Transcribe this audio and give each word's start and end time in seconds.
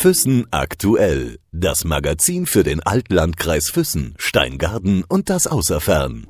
Füssen 0.00 0.46
aktuell. 0.50 1.36
Das 1.52 1.84
Magazin 1.84 2.46
für 2.46 2.62
den 2.62 2.82
Altlandkreis 2.82 3.68
Füssen, 3.68 4.14
Steingarten 4.16 5.04
und 5.06 5.28
das 5.28 5.46
Außerfern. 5.46 6.26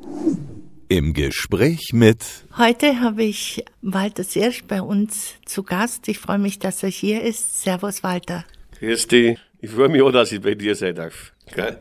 Im 0.89 1.15
Gespräch 1.15 1.93
mit 1.93 2.19
Heute 2.59 3.01
habe 3.01 3.23
ich 3.23 3.65
Walter 3.81 4.25
Sirsch 4.25 4.65
bei 4.65 4.83
uns 4.83 5.35
zu 5.47 5.63
Gast. 5.63 6.09
Ich 6.09 6.19
freue 6.19 6.41
mich, 6.41 6.59
dass 6.59 6.83
er 6.83 6.89
hier 6.89 7.23
ist. 7.23 7.63
Servus, 7.63 8.03
Walter. 8.03 8.45
Grüß 8.81 9.07
dich. 9.07 9.39
Ich 9.61 9.71
freue 9.71 9.89
mich 9.89 10.03
auch, 10.03 10.11
dass 10.11 10.33
ich 10.33 10.41
bei 10.41 10.57
dir 10.57 10.75
sein 10.75 10.97
darf. 10.97 11.33
Gell? 11.55 11.79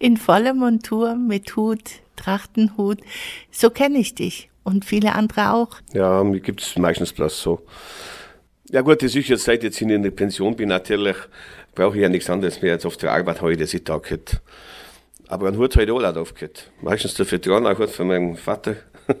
In 0.00 0.16
voller 0.16 0.52
Montur 0.52 1.14
mit 1.14 1.54
Hut, 1.54 1.90
Trachtenhut. 2.16 2.98
So 3.52 3.70
kenne 3.70 3.98
ich 3.98 4.16
dich 4.16 4.50
und 4.64 4.84
viele 4.84 5.14
andere 5.14 5.52
auch. 5.52 5.76
Ja, 5.92 6.24
mir 6.24 6.40
gibt 6.40 6.60
es 6.60 6.76
meistens 6.76 7.12
bloß 7.12 7.40
so. 7.40 7.64
Ja 8.70 8.80
gut, 8.80 9.02
das 9.02 9.14
ist 9.14 9.28
jetzt, 9.28 9.44
seit 9.44 9.58
ich 9.58 9.64
jetzt 9.64 9.80
in 9.82 10.02
der 10.02 10.10
Pension 10.10 10.56
bin, 10.56 10.68
natürlich 10.70 11.16
brauche 11.74 11.96
ich 11.96 12.02
ja 12.02 12.08
nichts 12.08 12.30
anderes 12.30 12.62
mehr 12.62 12.72
als 12.72 12.86
auf 12.86 12.96
der 12.96 13.12
Arbeit 13.12 13.40
heute, 13.40 13.58
dass 13.62 13.74
ich 13.74 13.84
da 13.84 14.00
hätte. 14.02 14.40
Aber 15.28 15.48
ein 15.48 15.56
Hut 15.56 15.74
habe 15.76 15.84
ich 15.84 15.90
auch 15.90 16.16
aufgehört. 16.16 16.70
Meistens 16.80 17.14
der 17.14 17.30
Veteran, 17.30 17.66
auch 17.66 17.88
von 17.88 18.06
meinem 18.06 18.36
Vater. 18.36 18.76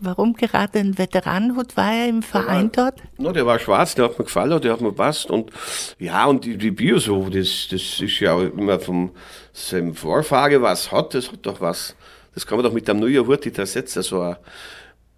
Warum 0.00 0.34
gerade 0.34 0.78
ein 0.78 0.98
Veteranenhut? 0.98 1.76
War 1.76 1.92
er 1.92 2.08
im 2.08 2.22
Verein 2.22 2.70
dort? 2.70 3.00
No, 3.16 3.32
der 3.32 3.46
war 3.46 3.58
schwarz, 3.58 3.94
der 3.94 4.06
hat 4.06 4.18
mir 4.18 4.24
gefallen, 4.26 4.60
der 4.60 4.72
hat 4.72 4.80
mir 4.80 4.92
passt. 4.92 5.30
Und 5.30 5.50
ja, 5.98 6.26
und 6.26 6.44
die, 6.44 6.58
die 6.58 6.70
Bio 6.70 6.98
so, 6.98 7.28
das, 7.30 7.68
das 7.70 8.00
ist 8.00 8.20
ja 8.20 8.34
auch 8.34 8.42
immer 8.42 8.78
vom 8.78 9.12
seinem 9.52 9.94
Vorfahre 9.94 10.60
was 10.60 10.92
hat, 10.92 11.14
das 11.14 11.32
hat 11.32 11.46
doch 11.46 11.60
was. 11.60 11.96
Das 12.34 12.46
kann 12.46 12.58
man 12.58 12.64
doch 12.64 12.72
mit 12.72 12.88
einem 12.90 13.00
neuen 13.00 13.26
Hut 13.26 13.44
nicht 13.44 13.58
ersetzen. 13.58 14.02
So, 14.02 14.20
ein- 14.20 14.36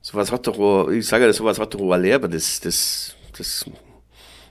so 0.06 0.16
was 0.16 0.30
hat 0.30 0.46
doch, 0.46 0.88
ich 0.88 1.04
sage 1.04 1.24
ja, 1.24 1.32
so 1.32 1.44
was 1.44 1.58
hat 1.58 1.74
doch 1.74 1.96
Lehrer. 1.96 2.28
Das, 2.28 2.60
das, 2.60 3.16
das, 3.36 3.68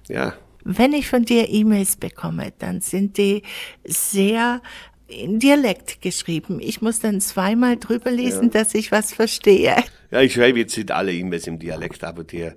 ja. 0.09 0.33
Wenn 0.65 0.91
ich 0.91 1.07
von 1.07 1.23
dir 1.23 1.47
E-Mails 1.47 1.95
bekomme, 1.95 2.51
dann 2.59 2.81
sind 2.81 3.17
die 3.17 3.41
sehr 3.85 4.61
in 5.07 5.39
Dialekt 5.39 6.01
geschrieben. 6.01 6.59
Ich 6.59 6.81
muss 6.81 6.99
dann 6.99 7.21
zweimal 7.21 7.77
drüber 7.77 8.11
lesen, 8.11 8.49
dass 8.49 8.73
ich 8.73 8.91
was 8.91 9.13
verstehe. 9.13 9.75
Ja, 10.11 10.19
ich 10.19 10.33
schreibe 10.33 10.59
jetzt 10.59 10.75
nicht 10.75 10.91
alle 10.91 11.13
E-Mails 11.13 11.47
im 11.47 11.57
Dialekt, 11.57 12.03
aber 12.03 12.25
die, 12.25 12.49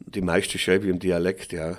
die 0.00 0.20
meiste 0.20 0.58
schreibe 0.58 0.84
ich 0.84 0.90
im 0.90 0.98
Dialekt, 0.98 1.54
ja. 1.54 1.78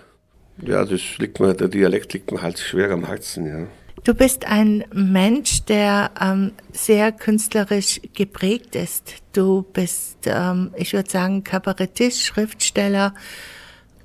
Ja, 0.63 0.83
das 0.83 1.19
liegt 1.19 1.39
mir, 1.39 1.53
der 1.53 1.67
Dialekt 1.67 2.11
liegt 2.13 2.31
mir 2.31 2.41
halt 2.41 2.57
schwer 2.57 2.89
am 2.89 3.05
Herzen, 3.05 3.45
ja. 3.45 3.67
Du 4.03 4.13
bist 4.13 4.45
ein 4.45 4.83
Mensch, 4.93 5.63
der 5.63 6.11
ähm, 6.21 6.51
sehr 6.71 7.11
künstlerisch 7.11 8.01
geprägt 8.13 8.75
ist. 8.75 9.15
Du 9.33 9.63
bist, 9.73 10.27
ähm, 10.27 10.71
ich 10.75 10.93
würde 10.93 11.09
sagen, 11.09 11.43
Kabarettist, 11.43 12.21
Schriftsteller 12.21 13.13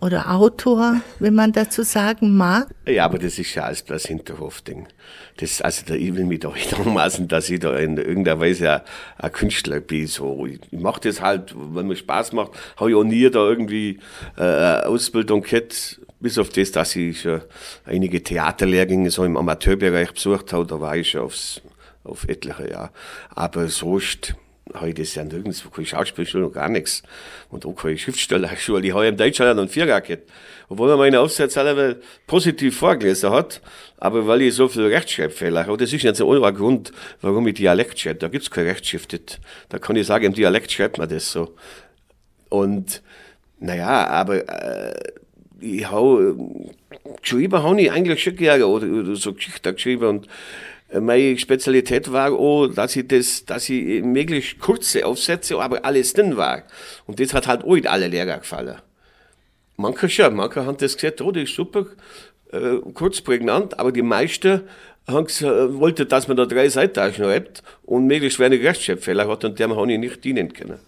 oder 0.00 0.30
Autor, 0.30 1.02
wenn 1.18 1.34
man 1.34 1.52
dazu 1.52 1.82
sagen 1.82 2.36
mag. 2.36 2.68
Ja, 2.86 3.04
aber 3.04 3.18
das 3.18 3.38
ist 3.38 3.54
ja 3.54 3.64
alles 3.64 3.82
bloß 3.82 4.06
Hinterhofding. 4.06 4.88
Das, 5.36 5.60
also 5.60 5.82
da, 5.86 5.94
ich 5.94 6.14
will 6.14 6.24
mich 6.24 6.40
doch 6.40 6.54
nicht 6.54 6.72
anmaßen, 6.78 7.28
dass 7.28 7.50
ich 7.50 7.60
da 7.60 7.76
in 7.76 7.96
irgendeiner 7.96 8.40
Weise 8.40 8.72
ein, 8.72 8.80
ein 9.18 9.32
Künstler 9.32 9.80
bin. 9.80 10.06
So. 10.06 10.46
Ich, 10.46 10.60
ich 10.70 10.80
mache 10.80 11.00
das 11.02 11.20
halt, 11.20 11.52
weil 11.54 11.84
mir 11.84 11.96
Spaß 11.96 12.32
macht. 12.32 12.52
Habe 12.76 12.90
ich 12.90 12.96
auch 12.96 13.04
nie 13.04 13.28
da 13.30 13.40
irgendwie 13.40 14.00
äh, 14.38 14.80
Ausbildung 14.82 15.42
gehabt, 15.42 16.00
bis 16.20 16.38
auf 16.38 16.50
das, 16.50 16.70
dass 16.70 16.94
ich 16.96 17.22
schon 17.22 17.42
einige 17.84 18.22
Theaterlehrgänge 18.22 19.10
so 19.10 19.24
im 19.24 19.36
Amateurbereich 19.36 20.12
besucht 20.12 20.52
habe. 20.52 20.66
Da 20.66 20.80
war 20.80 20.96
ich 20.96 21.10
schon 21.10 21.22
aufs, 21.22 21.62
auf 22.04 22.28
etliche 22.28 22.70
Jahre. 22.70 22.90
Aber 23.34 23.68
sonst 23.68 24.34
habe 24.74 24.90
ich 24.90 24.94
das 24.94 25.14
ja 25.14 25.24
nirgends, 25.24 25.64
keine 25.74 25.86
Schauspielschule 25.86 26.46
und 26.46 26.52
gar 26.52 26.68
nichts. 26.68 27.02
Und 27.48 27.66
auch 27.66 27.74
keine 27.74 27.98
Schriftstellerschule. 27.98 28.86
Ich 28.86 28.94
habe 28.94 29.06
im 29.06 29.16
Deutschland 29.16 29.58
einen 29.58 29.68
Vierer 29.68 30.00
gehabt. 30.00 30.30
Obwohl 30.68 30.90
er 30.90 30.96
meine 30.96 31.18
Aufsätze 31.20 31.60
alle 31.60 32.00
positiv 32.26 32.78
vorgelesen 32.78 33.30
hat, 33.30 33.60
aber 33.96 34.26
weil 34.26 34.42
ich 34.42 34.54
so 34.54 34.68
viel 34.68 34.86
Rechtschreibfehler 34.86 35.66
habe. 35.66 35.76
Das 35.76 35.92
ist 35.92 36.02
jetzt 36.02 36.22
ein 36.22 36.54
Grund, 36.54 36.92
warum 37.20 37.46
ich 37.48 37.54
Dialekt 37.54 37.98
schreibe. 37.98 38.20
Da 38.20 38.28
gibt's 38.28 38.50
kein 38.50 38.66
Rechtschrift. 38.66 39.40
Da 39.68 39.78
kann 39.78 39.96
ich 39.96 40.06
sagen, 40.06 40.26
im 40.26 40.32
Dialekt 40.32 40.70
schreibt 40.70 40.98
man 40.98 41.08
das 41.08 41.32
so. 41.32 41.56
Und, 42.48 43.02
naja, 43.58 44.06
aber, 44.06 44.48
äh, 44.48 45.12
ich 45.60 45.90
habe, 45.90 46.36
geschrieben 47.20 47.62
habe 47.62 47.80
ich 47.80 47.90
eigentlich 47.90 48.22
schon 48.22 48.36
gerne, 48.36 48.66
oder, 48.66 48.86
oder 48.86 49.16
so 49.16 49.32
Geschichten 49.32 49.74
geschrieben 49.74 50.06
und, 50.06 50.28
äh, 50.90 51.00
meine 51.00 51.38
Spezialität 51.38 52.10
war 52.12 52.32
auch, 52.32 52.68
dass 52.68 52.96
ich 52.96 53.08
das, 53.08 53.44
dass 53.44 53.68
ich 53.68 54.02
möglichst 54.02 54.58
kurze 54.58 55.06
Aufsätze, 55.06 55.58
aber 55.58 55.84
alles 55.84 56.12
drin 56.12 56.36
war. 56.36 56.62
Und 57.06 57.20
das 57.20 57.34
hat 57.34 57.46
halt 57.46 57.64
auch 57.64 57.76
alle 57.84 58.08
Lehrer 58.08 58.38
gefallen. 58.38 58.76
Manche 59.76 60.08
schon, 60.08 60.34
manche 60.34 60.66
haben 60.66 60.76
das 60.76 60.96
gesagt, 60.96 61.20
oh, 61.22 61.32
das 61.32 61.44
ist 61.44 61.54
super, 61.54 61.86
äh, 62.52 62.76
kurz 62.94 63.20
prägnant, 63.20 63.78
aber 63.78 63.92
die 63.92 64.02
meisten 64.02 64.62
haben 65.06 65.26
gesagt, 65.26 65.56
äh, 65.56 65.78
wollten, 65.78 66.08
dass 66.08 66.28
man 66.28 66.36
da 66.36 66.46
drei 66.46 66.68
Seiten 66.68 67.12
schreibt 67.14 67.62
und 67.84 68.06
möglichst 68.06 68.38
wenig 68.38 68.62
Rechtschreibfehler 68.62 69.28
hat 69.28 69.44
und 69.44 69.58
dem 69.58 69.74
habe 69.74 69.92
ich 69.92 69.98
nicht 69.98 70.24
dienen 70.24 70.52
können. 70.52 70.78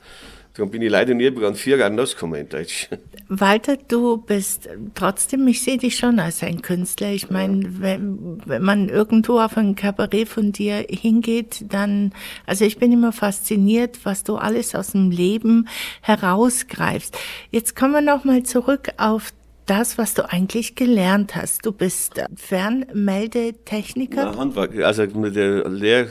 Darum 0.54 0.70
bin 0.70 0.82
ich 0.82 0.90
leider 0.90 1.14
nie 1.14 1.26
über 1.26 1.46
einen 1.46 1.56
Vierer 1.56 1.90
rausgekommen 1.90 2.40
in 2.40 2.48
Deutsch. 2.48 2.88
Walter, 3.28 3.76
du 3.76 4.18
bist 4.18 4.68
trotzdem, 4.94 5.48
ich 5.48 5.62
sehe 5.62 5.78
dich 5.78 5.96
schon 5.96 6.18
als 6.18 6.42
ein 6.42 6.60
Künstler. 6.60 7.12
Ich 7.12 7.30
meine, 7.30 7.80
wenn, 7.80 8.42
wenn 8.44 8.62
man 8.62 8.90
irgendwo 8.90 9.40
auf 9.40 9.56
ein 9.56 9.74
Kabarett 9.74 10.28
von 10.28 10.52
dir 10.52 10.84
hingeht, 10.90 11.64
dann, 11.70 12.12
also 12.44 12.66
ich 12.66 12.78
bin 12.78 12.92
immer 12.92 13.12
fasziniert, 13.12 14.00
was 14.04 14.24
du 14.24 14.36
alles 14.36 14.74
aus 14.74 14.92
dem 14.92 15.10
Leben 15.10 15.68
herausgreifst. 16.02 17.16
Jetzt 17.50 17.74
kommen 17.74 17.94
wir 17.94 18.02
nochmal 18.02 18.42
zurück 18.42 18.90
auf 18.98 19.32
das, 19.64 19.96
was 19.96 20.12
du 20.12 20.30
eigentlich 20.30 20.74
gelernt 20.74 21.34
hast. 21.34 21.64
Du 21.64 21.72
bist 21.72 22.20
Fernmeldetechniker. 22.34 24.24
Ja, 24.24 24.36
Handwerk, 24.36 24.76
also 24.80 25.06
der 25.06 26.08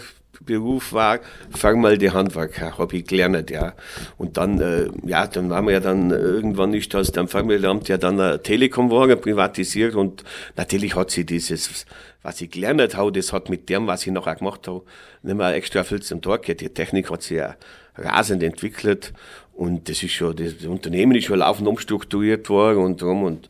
Lehrberuf 0.48 0.94
war, 0.94 1.20
fang 1.52 1.82
mal 1.82 1.98
die 1.98 2.12
Handwerker, 2.12 2.78
habe 2.78 2.98
ich 2.98 3.06
gelernt, 3.06 3.50
ja. 3.50 3.74
Und 4.18 4.38
dann, 4.38 4.60
äh, 4.60 4.90
ja, 5.06 5.28
dann 5.28 5.50
waren 5.50 5.66
wir 5.66 5.74
ja 5.74 5.80
dann 5.80 6.12
irgendwann 6.12 6.72
nicht 6.72 6.96
aus 6.96 7.12
dem 7.12 7.28
Familienamt 7.28 7.88
ja 7.88 7.98
dann 7.98 8.20
eine 8.20 8.42
Telekom 8.42 8.90
geworden, 8.90 9.20
privatisiert 9.20 9.96
und 9.96 10.24
natürlich 10.56 10.96
hat 10.96 11.12
sie 11.12 11.26
dieses, 11.26 11.86
was 12.24 12.42
ich 12.42 12.52
gelernt 12.52 12.96
habe, 12.96 13.12
das 13.12 13.34
hat 13.34 13.50
mit 13.50 13.70
dem, 13.70 13.88
was 13.88 14.06
ich 14.06 14.12
nachher 14.12 14.36
gemacht 14.36 14.68
habe, 14.68 14.84
nicht 15.24 15.38
mehr 15.38 15.54
extra 15.54 15.84
viel 15.84 16.02
zum 16.02 16.22
Tag 16.22 16.44
gehabt. 16.44 16.62
Die 16.62 16.70
Technik 16.70 17.10
hat 17.10 17.24
sich 17.24 17.38
ja 17.38 17.56
rasend 17.96 18.44
entwickelt 18.44 19.14
und 19.54 19.90
das 19.90 20.02
ist 20.04 20.14
schon, 20.14 20.36
das 20.36 20.66
Unternehmen 20.66 21.16
ist 21.16 21.26
schon 21.26 21.40
laufend 21.40 21.68
umstrukturiert 21.68 22.50
worden 22.50 22.80
und 22.80 23.02
drum 23.02 23.24
und 23.24 23.50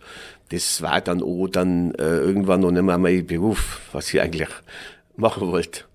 das 0.49 0.81
war 0.81 0.99
dann 0.99 1.23
auch 1.23 1.47
dann 1.47 1.95
äh, 1.95 2.17
irgendwann 2.17 2.59
noch 2.59 2.71
nicht 2.71 2.83
mehr 2.83 2.97
mein 2.97 3.25
Beruf, 3.25 3.79
was 3.93 4.13
ich 4.13 4.19
eigentlich 4.19 4.49
machen 5.15 5.47
wollte. 5.47 5.85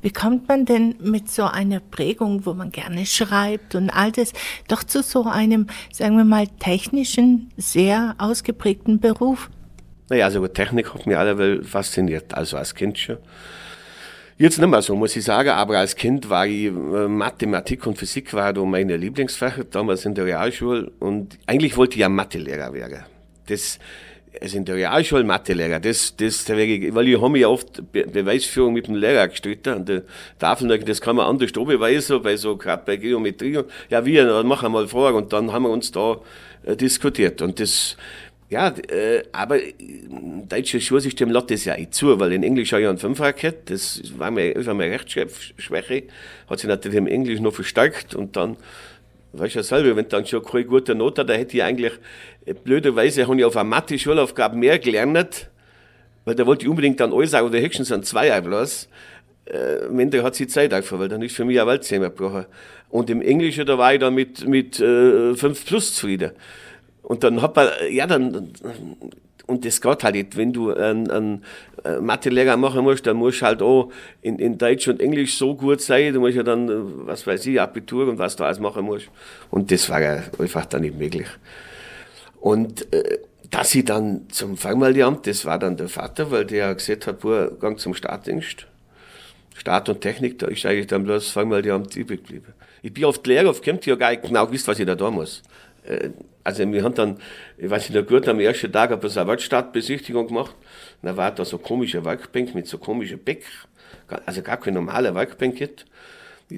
Wie 0.00 0.10
kommt 0.10 0.48
man 0.48 0.64
denn 0.64 0.96
mit 1.00 1.30
so 1.30 1.44
einer 1.44 1.80
Prägung, 1.80 2.46
wo 2.46 2.54
man 2.54 2.72
gerne 2.72 3.06
schreibt 3.06 3.74
und 3.74 3.90
all 3.90 4.12
das, 4.12 4.32
doch 4.68 4.82
zu 4.82 5.02
so 5.02 5.24
einem, 5.24 5.66
sagen 5.92 6.16
wir 6.16 6.24
mal, 6.24 6.46
technischen, 6.58 7.50
sehr 7.56 8.14
ausgeprägten 8.18 9.00
Beruf? 9.00 9.50
Naja, 10.08 10.26
also 10.26 10.46
Technik 10.48 10.92
hat 10.92 11.06
mich 11.06 11.16
allerweil 11.16 11.62
fasziniert, 11.62 12.34
also 12.34 12.56
als 12.56 12.74
Kind 12.74 12.98
schon. 12.98 13.18
Jetzt 14.38 14.58
nicht 14.58 14.68
mehr 14.68 14.82
so, 14.82 14.96
muss 14.96 15.14
ich 15.14 15.24
sagen, 15.24 15.50
aber 15.50 15.78
als 15.78 15.94
Kind 15.94 16.28
war 16.28 16.46
ich, 16.46 16.66
äh, 16.66 16.70
Mathematik 16.70 17.86
und 17.86 17.96
Physik 17.96 18.34
war 18.34 18.52
da 18.52 18.64
meine 18.64 18.96
Lieblingsfächer, 18.96 19.64
damals 19.64 20.04
in 20.04 20.14
der 20.14 20.24
Realschule 20.24 20.90
und 20.98 21.38
eigentlich 21.46 21.76
wollte 21.76 21.94
ich 21.94 22.00
ja 22.00 22.08
Mathelehrer 22.08 22.72
werden. 22.72 23.04
Das, 23.46 23.78
also 24.40 24.56
in 24.56 24.64
der 24.64 24.76
Realschule 24.76 25.24
Mathelehrer, 25.24 25.78
das, 25.80 26.16
das, 26.16 26.48
weil 26.48 27.08
ich 27.08 27.20
habe 27.20 27.28
mich 27.30 27.46
oft 27.46 27.92
Be 27.92 28.06
Beweisführung 28.06 28.72
mit 28.72 28.86
dem 28.86 28.94
Lehrer 28.94 29.28
gestritten 29.28 29.70
an 29.70 29.84
der 29.84 30.02
Tafel, 30.38 30.78
das 30.78 31.00
kann 31.00 31.16
man 31.16 31.26
anders 31.26 31.52
beweisen, 31.52 32.22
bei 32.22 32.36
so, 32.36 32.56
gerade 32.56 32.82
bei 32.84 32.96
Geometrie. 32.96 33.60
Ja, 33.90 34.04
wie, 34.04 34.16
dann 34.16 34.46
machen 34.46 34.66
wir 34.66 34.80
mal 34.80 34.88
vor 34.88 35.14
und 35.14 35.32
dann 35.32 35.52
haben 35.52 35.64
wir 35.64 35.70
uns 35.70 35.92
da 35.92 36.16
äh, 36.64 36.76
diskutiert. 36.76 37.42
Und 37.42 37.60
das, 37.60 37.96
ja, 38.52 38.68
äh, 38.68 39.22
aber 39.32 39.62
im 39.62 40.48
deutschen 40.48 40.80
Schulsystem 40.80 41.30
lässt 41.30 41.50
das 41.50 41.64
ja 41.64 41.76
nicht 41.76 41.94
zu, 41.94 42.20
weil 42.20 42.32
in 42.32 42.42
Englisch 42.42 42.72
habe 42.72 42.82
ich 42.82 42.88
einen 42.88 42.98
Fünfer 42.98 43.32
gehabt, 43.32 43.70
das 43.70 44.02
war 44.18 44.30
mir, 44.30 44.54
war 44.66 44.74
mir 44.74 44.90
Rechtschreibschwäche, 44.90 46.04
hat 46.48 46.58
sich 46.58 46.68
natürlich 46.68 46.98
im 46.98 47.06
Englisch 47.06 47.40
noch 47.40 47.54
verstärkt 47.54 48.14
und 48.14 48.36
dann, 48.36 48.56
weißt 49.32 49.54
du 49.54 49.58
ja 49.60 49.62
selber, 49.62 49.96
wenn 49.96 50.08
dann 50.08 50.26
schon 50.26 50.44
keine 50.44 50.66
gute 50.66 50.94
Note, 50.94 51.24
da 51.24 51.32
hätte 51.32 51.56
ich 51.56 51.62
eigentlich, 51.62 51.92
äh, 51.92 51.96
blöderweise 52.64 53.26
habe 53.26 53.38
ich 53.38 53.44
auf 53.44 53.56
einer 53.56 53.68
Mathe-Schulaufgabe 53.68 54.56
mehr 54.56 54.78
gelernt, 54.78 55.50
weil 56.24 56.34
da 56.34 56.46
wollte 56.46 56.64
ich 56.64 56.68
unbedingt 56.68 57.00
dann 57.00 57.12
alles 57.12 57.32
sagen, 57.32 57.46
oder 57.46 57.60
höchstens 57.60 57.92
ein 57.92 58.02
Zweier 58.02 58.40
bloß. 58.40 58.88
Äh, 59.46 59.86
am 59.88 59.98
Ende 59.98 60.22
hat 60.22 60.34
sie 60.34 60.46
Zeit 60.46 60.72
einfach, 60.72 60.98
weil 60.98 61.08
dann 61.08 61.22
ist 61.22 61.34
für 61.34 61.44
mich 61.44 61.60
eine 61.60 61.70
Welt 61.70 61.84
zusammengebrochen. 61.84 62.46
Und 62.90 63.10
im 63.10 63.22
Englischen, 63.22 63.66
da 63.66 63.78
war 63.78 63.94
ich 63.94 64.00
dann 64.00 64.14
mit, 64.14 64.46
mit 64.46 64.78
äh, 64.78 65.34
5 65.34 65.66
plus 65.66 65.94
zufrieden. 65.94 66.32
Und 67.02 67.24
dann 67.24 67.42
hat 67.42 67.56
man, 67.56 67.68
ja, 67.90 68.06
dann, 68.06 68.52
und 69.46 69.64
das 69.64 69.80
geht 69.80 70.04
halt 70.04 70.14
nicht. 70.14 70.36
Wenn 70.36 70.52
du 70.52 70.72
einen, 70.72 71.10
einen 71.10 71.44
äh, 71.84 72.00
Mathelehrer 72.00 72.56
machen 72.56 72.84
musst, 72.84 73.06
dann 73.06 73.16
musst 73.16 73.40
du 73.40 73.46
halt 73.46 73.62
auch 73.62 73.90
in, 74.20 74.38
in 74.38 74.58
Deutsch 74.58 74.86
und 74.88 75.00
Englisch 75.00 75.36
so 75.36 75.54
gut 75.54 75.80
sein. 75.80 76.14
Du 76.14 76.20
musst 76.20 76.36
ja 76.36 76.42
dann, 76.42 76.68
äh, 76.68 76.72
was 77.06 77.26
weiß 77.26 77.46
ich, 77.46 77.60
Abitur 77.60 78.08
und 78.08 78.18
was 78.18 78.36
du 78.36 78.44
alles 78.44 78.60
machen 78.60 78.84
musst. 78.84 79.08
Und 79.50 79.70
das 79.70 79.88
war 79.90 80.00
ja 80.00 80.22
einfach 80.38 80.66
dann 80.66 80.82
nicht 80.82 80.98
möglich. 80.98 81.26
Und 82.42 82.92
äh, 82.92 83.20
dass 83.50 83.72
ich 83.72 83.84
dann 83.84 84.28
zum 84.30 84.56
Fangmeldeamt, 84.56 85.28
das 85.28 85.44
war 85.44 85.60
dann 85.60 85.76
der 85.76 85.88
Vater, 85.88 86.32
weil 86.32 86.44
der 86.44 86.74
gesagt 86.74 87.06
hat, 87.06 87.20
boah, 87.20 87.56
gang 87.56 87.78
zum 87.78 87.94
Startdienst. 87.94 88.66
Start 89.54 89.88
und 89.88 90.00
Technik, 90.00 90.40
da 90.40 90.48
ist 90.48 90.66
eigentlich 90.66 90.88
dann 90.88 91.04
bloß 91.04 91.30
Fangmeldeamt 91.30 91.94
übrig 91.94 92.24
geblieben. 92.24 92.52
Ich 92.82 92.92
bin 92.92 93.04
oft 93.04 93.24
Lehrer, 93.28 93.50
oft 93.50 93.64
kommt 93.64 93.86
ja 93.86 93.94
gar 93.94 94.10
nicht 94.10 94.24
genau 94.24 94.44
gewusst, 94.46 94.66
was 94.66 94.80
ich 94.80 94.86
da 94.86 94.96
da 94.96 95.08
muss. 95.08 95.42
Äh, 95.84 96.10
also 96.42 96.66
wir 96.72 96.82
haben 96.82 96.96
dann, 96.96 97.18
ich 97.56 97.70
weiß 97.70 97.90
nicht, 97.90 98.08
gut, 98.08 98.26
am 98.26 98.40
ersten 98.40 98.72
Tag 98.72 98.90
ein 98.90 99.00
eine 99.00 99.28
Werkstattbesichtigung 99.28 100.26
gemacht. 100.26 100.56
Da 101.00 101.16
war 101.16 101.30
da 101.30 101.44
so 101.44 101.58
komische 101.58 102.04
Werkbank 102.04 102.56
mit 102.56 102.66
so 102.66 102.78
komischen 102.78 103.20
Beck, 103.20 103.44
also 104.26 104.42
gar 104.42 104.56
keine 104.56 104.80
normale 104.80 105.14
Werkbank 105.14 105.54
gibt. 105.54 105.86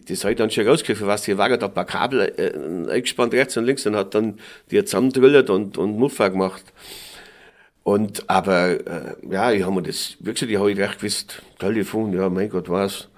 Das 0.09 0.25
ich 0.25 0.37
dann 0.37 0.51
schon 0.51 0.67
rausgekriegt, 0.67 1.07
was 1.07 1.25
hier 1.25 1.39
war, 1.39 1.57
da 1.57 1.67
ein 1.67 1.75
paar 1.75 1.85
Kabel 1.85 2.21
äh, 2.37 2.91
eingespannt 2.91 3.35
rechts 3.35 3.57
und 3.57 3.65
links 3.65 3.87
und 3.87 3.97
hat 3.97 4.15
dann 4.15 4.39
die 4.71 4.85
zusammendrillt 4.85 5.51
und, 5.51 5.79
und 5.79 5.99
Muffa 5.99 6.29
gemacht. 6.29 6.65
Und, 7.85 8.29
aber, 8.31 8.71
äh, 8.71 9.15
ja, 9.31 9.53
ich 9.53 9.63
habe 9.63 9.75
mir 9.75 9.83
das, 9.83 10.17
wirklich, 10.21 10.51
ich 10.51 10.57
habe 10.57 10.77
recht 10.77 10.99
gewusst, 10.99 11.43
Telefon, 11.59 12.15
ja, 12.15 12.31
mein 12.31 12.49
Gott, 12.49 12.71
was. 12.71 13.09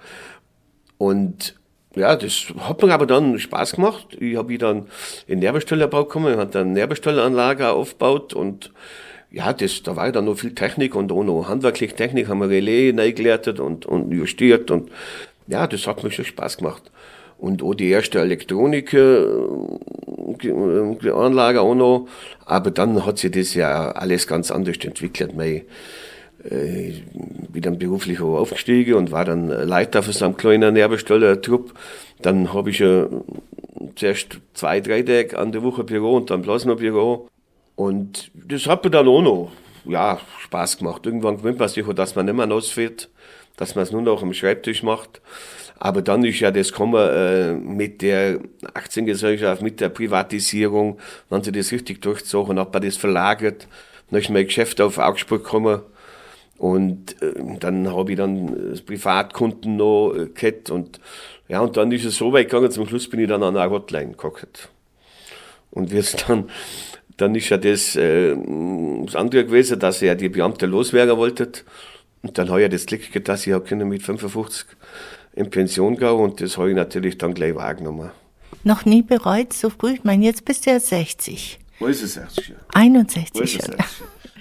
Und, 0.97 1.55
ja, 1.95 2.15
das 2.17 2.47
hat 2.59 2.83
mir 2.83 2.93
aber 2.93 3.05
dann 3.05 3.39
Spaß 3.39 3.73
gemacht. 3.73 4.17
Ich 4.19 4.35
habe 4.35 4.57
dann 4.57 4.87
in 5.25 5.39
Nervenstellerbau 5.39 6.03
gekommen, 6.03 6.37
habe 6.37 6.51
dann 6.51 6.73
Nervenstelleranlage 6.73 7.69
aufgebaut 7.69 8.33
und, 8.33 8.71
ja, 9.31 9.53
das, 9.53 9.83
da 9.83 9.95
war 9.95 10.11
dann 10.11 10.25
noch 10.25 10.37
viel 10.37 10.53
Technik 10.53 10.95
und 10.95 11.11
auch 11.13 11.23
noch 11.23 11.47
handwerkliche 11.47 11.95
Technik, 11.95 12.27
haben 12.27 12.39
wir 12.39 12.49
Relais 12.49 12.91
neu 12.93 13.13
gelernt 13.13 13.59
und, 13.59 13.85
und 13.85 14.11
justiert 14.11 14.69
und, 14.69 14.89
ja, 15.47 15.67
das 15.67 15.87
hat 15.87 16.03
mir 16.03 16.11
schon 16.11 16.25
Spaß 16.25 16.57
gemacht. 16.57 16.91
Und 17.37 17.61
auch 17.61 17.75
die 17.75 17.89
erste 17.89 18.19
Elektronik, 18.19 18.93
äh, 18.93 19.25
Anlage 21.11 21.61
auch 21.61 21.75
noch. 21.75 22.07
Aber 22.45 22.71
dann 22.71 23.05
hat 23.05 23.19
sich 23.19 23.31
das 23.31 23.53
ja 23.53 23.91
alles 23.91 24.27
ganz 24.27 24.49
anders 24.51 24.77
entwickelt. 24.81 25.35
Mein, 25.35 25.61
äh, 26.49 26.89
ich 26.89 27.03
bin 27.49 27.61
dann 27.61 27.77
beruflich 27.77 28.19
auch 28.21 28.37
aufgestiegen 28.37 28.95
und 28.95 29.11
war 29.11 29.25
dann 29.25 29.49
Leiter 29.49 30.01
für 30.01 30.13
so 30.13 30.25
einen 30.25 30.37
kleinen 30.37 30.73
Nerbesteller-Trupp. 30.73 31.73
Dann 32.21 32.53
habe 32.53 32.71
ich 32.71 32.79
ja 32.79 33.07
zuerst 33.95 34.39
zwei, 34.53 34.81
drei 34.81 35.03
Tage 35.03 35.37
an 35.37 35.51
der 35.51 35.63
Woche 35.63 35.83
Büro 35.83 36.15
und 36.15 36.31
dann 36.31 36.41
Plasma-Büro. 36.41 37.27
Und 37.75 38.31
das 38.33 38.65
hat 38.65 38.83
mir 38.83 38.89
dann 38.89 39.07
auch 39.07 39.21
noch 39.21 39.51
ja, 39.85 40.19
Spaß 40.39 40.79
gemacht. 40.79 41.05
Irgendwann 41.05 41.37
gewinnt 41.37 41.59
man 41.59 41.69
sich, 41.69 41.85
dass 41.85 42.15
man 42.15 42.25
nicht 42.25 42.35
mehr 42.35 42.51
ausfährt 42.51 43.09
dass 43.57 43.75
man 43.75 43.83
es 43.83 43.91
nur 43.91 44.01
noch 44.01 44.23
am 44.23 44.33
Schreibtisch 44.33 44.83
macht. 44.83 45.21
Aber 45.79 46.01
dann 46.01 46.23
ist 46.23 46.39
ja 46.39 46.49
das 46.49 46.71
gekommen 46.71 47.07
äh, 47.09 47.53
mit 47.53 48.01
der 48.01 48.39
Aktiengesellschaft, 48.73 49.61
mit 49.61 49.79
der 49.79 49.89
Privatisierung, 49.89 50.97
haben 51.29 51.43
sie 51.43 51.51
das 51.51 51.71
richtig 51.71 52.01
durchgezogen, 52.01 52.59
hat 52.59 52.73
man 52.73 52.81
das 52.81 52.97
verlagert, 52.97 53.67
dann 54.09 54.19
ist 54.19 54.29
mein 54.29 54.45
Geschäft 54.45 54.81
auf 54.81 54.97
Augsburg 54.97 55.43
gekommen 55.43 55.81
und 56.57 57.21
äh, 57.21 57.33
dann 57.59 57.93
habe 57.93 58.11
ich 58.11 58.17
dann 58.17 58.71
das 58.71 58.81
Privatkunden 58.81 59.75
noch 59.77 60.13
äh, 60.13 60.27
gehabt 60.27 60.71
und 60.71 60.99
ja, 61.47 61.61
und 61.61 61.77
dann 61.77 61.91
ist 61.91 62.05
es 62.05 62.17
so 62.17 62.33
weit 62.33 62.49
gegangen, 62.49 62.71
zum 62.71 62.87
Schluss 62.87 63.09
bin 63.09 63.19
ich 63.19 63.27
dann 63.27 63.43
an 63.43 63.55
einer 63.55 63.71
Hotline 63.71 64.11
gekocht. 64.11 64.69
Und 65.71 65.91
wir 65.91 66.03
dann, 66.27 66.49
dann 67.17 67.35
ist 67.35 67.49
ja 67.49 67.57
das, 67.57 67.95
äh, 67.95 68.35
das 69.05 69.15
andere 69.15 69.45
gewesen, 69.45 69.79
dass 69.79 70.01
er 70.01 70.15
die 70.15 70.29
Beamte 70.29 70.65
loswerden 70.65 71.17
wollte. 71.17 71.51
Und 72.21 72.37
dann 72.37 72.49
habe 72.49 72.63
ich 72.63 72.69
das 72.69 72.85
Glück 72.85 73.11
gehabt, 73.11 73.27
dass 73.27 73.47
ich 73.47 73.53
auch 73.53 73.69
mit 73.69 74.01
55 74.01 74.67
in 75.35 75.49
Pension 75.49 75.97
gehe 75.97 76.13
und 76.13 76.41
das 76.41 76.57
habe 76.57 76.69
ich 76.69 76.75
natürlich 76.75 77.17
dann 77.17 77.33
gleich 77.33 77.55
wahrgenommen. 77.55 78.11
Noch 78.63 78.85
nie 78.85 79.03
bereut 79.03 79.53
so 79.53 79.69
früh? 79.69 79.93
Ich 79.93 80.03
meine, 80.03 80.25
jetzt 80.25 80.45
bist 80.45 80.65
du 80.65 80.71
ja 80.71 80.79
60. 80.79 81.59
Wo 81.79 81.87
ist 81.87 82.01
es 82.01 82.15
60? 82.15 82.55
61. 82.73 83.35
Wo 83.35 83.43
ist 83.43 83.59
es 83.59 83.65
60? 83.65 83.77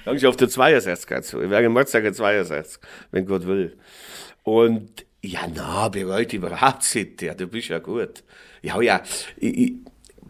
Dann 0.04 0.16
ich 0.16 0.26
auf 0.26 0.36
der 0.36 0.48
62 0.48 1.08
dazu. 1.08 1.42
Ich 1.42 1.50
werde 1.50 1.66
im 1.66 1.72
Mordstag 1.72 2.14
62, 2.14 2.80
wenn 3.10 3.26
Gott 3.26 3.46
will. 3.46 3.76
Und 4.44 5.04
ja, 5.20 5.40
na, 5.52 5.88
bereut 5.88 6.32
überhaupt 6.32 6.94
nicht. 6.94 7.20
Ja, 7.22 7.34
du 7.34 7.46
bist 7.46 7.68
ja 7.68 7.78
gut. 7.78 8.22
Ich 8.62 8.72
habe 8.72 8.84
ja, 8.84 9.02
ich, 9.36 9.58
ich, 9.58 9.72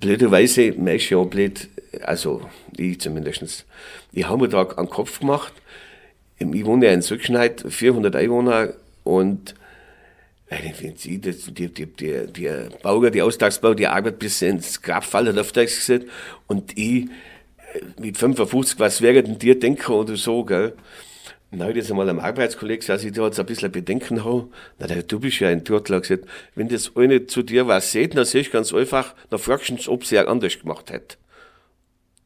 blöderweise, 0.01 0.73
man 0.73 0.97
ist 0.97 1.11
ja 1.11 1.23
blöd, 1.23 1.69
also 2.03 2.49
ich 2.77 3.01
zumindest. 3.01 3.67
Ich 4.13 4.27
habe 4.27 4.43
mir 4.43 4.49
da 4.49 4.63
einen 4.63 4.89
Kopf 4.89 5.21
gemacht, 5.21 5.53
ich 6.39 6.65
wohne 6.65 6.87
ja 6.87 6.93
in 6.93 7.03
Sückenheit, 7.03 7.65
400 7.67 8.15
Einwohner 8.17 8.75
und 9.05 9.55
die, 10.51 10.93
die, 10.93 11.69
die, 11.69 11.87
die, 11.87 12.27
die 12.27 12.51
Bauer, 12.83 13.11
die 13.11 13.23
Austagsbau, 13.23 13.75
die 13.75 13.87
Arbeit 13.87 14.19
bis 14.19 14.43
ins 14.43 14.81
Grab 14.81 15.05
fallen, 15.05 15.39
öfter 15.39 15.65
gesagt. 15.65 16.07
Und 16.47 16.79
ich 16.79 17.05
äh, 17.05 17.09
mit 17.99 18.17
55, 18.17 18.79
was 18.79 19.03
wäre 19.03 19.23
denn 19.23 19.39
dir 19.39 19.59
denken 19.59 19.93
oder 19.93 20.17
so, 20.17 20.45
gell? 20.45 20.75
Habe 21.59 21.73
ich 21.73 21.79
das 21.79 21.91
einmal 21.91 22.09
am 22.11 22.19
Arbeitskollegen 22.19 22.81
gesagt, 22.81 23.05
ich 23.05 23.13
da 23.13 23.25
jetzt 23.25 23.41
ein 23.41 23.47
bisschen 23.47 23.73
Bedenken 23.73 24.25
habe. 24.25 24.49
Na, 24.79 24.87
du 24.87 25.21
bist 25.21 25.41
ja 25.41 25.49
ein 25.49 25.65
Turtler 25.65 26.01
gesagt, 26.01 26.25
wenn 26.55 26.69
das 26.69 26.93
eine 26.97 27.27
zu 27.27 27.43
dir 27.43 27.67
was 27.67 27.93
sieht, 27.93 28.17
dann 28.17 28.25
sehe 28.25 28.43
ich 28.43 28.51
ganz 28.51 28.75
einfach, 28.75 29.15
dann 29.31 29.39
fragst 29.39 29.71
du 29.71 29.91
ob 29.91 30.05
sie 30.05 30.17
ja 30.17 30.27
anders 30.27 30.59
gemacht 30.59 30.91
hätte. 30.91 31.17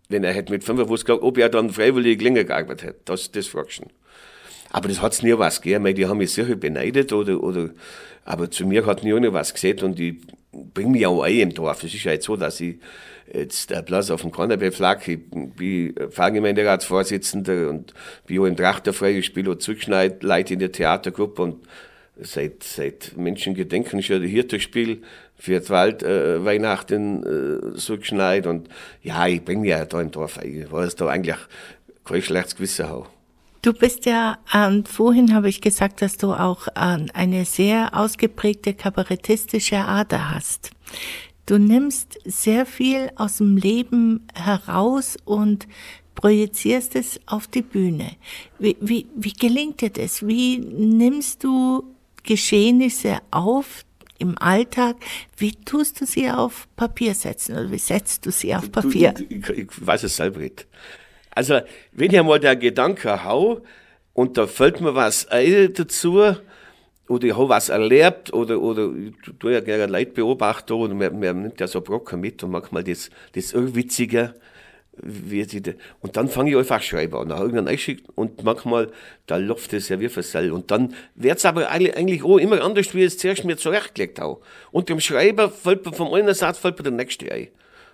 Wenn 0.08 0.24
er 0.24 0.32
hätte 0.32 0.52
mit 0.52 0.64
55 0.64 1.06
gesagt, 1.06 1.22
ob 1.22 1.38
er 1.38 1.48
dann 1.48 1.70
freiwillig 1.70 2.20
länger 2.20 2.44
gearbeitet 2.44 2.82
hätte. 2.82 3.00
Das, 3.04 3.30
das 3.30 3.46
fragst 3.46 3.80
du. 3.80 3.86
Aber 4.70 4.88
das 4.88 5.02
hat's 5.02 5.22
nie 5.22 5.36
was 5.36 5.60
gegeben, 5.60 5.94
die 5.94 6.06
haben 6.06 6.18
mich 6.18 6.32
sicher 6.32 6.56
beneidet 6.56 7.12
oder, 7.12 7.42
oder, 7.42 7.70
aber 8.24 8.50
zu 8.50 8.66
mir 8.66 8.86
hat 8.86 9.02
nie 9.02 9.12
einer 9.12 9.32
was 9.32 9.52
gesehen 9.52 9.80
und 9.80 9.98
ich 9.98 10.16
bringe 10.52 10.90
mich 10.90 11.06
auch 11.06 11.22
ein 11.22 11.38
im 11.38 11.54
Dorf. 11.54 11.82
Es 11.82 11.92
ist 11.94 12.04
jetzt 12.04 12.26
so, 12.26 12.36
dass 12.36 12.60
ich 12.60 12.76
jetzt 13.32 13.70
der 13.70 13.82
Platz 13.82 14.10
auf 14.10 14.22
dem 14.22 14.30
Kornberg 14.30 14.74
flag, 14.74 15.06
ich 15.06 15.18
bin 15.28 15.94
Pfarrgemeinderatsvorsitzender 16.10 17.68
und 17.68 17.94
bin 18.26 18.40
auch 18.40 18.46
im 18.46 18.56
Trachterfrei, 18.56 19.18
ich 19.18 19.26
spiele 19.26 19.52
auch 19.52 19.58
Zurückschneid, 19.58 20.22
leite 20.22 20.54
in 20.54 20.60
der 20.60 20.72
Theatergruppe 20.72 21.42
und 21.42 21.56
seit, 22.16 22.62
seit 22.62 23.16
Menschengedenken 23.16 23.98
ist 23.98 24.08
ja 24.08 24.18
der 24.18 24.28
Hirtespiel 24.28 25.02
für 25.36 25.60
die 25.60 25.68
Wald, 25.70 26.02
äh, 26.02 26.44
Weihnachten 26.44 27.72
äh, 27.74 27.76
Zurückschneid 27.76 28.46
und 28.46 28.68
ja, 29.02 29.26
ich 29.26 29.46
mich 29.46 29.70
ja 29.70 29.84
da 29.84 30.00
im 30.00 30.10
Dorf 30.10 30.38
ein, 30.38 30.66
weil 30.70 30.86
es 30.86 30.96
da 30.96 31.06
eigentlich 31.06 31.36
kein 32.04 32.22
schlechtes 32.22 32.56
Gewissen 32.56 32.88
habe. 32.88 33.06
Du 33.62 33.74
bist 33.74 34.06
ja, 34.06 34.38
ähm, 34.54 34.86
vorhin 34.86 35.34
habe 35.34 35.50
ich 35.50 35.60
gesagt, 35.60 36.00
dass 36.00 36.16
du 36.16 36.32
auch 36.32 36.68
ähm, 36.76 37.08
eine 37.12 37.44
sehr 37.44 37.94
ausgeprägte 37.94 38.72
kabarettistische 38.72 39.76
Ader 39.76 40.34
hast. 40.34 40.70
Du 41.44 41.58
nimmst 41.58 42.18
sehr 42.24 42.64
viel 42.64 43.10
aus 43.16 43.36
dem 43.36 43.58
Leben 43.58 44.26
heraus 44.34 45.18
und 45.24 45.66
projizierst 46.14 46.96
es 46.96 47.20
auf 47.26 47.48
die 47.48 47.62
Bühne. 47.62 48.12
Wie, 48.58 48.76
wie, 48.80 49.06
wie 49.14 49.32
gelingt 49.32 49.82
dir 49.82 49.90
das? 49.90 50.26
Wie 50.26 50.58
nimmst 50.58 51.44
du 51.44 51.84
Geschehnisse 52.22 53.18
auf 53.30 53.84
im 54.18 54.38
Alltag? 54.38 54.96
Wie 55.36 55.52
tust 55.52 56.00
du 56.00 56.06
sie 56.06 56.30
auf 56.30 56.66
Papier 56.76 57.14
setzen 57.14 57.52
oder 57.52 57.70
wie 57.70 57.78
setzt 57.78 58.24
du 58.24 58.30
sie 58.30 58.54
auf 58.54 58.70
Papier? 58.72 59.14
Ich, 59.28 59.48
ich, 59.48 59.58
ich 59.58 59.86
weiß 59.86 60.04
es 60.04 60.16
selber 60.16 60.40
nicht. 60.40 60.66
Also, 61.40 61.62
wenn 61.92 62.12
ich 62.12 62.22
mal 62.22 62.38
der 62.38 62.54
Gedanke 62.54 63.24
hau 63.24 63.62
und 64.12 64.36
da 64.36 64.46
fällt 64.46 64.82
mir 64.82 64.94
was 64.94 65.26
ein 65.28 65.72
dazu, 65.72 66.36
oder 67.08 67.24
ich 67.26 67.34
habe 67.34 67.48
was 67.48 67.70
erlebt, 67.70 68.30
oder, 68.34 68.60
oder 68.60 68.90
ich 68.94 69.38
tue 69.38 69.54
ja 69.54 69.60
gerne 69.60 69.86
Leute 69.86 70.10
beobachten, 70.10 70.74
und 70.74 70.98
man, 70.98 71.18
man 71.18 71.40
nimmt 71.44 71.58
ja 71.58 71.66
so 71.66 71.80
Brocken 71.80 72.20
mit 72.20 72.44
und 72.44 72.50
manchmal 72.50 72.84
das, 72.84 73.08
das 73.32 73.54
Irrwitzige, 73.54 74.34
und 76.00 76.14
dann 76.14 76.28
fange 76.28 76.50
ich 76.50 76.56
einfach 76.58 76.82
schreiben 76.82 77.16
an, 77.16 77.30
irgendwann 77.30 77.68
einschickt, 77.68 78.06
und 78.16 78.44
manchmal, 78.44 78.90
da 79.26 79.38
läuft 79.38 79.72
es 79.72 79.88
ja 79.88 79.98
wie 79.98 80.10
Versell, 80.10 80.52
und 80.52 80.70
dann 80.70 80.94
wird's 81.14 81.46
aber 81.46 81.70
eigentlich 81.70 82.22
auch 82.22 82.36
immer 82.36 82.60
anders, 82.60 82.94
wie 82.94 83.00
ich 83.00 83.06
es 83.06 83.16
zuerst 83.16 83.46
mir 83.46 83.56
zurechtgelegt 83.56 84.20
habe. 84.20 84.42
Und 84.72 84.90
dem 84.90 85.00
Schreiber 85.00 85.48
fällt 85.48 85.86
mir 85.86 85.94
vom 85.94 86.12
einen 86.12 86.34
Satz 86.34 86.58
fällt 86.58 86.76
mir 86.76 86.82
der 86.82 86.92
nächste 86.92 87.32
ein 87.32 87.48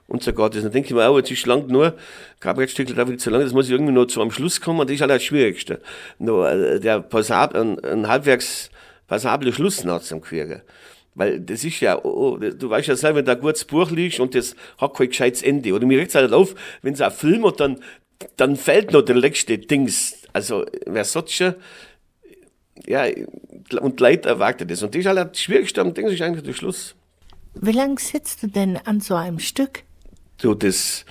und 0.09 0.23
so 0.23 0.33
geht 0.33 0.55
das. 0.55 0.63
Dann 0.63 0.73
denke 0.73 0.89
ich 0.89 0.95
mir 0.95 1.09
auch, 1.09 1.17
jetzt 1.17 1.31
ist 1.31 1.47
lang 1.47 1.67
nur, 1.67 1.95
Kabarettstückel 2.41 2.95
darf 2.95 3.09
ich 3.11 3.19
zu 3.19 3.31
lang, 3.31 3.41
das 3.41 3.53
muss 3.53 3.67
ich 3.67 3.73
irgendwie 3.73 3.93
noch 3.93 4.07
zu 4.07 4.21
am 4.21 4.31
Schluss 4.31 4.61
kommen, 4.61 4.81
und 4.81 4.89
das 4.89 4.95
ist 4.95 5.01
halt 5.01 5.11
das 5.11 5.25
Schwierigste. 5.25 5.81
Nur, 6.19 6.51
äh, 6.51 6.81
der 6.81 7.01
passab, 7.01 7.55
ein, 7.55 7.79
ein 7.85 8.09
halbwegs 8.09 8.71
passabler 9.07 9.53
Schluss 9.53 9.85
noch 9.85 10.03
zum 10.03 10.21
Kriegen. 10.21 10.63
Weil 11.15 11.41
das 11.41 11.65
ist 11.65 11.81
ja, 11.81 11.99
oh, 12.05 12.35
oh, 12.35 12.37
du 12.37 12.69
weißt 12.69 12.89
ja 12.89 12.97
selber, 12.97 13.19
wenn 13.19 13.25
da 13.25 13.33
ein 13.33 13.41
gutes 13.41 13.65
Buch 13.65 13.91
liegt 13.91 14.21
und 14.21 14.35
das 14.35 14.55
hat 14.79 14.95
kein 14.95 15.09
gescheites 15.09 15.43
Ende. 15.43 15.73
Oder 15.73 15.87
mir 15.87 15.99
regt 15.99 16.11
es 16.11 16.15
halt 16.15 16.33
auf, 16.33 16.55
wenn 16.83 16.93
es 16.93 17.01
ein 17.01 17.11
Film 17.11 17.47
hat, 17.47 17.59
dann, 17.59 17.81
dann 18.37 18.57
fällt 18.57 18.93
noch 18.93 19.03
der 19.03 19.17
letzte 19.17 19.57
Dings. 19.57 20.19
Also, 20.35 20.67
wer 20.85 21.07
schon, 21.07 21.55
ja, 22.87 23.07
und 23.81 23.99
Leute 23.99 24.29
erwartet 24.29 24.71
das. 24.71 24.83
Und 24.83 24.95
das 24.95 25.01
ist 25.01 25.07
halt 25.07 25.19
das 25.19 25.41
Schwierigste 25.41 25.81
am 25.81 25.95
Ding, 25.95 26.07
ist 26.07 26.21
eigentlich 26.21 26.45
der 26.45 26.53
Schluss. 26.53 26.95
Wie 27.55 27.73
lange 27.73 27.99
sitzt 27.99 28.43
du 28.43 28.49
denn 28.49 28.77
an 28.77 29.01
so 29.01 29.15
einem 29.15 29.39
Stück? 29.39 29.86
So 30.41 30.55
das, 30.55 31.05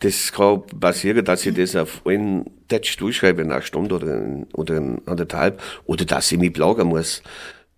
das 0.00 0.32
kann 0.32 0.62
passieren, 0.80 1.24
dass 1.24 1.46
ich 1.46 1.54
das 1.54 1.76
auf 1.76 2.06
einen 2.06 2.50
Text 2.68 3.00
durchschreibe 3.00 3.42
in 3.42 3.52
einer 3.52 3.62
Stunde 3.62 3.94
oder, 3.96 4.46
oder 4.52 4.76
in 4.76 5.00
anderthalb, 5.06 5.60
oder 5.86 6.04
dass 6.04 6.30
ich 6.32 6.38
mich 6.38 6.52
plagen 6.52 6.88
muss. 6.88 7.22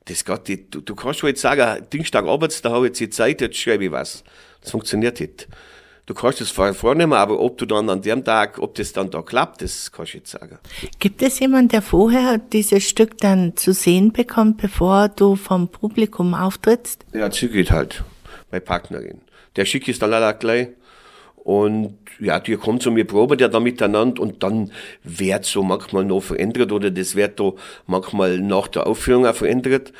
Das 0.06 0.24
geht. 0.24 0.74
Du, 0.74 0.80
du 0.80 0.94
kannst 0.94 1.22
jetzt 1.22 1.40
sagen, 1.40 1.86
Dienstag 1.92 2.26
abends, 2.26 2.62
da 2.62 2.70
habe 2.70 2.86
ich 2.86 2.90
jetzt 2.90 3.00
die 3.00 3.10
Zeit, 3.10 3.40
jetzt 3.40 3.56
schreibe 3.56 3.84
ich 3.84 3.92
was. 3.92 4.24
Das 4.60 4.72
funktioniert 4.72 5.20
nicht. 5.20 5.48
du 6.06 6.14
kannst 6.14 6.40
es 6.40 6.50
vornehmen, 6.50 7.12
aber 7.12 7.38
ob 7.38 7.56
du 7.58 7.66
dann 7.66 7.88
an 7.88 8.02
dem 8.02 8.24
Tag, 8.24 8.58
ob 8.58 8.74
das 8.74 8.92
dann 8.92 9.10
da 9.10 9.22
klappt, 9.22 9.62
das 9.62 9.92
kannst 9.92 10.14
du 10.14 10.18
jetzt 10.18 10.30
sagen. 10.32 10.58
Gibt 10.98 11.22
es 11.22 11.38
jemanden, 11.38 11.68
der 11.68 11.82
vorher 11.82 12.38
dieses 12.38 12.88
Stück 12.88 13.18
dann 13.18 13.56
zu 13.56 13.72
sehen 13.72 14.12
bekommt, 14.12 14.58
bevor 14.58 15.08
du 15.08 15.36
vom 15.36 15.68
Publikum 15.68 16.34
auftrittst? 16.34 17.04
Ja, 17.12 17.30
zügig 17.30 17.70
halt, 17.70 18.02
meine 18.50 18.60
Partnerin. 18.60 19.20
Der 19.56 19.64
schickt 19.64 19.88
es 19.88 19.98
dann 19.98 20.10
leider 20.10 20.32
gleich 20.34 20.68
und 21.42 21.96
ja, 22.20 22.38
die 22.38 22.56
kommt 22.56 22.82
zu 22.82 22.90
mir, 22.90 23.06
proben 23.06 23.38
ja 23.38 23.48
da 23.48 23.60
miteinander 23.60 24.20
und 24.20 24.42
dann 24.42 24.70
wird 25.02 25.46
so 25.46 25.62
manchmal 25.62 26.04
noch 26.04 26.20
verändert 26.20 26.70
oder 26.70 26.90
das 26.90 27.16
wird 27.16 27.40
da 27.40 27.52
manchmal 27.86 28.38
nach 28.38 28.68
der 28.68 28.86
Aufführung 28.86 29.26
auch 29.26 29.34
verändert. 29.34 29.92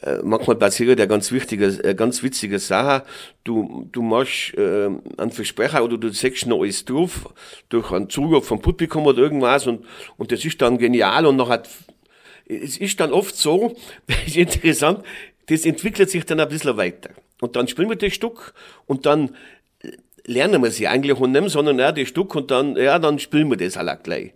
Äh, 0.00 0.16
manchmal 0.22 0.56
passiert 0.56 0.98
ja 0.98 1.04
ganz 1.04 1.32
wichtige, 1.32 1.66
äh, 1.66 1.94
ganz 1.94 2.22
witzige 2.22 2.58
Sache. 2.58 3.02
Du, 3.44 3.88
du 3.92 4.00
machst 4.00 4.54
äh, 4.56 4.88
einen 5.18 5.30
Versprecher 5.30 5.84
oder 5.84 5.98
du 5.98 6.08
sagst 6.08 6.46
noch 6.46 6.62
alles 6.62 6.84
drauf 6.86 7.32
durch 7.68 7.92
einen 7.92 8.08
Zuruf 8.08 8.46
vom 8.46 8.62
Publikum 8.62 9.04
oder 9.04 9.18
irgendwas 9.18 9.66
und, 9.66 9.84
und 10.16 10.32
das 10.32 10.44
ist 10.46 10.62
dann 10.62 10.78
genial 10.78 11.26
und 11.26 11.36
nachher, 11.36 11.62
es 12.46 12.78
ist 12.78 13.00
dann 13.00 13.12
oft 13.12 13.36
so, 13.36 13.76
das 14.06 14.28
ist 14.28 14.36
interessant, 14.36 15.04
das 15.46 15.66
entwickelt 15.66 16.10
sich 16.10 16.24
dann 16.24 16.40
ein 16.40 16.48
bisschen 16.48 16.76
weiter. 16.78 17.10
Und 17.40 17.56
dann 17.56 17.68
spielen 17.68 17.88
wir 17.88 17.96
das 17.96 18.14
Stück 18.14 18.54
und 18.86 19.06
dann 19.06 19.36
lernen 20.24 20.62
wir 20.62 20.70
sie 20.70 20.88
eigentlich 20.88 21.18
und 21.18 21.32
nicht, 21.32 21.50
sondern 21.50 21.78
ja, 21.78 21.92
das 21.92 22.08
Stück 22.08 22.34
und 22.34 22.50
dann, 22.50 22.76
ja, 22.76 22.98
dann 22.98 23.18
spielen 23.18 23.48
wir 23.50 23.56
das 23.56 23.76
alle 23.76 23.98
gleich. 24.02 24.32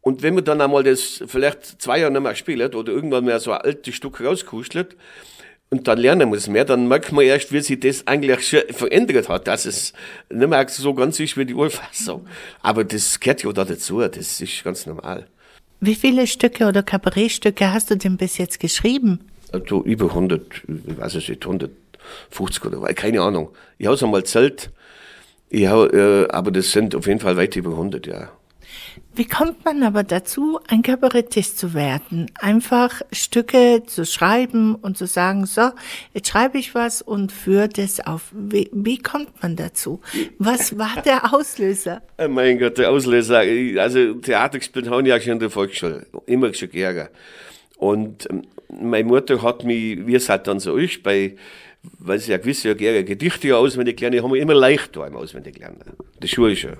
Und 0.00 0.22
wenn 0.22 0.34
man 0.34 0.44
dann 0.44 0.60
einmal 0.60 0.82
das 0.82 1.24
vielleicht 1.26 1.80
zwei 1.80 2.00
Jahre 2.00 2.12
nicht 2.12 2.22
mehr 2.22 2.34
spielt 2.34 2.74
oder 2.74 2.92
irgendwann 2.92 3.24
mehr 3.24 3.40
so 3.40 3.52
ein 3.52 3.62
altes 3.62 3.94
Stück 3.94 4.20
rauskuschelt 4.20 4.96
und 5.70 5.88
dann 5.88 5.98
lernen 5.98 6.30
wir 6.30 6.36
es 6.36 6.46
mehr, 6.46 6.66
dann 6.66 6.88
merkt 6.88 7.10
man 7.10 7.24
erst, 7.24 7.52
wie 7.52 7.60
sich 7.60 7.80
das 7.80 8.06
eigentlich 8.06 8.46
schon 8.46 8.60
verändert 8.70 9.30
hat, 9.30 9.48
dass 9.48 9.64
es 9.64 9.94
nicht 10.28 10.46
mehr 10.46 10.68
so 10.68 10.92
ganz 10.92 11.18
ist 11.20 11.38
wie 11.38 11.46
die 11.46 11.54
Urfassung. 11.54 12.26
Aber 12.60 12.84
das 12.84 13.18
gehört 13.18 13.42
ja 13.42 13.52
da 13.52 13.64
dazu, 13.64 14.00
das 14.00 14.42
ist 14.42 14.62
ganz 14.62 14.84
normal. 14.84 15.26
Wie 15.80 15.94
viele 15.94 16.26
Stücke 16.26 16.66
oder 16.66 16.82
Kabarettstücke 16.82 17.72
hast 17.72 17.90
du 17.90 17.96
denn 17.96 18.18
bis 18.18 18.36
jetzt 18.36 18.60
geschrieben? 18.60 19.20
Also 19.52 19.82
über 19.84 20.06
100, 20.06 20.42
ich 20.86 20.98
weiß 20.98 21.14
es 21.14 21.28
nicht, 22.30 22.64
150 22.64 22.64
oder 22.64 22.94
keine 22.94 23.20
Ahnung. 23.20 23.50
Ich 23.78 23.86
habe 23.86 23.94
es 23.94 24.02
einmal 24.02 24.24
zählt, 24.24 24.70
ja, 25.50 25.84
äh, 25.86 26.28
aber 26.28 26.50
das 26.50 26.72
sind 26.72 26.94
auf 26.94 27.06
jeden 27.06 27.20
Fall 27.20 27.36
weit 27.36 27.56
über 27.56 27.70
100, 27.70 28.06
ja. 28.06 28.30
Wie 29.16 29.26
kommt 29.26 29.64
man 29.64 29.84
aber 29.84 30.02
dazu, 30.02 30.58
ein 30.66 30.82
Kabarettist 30.82 31.58
zu 31.58 31.74
werden? 31.74 32.30
Einfach 32.40 33.02
Stücke 33.12 33.84
zu 33.86 34.04
schreiben 34.04 34.74
und 34.74 34.98
zu 34.98 35.06
sagen, 35.06 35.46
so, 35.46 35.70
jetzt 36.12 36.28
schreibe 36.28 36.58
ich 36.58 36.74
was 36.74 37.00
und 37.00 37.30
führe 37.30 37.68
das 37.68 38.00
auf. 38.00 38.32
Wie, 38.32 38.68
wie 38.72 38.98
kommt 38.98 39.40
man 39.42 39.54
dazu? 39.54 40.00
Was 40.38 40.78
war 40.78 41.00
der 41.04 41.32
Auslöser? 41.32 42.02
Oh 42.18 42.26
mein 42.28 42.58
Gott, 42.58 42.78
der 42.78 42.90
Auslöser. 42.90 43.42
Also 43.78 44.14
Theater 44.14 44.58
gespielt 44.58 44.90
habe 44.90 45.02
ich 45.02 45.08
ja 45.08 45.20
schon 45.20 45.34
in 45.34 45.38
der 45.38 45.50
Volksschule. 45.50 46.06
Immer 46.26 46.52
schon 46.52 46.70
gerne. 46.70 47.10
Und 47.76 48.28
ähm, 48.30 48.42
meine 48.68 49.04
Mutter 49.04 49.42
hat 49.42 49.62
mich, 49.64 50.06
wie 50.06 50.16
es 50.16 50.28
halt 50.28 50.48
dann 50.48 50.58
so 50.58 50.76
ist, 50.76 51.02
bei 51.04 51.36
weil 51.98 52.18
sie 52.18 52.32
ja 52.32 52.38
gewisse 52.38 52.68
ja 52.68 52.74
gerne 52.74 53.04
Gedichte 53.04 53.56
auswendig 53.56 54.00
lernen, 54.00 54.22
haben 54.22 54.32
wir 54.32 54.40
immer 54.40 54.54
leicht 54.54 54.96
da 54.96 55.06
im 55.06 55.16
auswendig 55.16 55.58
lernen. 55.58 55.80
Das 56.20 56.30
Schule 56.30 56.56
schon. 56.56 56.76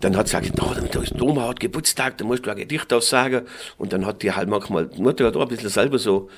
Dann 0.00 0.16
hat 0.16 0.28
sie 0.28 0.38
gesagt, 0.40 0.94
da 0.94 1.02
ist 1.02 1.20
Oma 1.20 1.48
hat 1.48 1.60
Geburtstag, 1.60 2.18
da 2.18 2.24
musst 2.24 2.46
du 2.46 2.50
ein 2.50 2.56
Gedicht 2.56 2.92
aussagen. 2.92 3.42
Und 3.78 3.92
dann 3.92 4.06
hat 4.06 4.22
die 4.22 4.32
halt 4.32 4.48
manchmal, 4.48 4.86
die 4.86 5.00
Mutter 5.00 5.26
hat 5.26 5.36
auch 5.36 5.42
ein 5.42 5.48
bisschen 5.48 5.70
selber 5.70 5.98
so 5.98 6.28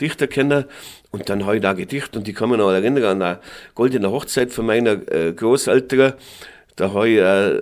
Dichter 0.00 0.26
kennen. 0.26 0.64
Und 1.10 1.28
dann 1.28 1.44
habe 1.44 1.56
ich 1.56 1.62
da 1.62 1.72
Gedicht 1.72 2.16
und 2.16 2.26
die 2.26 2.32
kann 2.32 2.50
mich 2.50 2.58
noch 2.58 2.70
erinnern 2.70 3.04
an 3.04 3.22
eine 3.22 3.40
goldene 3.74 4.10
Hochzeit 4.10 4.52
von 4.52 4.66
meiner 4.66 4.92
äh, 5.12 5.32
Großeltern. 5.32 6.14
Da 6.76 6.92
habe 6.92 7.08
ich 7.08 7.18
äh, 7.18 7.60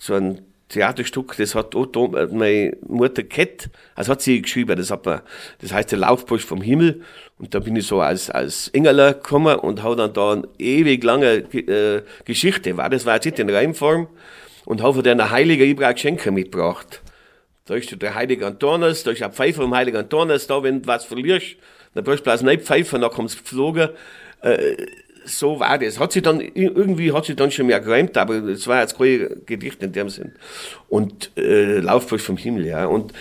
so 0.00 0.14
ein 0.14 0.49
Theaterstück, 0.70 1.36
das 1.36 1.54
hat 1.54 1.74
auch 1.74 2.14
äh, 2.14 2.26
meine 2.26 2.76
Mutter 2.86 3.22
Kett, 3.22 3.68
also 3.94 4.12
hat 4.12 4.22
sie 4.22 4.40
geschrieben, 4.40 4.76
das 4.76 4.90
hat 4.90 5.04
man, 5.04 5.20
das 5.60 5.72
heißt 5.72 5.92
der 5.92 5.98
Laufbusch 5.98 6.44
vom 6.44 6.62
Himmel. 6.62 7.02
Und 7.38 7.54
da 7.54 7.58
bin 7.58 7.76
ich 7.76 7.86
so 7.86 8.00
als, 8.00 8.30
als 8.30 8.68
Engeler 8.68 9.14
gekommen 9.14 9.56
und 9.58 9.82
habe 9.82 9.96
dann 9.96 10.12
da 10.12 10.32
eine 10.32 10.48
ewig 10.58 11.02
lange 11.02 11.44
äh, 11.52 12.02
Geschichte, 12.24 12.76
war 12.76 12.88
das 12.88 13.04
war 13.04 13.14
jetzt 13.14 13.24
nicht 13.24 13.38
in 13.38 13.50
Reimform, 13.50 14.08
und 14.64 14.82
habe 14.82 14.94
von 14.94 15.02
der 15.02 15.30
Heilige 15.30 15.64
Ibrahim 15.64 15.94
Geschenke 15.94 16.30
mitgebracht. 16.30 17.02
Da 17.64 17.74
ist 17.74 18.00
der 18.00 18.14
Heilige 18.14 18.46
Antonius, 18.46 19.04
da 19.04 19.10
ist 19.10 19.22
ein 19.22 19.32
Pfeifer 19.32 19.62
vom 19.62 19.74
Heiligen 19.74 19.96
Antonius, 19.96 20.46
da 20.46 20.62
wenn 20.62 20.82
du 20.82 20.88
was 20.88 21.04
verlierst, 21.04 21.56
dann 21.94 22.04
brauchst 22.04 22.20
du 22.20 22.24
bloß 22.24 22.42
nicht 22.42 22.62
pfeifen, 22.62 23.00
dann 23.00 23.10
kommst 23.10 23.38
du 23.38 23.42
geflogen. 23.42 23.90
Äh, 24.42 24.76
so 25.24 25.60
war 25.60 25.78
das. 25.78 25.98
Hat 25.98 26.12
sie 26.12 26.22
dann, 26.22 26.40
irgendwie 26.40 27.12
hat 27.12 27.24
sie 27.24 27.36
dann 27.36 27.50
schon 27.50 27.66
mehr 27.66 27.80
geräumt, 27.80 28.16
aber 28.16 28.36
es 28.36 28.66
war 28.66 28.80
jetzt 28.80 28.96
kein 28.96 29.42
Gedicht 29.46 29.82
in 29.82 29.92
dem 29.92 30.08
Sinn. 30.08 30.32
Und 30.88 31.30
äh, 31.36 31.78
Laufbusch 31.78 32.22
vom 32.22 32.36
Himmel, 32.36 32.66
ja. 32.66 32.86
Und, 32.86 33.12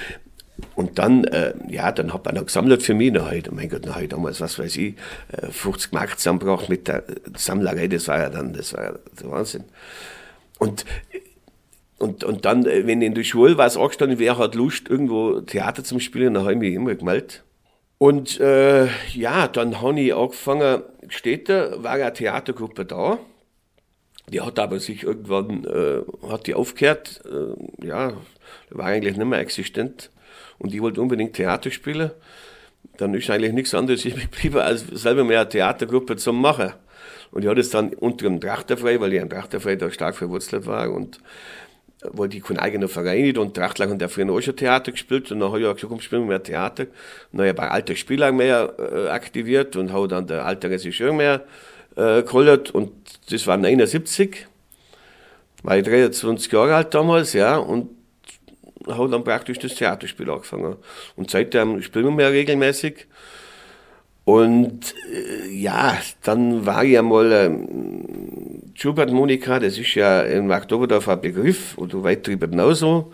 und 0.75 0.99
dann, 0.99 1.23
äh, 1.25 1.53
ja, 1.69 1.91
dann 1.91 2.13
hat 2.13 2.31
noch 2.33 2.45
gesammelt 2.45 2.83
für 2.83 2.93
mich. 2.93 3.13
Dann 3.13 3.29
heute, 3.29 3.53
mein 3.53 3.69
Gott, 3.69 3.87
habe 3.87 4.03
ich 4.03 4.09
damals, 4.09 4.41
was 4.41 4.57
weiß 4.59 4.77
ich, 4.77 4.95
50 5.49 5.91
äh, 5.91 5.95
Mark 5.95 6.17
zusammengebracht 6.17 6.69
mit 6.69 6.87
der 6.87 7.03
Sammlerei. 7.35 7.87
Das 7.87 8.07
war 8.07 8.19
ja 8.19 8.29
dann, 8.29 8.53
das 8.53 8.73
war 8.73 8.83
ja 8.83 8.93
der 9.21 9.31
Wahnsinn. 9.31 9.65
Und 10.57 10.85
und, 11.99 12.23
und 12.23 12.45
dann, 12.45 12.65
äh, 12.65 12.87
wenn 12.87 13.01
in 13.01 13.13
der 13.13 13.23
Schule 13.23 13.57
was 13.57 13.77
angestanden 13.77 14.19
wer 14.19 14.37
hat 14.37 14.55
Lust, 14.55 14.89
irgendwo 14.89 15.41
Theater 15.41 15.83
zu 15.83 15.99
spielen, 15.99 16.33
dann 16.33 16.43
habe 16.43 16.53
ich 16.53 16.59
mich 16.59 16.73
immer 16.73 16.95
gemeldet. 16.95 17.43
Und 17.99 18.39
äh, 18.39 18.87
ja, 19.13 19.49
dann 19.49 19.81
habe 19.81 19.99
ich 19.99 20.15
angefangen, 20.15 20.83
steht 21.09 21.49
da, 21.49 21.83
war 21.83 21.91
eine 21.91 22.13
Theatergruppe 22.13 22.85
da. 22.85 23.19
Die 24.29 24.39
hat 24.39 24.57
aber 24.57 24.79
sich 24.79 25.03
irgendwann, 25.03 25.65
äh, 25.65 26.01
hat 26.29 26.47
die 26.47 26.53
aufgehört, 26.53 27.21
äh, 27.25 27.85
ja, 27.85 28.13
war 28.69 28.85
eigentlich 28.85 29.17
nicht 29.17 29.27
mehr 29.27 29.39
existent. 29.39 30.11
Und 30.59 30.73
ich 30.73 30.81
wollte 30.81 31.01
unbedingt 31.01 31.35
Theater 31.35 31.71
spielen. 31.71 32.11
Dann 32.95 33.13
ist 33.13 33.29
eigentlich 33.29 33.51
nichts 33.53 33.73
anderes 33.73 34.03
geblieben, 34.03 34.59
als 34.59 34.87
selber 34.87 35.25
mehr 35.25 35.41
eine 35.41 35.49
Theatergruppe 35.49 36.15
zu 36.15 36.31
machen. 36.31 36.71
Und 37.31 37.43
ich 37.43 37.49
hatte 37.49 37.59
es 37.59 37.69
dann 37.69 37.93
unter 37.93 38.23
dem 38.23 38.39
Trachterfrei, 38.39 39.01
weil 39.01 39.13
ich 39.13 39.21
ein 39.21 39.29
Trachterfrei 39.29 39.75
da 39.75 39.91
stark 39.91 40.15
verwurzelt 40.15 40.65
war 40.65 40.89
und 40.89 41.19
wollte 42.03 42.37
ich 42.37 42.43
keinen 42.43 42.59
eigenen 42.59 42.87
Verein 42.87 43.23
nicht 43.23 43.37
und 43.37 43.55
Trachtler 43.55 43.89
und 43.89 43.99
der 43.99 44.09
früher 44.09 44.31
auch 44.31 44.41
schon 44.41 44.55
Theater 44.55 44.91
gespielt. 44.91 45.31
Und 45.31 45.39
dann 45.39 45.49
habe 45.49 45.59
ich 45.59 45.65
auch 45.65 45.73
gesagt, 45.75 45.91
komm, 45.91 46.01
spielen 46.01 46.23
wir 46.23 46.29
mehr 46.29 46.43
Theater. 46.43 46.85
dann 47.31 47.41
habe 47.41 47.49
ich 47.49 47.55
bei 47.55 47.69
alter 47.69 47.95
Spieler 47.95 48.31
mehr 48.31 48.73
äh, 48.77 49.09
aktiviert 49.09 49.75
und 49.75 49.91
habe 49.91 50.07
dann 50.07 50.27
der 50.27 50.45
alte 50.45 50.69
Regisseur 50.69 51.13
mehr 51.13 51.43
äh, 51.95 52.23
geholt. 52.23 52.71
Und 52.71 52.91
das 53.29 53.45
war 53.47 53.57
79, 53.57 54.47
war 55.63 55.77
ich 55.77 55.83
23 55.83 56.51
Jahre 56.51 56.75
alt 56.75 56.93
damals, 56.93 57.33
ja, 57.33 57.57
und 57.57 57.89
habe 58.87 59.09
dann 59.09 59.23
praktisch 59.23 59.59
das 59.59 59.75
Theaterspiel 59.75 60.29
angefangen. 60.29 60.77
Und 61.15 61.29
seitdem 61.29 61.81
spielen 61.81 62.05
wir 62.05 62.11
mehr 62.11 62.31
regelmäßig 62.31 63.07
und 64.29 64.93
äh, 65.11 65.49
ja, 65.49 65.97
dann 66.21 66.63
war 66.63 66.83
ich 66.83 66.99
einmal 66.99 67.31
ähm, 67.31 68.61
Schubert 68.75 69.11
Monika, 69.11 69.57
das 69.59 69.79
ist 69.79 69.95
ja 69.95 70.21
in 70.21 70.45
Marktoberdorf 70.45 71.09
ein 71.09 71.19
Begriff, 71.19 71.75
oder 71.79 72.03
weit 72.03 72.27
drüber 72.27 72.47
genauso. 72.47 73.11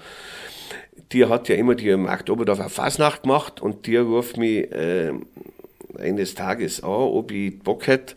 Die 1.14 1.26
hat 1.26 1.48
ja 1.48 1.56
immer 1.56 1.76
die 1.76 1.96
Marktoberdorf 1.96 2.60
eine 2.60 2.70
Fasnacht 2.70 3.24
gemacht 3.24 3.62
und 3.62 3.88
die 3.88 3.96
ruft 3.96 4.36
mich 4.36 4.70
äh, 4.74 5.14
eines 5.98 6.36
Tages 6.36 6.84
an, 6.84 6.90
ob 6.90 7.32
ich 7.32 7.60
Bock 7.60 7.88
hätte, 7.88 8.16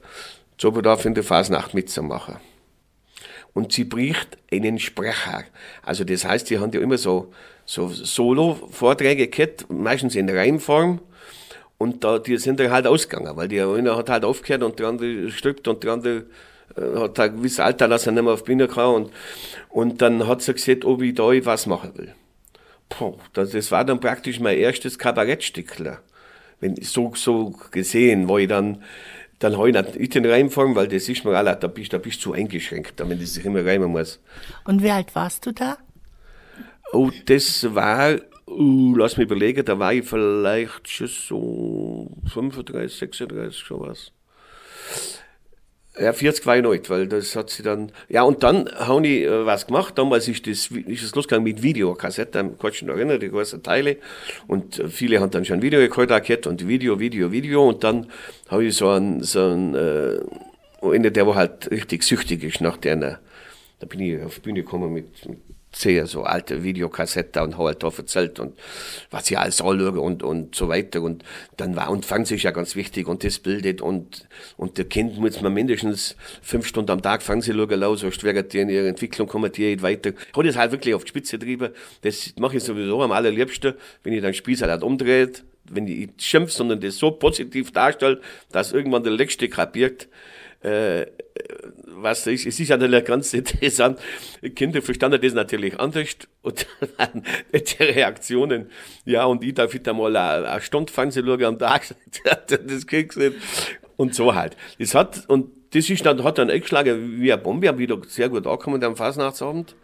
Zoberdorf 0.57 1.05
in 1.05 1.15
der 1.15 1.23
Fasnacht 1.23 1.75
mitzumachen. 1.75 2.39
Und 3.55 3.73
sie 3.73 3.85
bricht 3.85 4.39
einen 4.51 4.81
Sprecher. 4.81 5.45
Also 5.85 6.03
das 6.03 6.25
heißt, 6.25 6.51
die 6.51 6.59
haben 6.59 6.73
ja 6.73 6.81
immer 6.81 6.99
so, 6.99 7.33
so 7.65 7.91
Solo-Vorträge 7.91 9.29
gehabt, 9.29 9.67
meistens 9.71 10.17
in 10.17 10.29
Reimform. 10.29 10.99
Und 11.79 12.03
da, 12.03 12.19
die 12.19 12.37
sind 12.39 12.59
dann 12.59 12.73
halt 12.73 12.87
ausgegangen, 12.87 13.37
weil 13.37 13.49
die 13.49 13.61
eine 13.61 13.97
hat 13.97 14.11
halt 14.11 14.25
aufgehört 14.25 14.65
und 14.65 14.79
die 14.81 14.85
andere 14.85 15.31
stirbt 15.31 15.69
und 15.69 15.85
die 15.85 15.89
andere 15.89 16.27
äh, 16.77 16.99
hat 16.99 17.19
ein 17.21 17.37
gewisses 17.37 17.61
Alter, 17.61 17.87
dass 17.87 18.07
er 18.07 18.13
nicht 18.13 18.25
mehr 18.25 18.33
auf 18.33 18.43
die 18.43 18.47
Bühne 18.47 18.67
kann. 18.67 18.95
Und, 18.95 19.13
und 19.69 20.03
dann 20.03 20.27
hat 20.27 20.43
sie 20.43 20.55
gesagt, 20.55 20.85
ob 20.85 21.03
ich 21.03 21.15
da 21.15 21.23
was 21.23 21.67
machen 21.67 21.93
will. 21.97 22.15
Puh, 22.89 23.15
das, 23.33 23.51
das 23.51 23.71
war 23.71 23.85
dann 23.85 24.01
praktisch 24.01 24.41
mein 24.41 24.59
erstes 24.59 24.99
Kabarettstückler. 24.99 26.01
Wenn 26.61 26.75
so, 26.83 27.13
so 27.15 27.55
gesehen, 27.71 28.29
wo 28.29 28.39
ich 28.39 28.49
dann, 28.49 28.83
dann 29.39 29.57
habe 29.57 29.71
ich 29.71 29.99
nicht 29.99 30.17
in 30.17 30.27
Reimform, 30.27 30.75
weil 30.75 30.89
das 30.89 31.09
ist 31.09 31.25
mir 31.25 31.37
alle, 31.37 31.55
da 31.55 31.69
bist, 31.69 31.93
da 31.93 31.99
bist 31.99 32.19
du 32.19 32.31
zu 32.31 32.33
eingeschränkt, 32.33 32.99
damit 32.99 33.23
ich 33.23 33.33
sich 33.33 33.45
immer 33.45 33.65
reimen 33.65 33.93
muss. 33.93 34.21
Und 34.65 34.83
wie 34.83 34.91
alt 34.91 35.15
warst 35.15 35.47
du 35.47 35.53
da? 35.53 35.79
Oh, 36.93 37.11
das 37.27 37.75
war 37.75 38.17
Uh, 38.51 38.95
lass 38.97 39.17
mich 39.17 39.27
überlegen, 39.27 39.65
da 39.65 39.79
war 39.79 39.93
ich 39.93 40.09
vielleicht 40.09 40.89
schon 40.89 41.07
so 41.07 42.11
35, 42.33 42.99
36, 42.99 43.59
schon 43.59 43.81
was. 43.81 44.13
Ja, 46.01 46.13
40 46.13 46.47
war 46.47 46.57
ich 46.57 46.65
nicht, 46.65 46.91
weil 46.91 47.09
das 47.09 47.35
hat 47.35 47.51
sie 47.51 47.65
dann. 47.65 47.91
Ja, 48.09 48.23
und 48.23 48.45
dann 48.45 48.71
habe 48.71 49.07
ich 49.07 49.25
äh, 49.25 49.47
was 49.47 49.67
gemacht. 49.67 49.99
Damals 49.99 50.29
ist 50.29 50.47
das, 50.47 50.69
ist 50.69 51.05
das 51.05 51.15
losgegangen 51.15 51.43
mit 51.43 51.63
Videokassette, 51.63 52.39
am 52.39 52.57
kannst 52.57 52.83
du 52.83 52.87
noch 52.87 52.95
erinnern, 52.95 53.19
die 53.19 53.29
großen 53.29 53.63
Teile. 53.65 53.97
Und 54.47 54.79
äh, 54.79 54.89
viele 54.89 55.21
haben 55.21 55.31
dann 55.31 55.45
schon 55.45 55.61
Video 55.61 55.81
geholt 55.81 56.47
und 56.47 56.69
Video, 56.69 57.01
Video, 57.01 57.33
Video. 57.33 57.69
Und 57.69 57.83
dann 57.83 58.07
habe 58.49 58.67
ich 58.67 58.77
so 58.77 58.91
ein, 58.91 59.23
so 59.25 59.41
ein, 59.41 59.75
äh, 59.75 60.21
einer, 60.83 61.11
der 61.11 61.27
war 61.27 61.35
halt 61.35 61.69
richtig 61.73 62.05
süchtig 62.05 62.45
ist 62.45 62.61
nach 62.61 62.77
der, 62.77 63.19
da 63.81 63.87
bin 63.87 64.01
ich 64.01 64.23
auf 64.23 64.37
die 64.37 64.41
Bühne 64.41 64.63
gekommen 64.63 64.93
mit, 64.93 65.27
mit 65.29 65.41
sehr 65.73 66.07
so 66.07 66.23
alte 66.23 66.63
Videokassetten 66.63 67.43
und 67.43 67.59
halt 67.59 67.83
erzählt 67.83 68.41
und 68.41 68.59
was 69.11 69.31
ich 69.31 69.39
alles 69.39 69.61
anschaue 69.61 70.01
und, 70.01 70.23
und 70.23 70.55
so 70.55 70.69
weiter. 70.69 71.03
Und 71.03 71.25
dann 71.57 71.77
war, 71.77 71.91
und 71.91 72.07
Fernsehen 72.07 72.39
ist 72.39 72.43
ja 72.43 72.51
ganz 72.51 72.75
wichtig 72.75 73.07
und 73.07 73.23
das 73.25 73.39
bildet 73.39 73.81
und, 73.81 74.27
und 74.57 74.79
der 74.79 74.87
Kind 74.87 75.19
muss 75.19 75.41
man 75.41 75.53
mindestens 75.53 76.17
fünf 76.43 76.67
Stunden 76.67 76.91
am 76.91 77.03
Tag 77.03 77.23
Fernsehen 77.23 77.57
schauen 77.57 77.81
lassen, 77.81 77.97
sonst 77.99 78.25
wäre 78.25 78.43
die 78.43 78.59
in 78.59 78.69
ihrer 78.69 78.87
Entwicklung 78.87 79.29
kommen 79.29 79.53
die 79.53 79.67
nicht 79.67 79.83
weiter. 79.83 80.11
Ich 80.11 80.35
habe 80.35 80.47
das 80.47 80.57
halt 80.57 80.73
wirklich 80.73 80.95
auf 80.95 81.05
die 81.05 81.11
Spitze 81.11 81.39
getrieben. 81.39 81.71
Das 82.03 82.33
mache 82.39 82.57
ich 82.57 82.65
sowieso 82.65 83.03
am 83.03 83.13
allerliebsten, 83.13 83.75
wenn 84.03 84.13
ich 84.13 84.23
dann 84.23 84.35
Spießer 84.35 84.69
halt 84.69 84.83
umdreht, 84.83 85.45
wenn 85.71 85.87
ich 85.87 86.09
schimpf, 86.19 86.51
sondern 86.51 86.81
das 86.81 86.97
so 86.97 87.11
positiv 87.11 87.73
darstelle, 87.73 88.21
dass 88.51 88.73
irgendwann 88.73 89.03
der 89.03 89.13
Letzte 89.13 89.49
kapiert, 89.49 90.09
äh, 90.63 91.07
was 92.03 92.27
ist, 92.27 92.47
es 92.47 92.61
ist 92.61 92.71
natürlich 92.71 93.05
ganz 93.05 93.33
interessant. 93.35 93.99
Kinder 94.55 94.83
verstanden 94.83 95.21
das 95.21 95.35
natürlich 95.35 95.79
anders 95.79 96.17
und 96.43 96.67
dann 96.97 97.23
die 97.53 97.83
Reaktionen. 97.83 98.71
Ja, 99.05 99.25
und 99.25 99.45
ich 99.45 99.55
darf 99.55 99.73
wieder 99.73 99.93
mal 99.95 100.15
eine, 100.17 100.49
eine 100.49 100.61
Stunde 100.61 100.93
Fernsehen 100.93 101.29
am 101.45 101.59
Tag. 101.59 101.95
das 102.49 102.87
kriegst 102.87 103.19
du 103.19 103.33
Und 103.97 104.15
so 104.15 104.35
halt. 104.35 104.57
Das 104.79 104.95
hat, 104.95 105.29
und 105.29 105.51
das 105.75 105.91
ist 105.91 106.07
dann, 106.07 106.23
hat 106.25 106.39
dann 106.39 106.51
eingeschlagen 106.51 107.21
wie 107.21 107.33
eine 107.33 107.43
Bombe, 107.43 107.69
haben 107.69 107.79
wieder 107.79 107.99
sehr 108.07 108.29
gut 108.29 108.47
angekommen 108.47 108.83
am 108.83 108.97
Fasnachtsabend. 108.97 109.75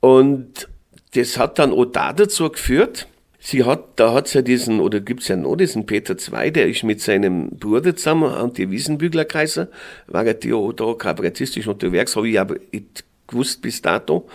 Und 0.00 0.68
das 1.14 1.38
hat 1.38 1.58
dann 1.58 1.72
auch 1.72 1.86
da 1.86 2.12
dazu 2.12 2.50
geführt, 2.50 3.06
Sie 3.46 3.62
hat, 3.62 4.00
da 4.00 4.14
hat's 4.14 4.32
ja 4.32 4.40
diesen, 4.40 4.80
oder 4.80 5.00
gibt's 5.00 5.28
ja 5.28 5.36
noch 5.36 5.54
diesen 5.54 5.84
Peter 5.84 6.16
II, 6.16 6.50
der 6.50 6.66
ist 6.66 6.82
mit 6.82 7.02
seinem 7.02 7.50
Bruder 7.50 7.94
zusammen 7.94 8.32
und 8.32 8.56
die 8.56 8.70
Wiesenbüglerkreise, 8.70 9.68
war 10.06 10.24
ja 10.24 10.32
die 10.32 10.54
auch 10.54 10.72
da 10.72 10.94
kabarettistisch 10.94 11.68
unterwegs, 11.68 12.16
habe 12.16 12.30
ich 12.30 12.40
aber 12.40 12.56
nicht 12.72 13.04
gewusst 13.26 13.60
bis 13.60 13.82
dato. 13.82 14.26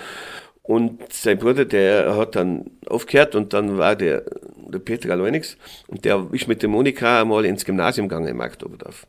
Und 0.62 1.12
sein 1.12 1.40
Bruder, 1.40 1.66
der 1.66 2.16
hat 2.18 2.36
dann 2.36 2.70
aufgehört 2.86 3.34
und 3.34 3.52
dann 3.52 3.80
war 3.80 3.96
der, 3.96 4.26
der 4.56 4.78
Peter 4.78 5.10
Alonix 5.10 5.58
und 5.88 6.06
der 6.06 6.28
ist 6.32 6.48
mit 6.48 6.62
der 6.62 6.70
Monika 6.70 7.22
einmal 7.22 7.46
ins 7.46 7.66
Gymnasium 7.66 8.10
gegangen 8.10 8.28
in 8.28 8.38
Marktoberdorf. 8.38 9.08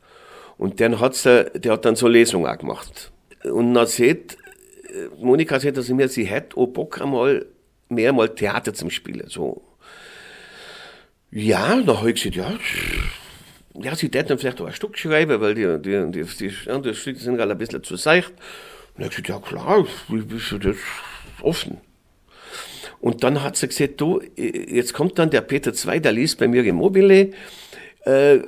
Und 0.57 0.81
dann 0.81 0.99
hat's, 0.99 1.25
der 1.25 1.73
hat 1.73 1.85
dann 1.85 1.97
so 1.97 2.09
Lesungen 2.09 2.51
auch 2.51 2.57
gemacht. 2.57 3.13
Und 3.45 3.75
dann 3.75 3.87
sieht, 3.87 4.39
Monika 5.19 5.61
sagt 5.61 5.77
dass 5.77 5.91
mir, 5.91 6.09
sie 6.09 6.25
hätte 6.25 6.57
auch 6.57 6.69
Bock 6.69 7.03
einmal 7.03 7.45
mehr 7.91 8.15
mal 8.15 8.31
Theater 8.31 8.73
zum 8.73 8.89
Spielen, 8.89 9.29
so 9.29 9.61
ja, 11.33 11.81
da 11.83 11.99
habe 11.99 12.11
ich 12.11 12.23
gesagt, 12.23 12.37
ja, 12.37 12.59
ja, 13.75 13.95
sie 13.95 14.11
hätten 14.13 14.39
vielleicht 14.39 14.61
auch 14.61 14.67
ein 14.67 14.73
Stück 14.73 14.99
schreiben, 14.99 15.41
weil 15.41 15.55
die, 15.55 15.81
die, 15.81 16.11
die, 16.11 16.25
die 16.25 16.71
anderen 16.71 16.97
Stücke 16.97 17.21
sind 17.21 17.37
gerade 17.37 17.53
ein 17.53 17.59
bisschen 17.59 17.83
zu 17.83 17.97
seicht. 17.97 18.33
Und 18.97 19.05
ich 19.05 19.11
gesagt, 19.11 19.29
ja 19.29 19.39
klar, 19.39 19.87
wie 20.09 20.23
bist 20.23 20.51
du 20.51 20.59
das 20.59 20.77
offen? 21.41 21.79
Und 23.01 23.25
dann 23.25 23.43
hat 23.43 23.57
sie 23.57 23.69
gesagt, 23.69 24.01
du, 24.01 24.21
jetzt 24.37 24.93
kommt 24.93 25.19
dann 25.19 25.31
der 25.31 25.41
Peter 25.41 25.73
II, 25.73 26.01
der 26.01 26.13
liest 26.13 26.39
bei 26.39 26.49
mir 26.49 26.65
im 26.65 26.77
Mobile, 26.77 27.31
äh, 28.05 28.39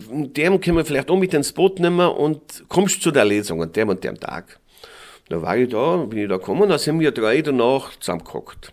dem 0.00 0.60
können 0.60 0.76
wir 0.76 0.84
vielleicht 0.84 1.10
auch 1.10 1.18
mit 1.18 1.34
ins 1.34 1.52
Boot 1.52 1.78
nehmen 1.78 2.08
und 2.08 2.64
kommst 2.68 3.02
zu 3.02 3.10
der 3.10 3.24
Lesung 3.24 3.62
an 3.62 3.72
dem 3.72 3.88
und 3.88 4.04
dem 4.04 4.18
Tag. 4.18 4.58
Da 5.28 5.40
war 5.42 5.56
ich 5.56 5.70
da, 5.70 5.96
bin 5.96 6.20
ich 6.20 6.28
da 6.28 6.36
gekommen, 6.36 6.68
da 6.68 6.78
sind 6.78 7.00
wir 7.00 7.10
drei 7.10 7.42
danach 7.42 7.90
zusammengehockt. 7.98 8.72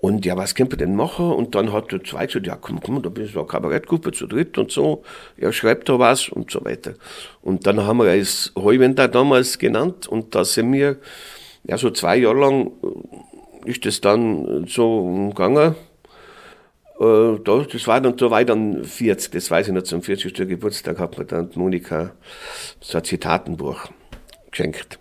Und 0.00 0.24
ja, 0.24 0.36
was 0.36 0.56
wir 0.56 0.66
denn 0.66 0.94
machen? 0.94 1.32
Und 1.32 1.56
dann 1.56 1.72
hat 1.72 1.90
der 1.90 2.04
Zweite 2.04 2.40
gesagt, 2.40 2.46
ja, 2.46 2.56
komm, 2.56 2.80
komm, 2.80 3.02
da 3.02 3.08
bist 3.08 3.34
du 3.34 3.40
eine 3.40 3.48
Kabarettgruppe 3.48 4.12
zu 4.12 4.28
dritt 4.28 4.56
und 4.56 4.70
so. 4.70 5.02
Ja, 5.36 5.52
schreibt 5.52 5.88
da 5.88 5.98
was 5.98 6.28
und 6.28 6.50
so 6.52 6.64
weiter. 6.64 6.94
Und 7.42 7.66
dann 7.66 7.84
haben 7.84 7.98
wir 7.98 8.06
es 8.06 8.52
Heuwender 8.56 9.08
damals 9.08 9.58
genannt 9.58 10.06
und 10.06 10.34
da 10.36 10.44
sind 10.44 10.72
wir, 10.72 10.98
ja, 11.64 11.76
so 11.78 11.90
zwei 11.90 12.16
Jahre 12.16 12.38
lang 12.38 12.70
äh, 13.64 13.70
ist 13.70 13.84
das 13.86 14.00
dann 14.00 14.66
so 14.68 15.30
gegangen. 15.30 15.74
Äh, 17.00 17.38
das 17.44 17.86
war 17.88 18.00
dann, 18.00 18.16
da 18.16 18.30
war 18.30 18.40
ich 18.40 18.46
dann 18.46 18.84
40, 18.84 19.32
das 19.32 19.50
weiß 19.50 19.66
ich 19.66 19.74
noch, 19.74 19.82
zum 19.82 20.02
40. 20.02 20.32
Geburtstag 20.32 21.00
hat 21.00 21.18
mir 21.18 21.24
dann 21.24 21.50
Monika 21.54 22.12
so 22.80 22.98
ein 22.98 23.04
Zitatenbuch 23.04 23.88
geschenkt. 24.52 25.00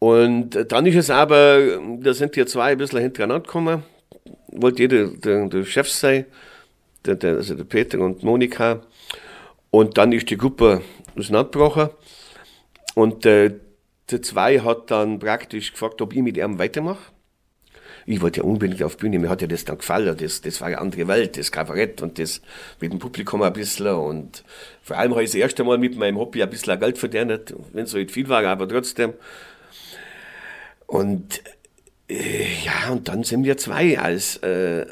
Und 0.00 0.72
dann 0.72 0.86
ist 0.86 0.96
es 0.96 1.10
aber, 1.10 1.78
da 2.00 2.14
sind 2.14 2.34
die 2.34 2.46
zwei 2.46 2.72
ein 2.72 2.78
bisschen 2.78 3.00
hintereinander 3.00 3.44
gekommen. 3.44 3.82
Wollte 4.48 4.82
jeder 4.82 5.08
der, 5.08 5.46
der 5.46 5.64
Chef 5.64 5.90
sein, 5.90 6.24
der, 7.04 7.16
der, 7.16 7.36
also 7.36 7.54
der 7.54 7.64
Peter 7.64 8.00
und 8.00 8.22
Monika. 8.22 8.80
Und 9.70 9.98
dann 9.98 10.12
ist 10.12 10.30
die 10.30 10.38
Gruppe 10.38 10.80
auseinandergebrochen. 11.16 11.90
Und 12.94 13.26
äh, 13.26 13.52
der 14.10 14.22
zwei 14.22 14.60
hat 14.60 14.90
dann 14.90 15.18
praktisch 15.18 15.72
gefragt, 15.72 16.00
ob 16.00 16.14
ich 16.14 16.22
mit 16.22 16.38
ihm 16.38 16.58
weitermache. 16.58 17.12
Ich 18.06 18.22
wollte 18.22 18.40
ja 18.40 18.44
unbedingt 18.44 18.82
auf 18.82 18.96
Bühne, 18.96 19.18
mir 19.18 19.28
hat 19.28 19.42
ja 19.42 19.46
das 19.46 19.66
dann 19.66 19.76
gefallen, 19.76 20.16
das, 20.16 20.40
das 20.40 20.60
war 20.62 20.68
eine 20.68 20.78
andere 20.78 21.06
Welt, 21.06 21.36
das 21.36 21.52
Kabarett 21.52 22.00
und 22.00 22.18
das 22.18 22.40
mit 22.80 22.90
dem 22.90 22.98
Publikum 22.98 23.42
ein 23.42 23.52
bisschen 23.52 23.88
und 23.88 24.42
vor 24.82 24.96
allem 24.96 25.12
habe 25.12 25.22
ich 25.22 25.30
das 25.30 25.34
erste 25.36 25.62
Mal 25.64 25.76
mit 25.76 25.96
meinem 25.96 26.18
Hobby 26.18 26.42
ein 26.42 26.48
bisschen 26.48 26.80
Geld 26.80 26.96
verdient, 26.96 27.54
wenn 27.72 27.84
es 27.84 27.90
so 27.90 27.98
nicht 27.98 28.10
viel 28.10 28.28
war, 28.28 28.42
aber 28.44 28.66
trotzdem. 28.66 29.12
Und 30.90 31.40
äh, 32.08 32.64
ja, 32.64 32.90
und 32.90 33.06
dann 33.06 33.22
sind 33.22 33.44
wir 33.44 33.56
zwei 33.56 33.96
als, 33.96 34.38
äh, 34.38 34.84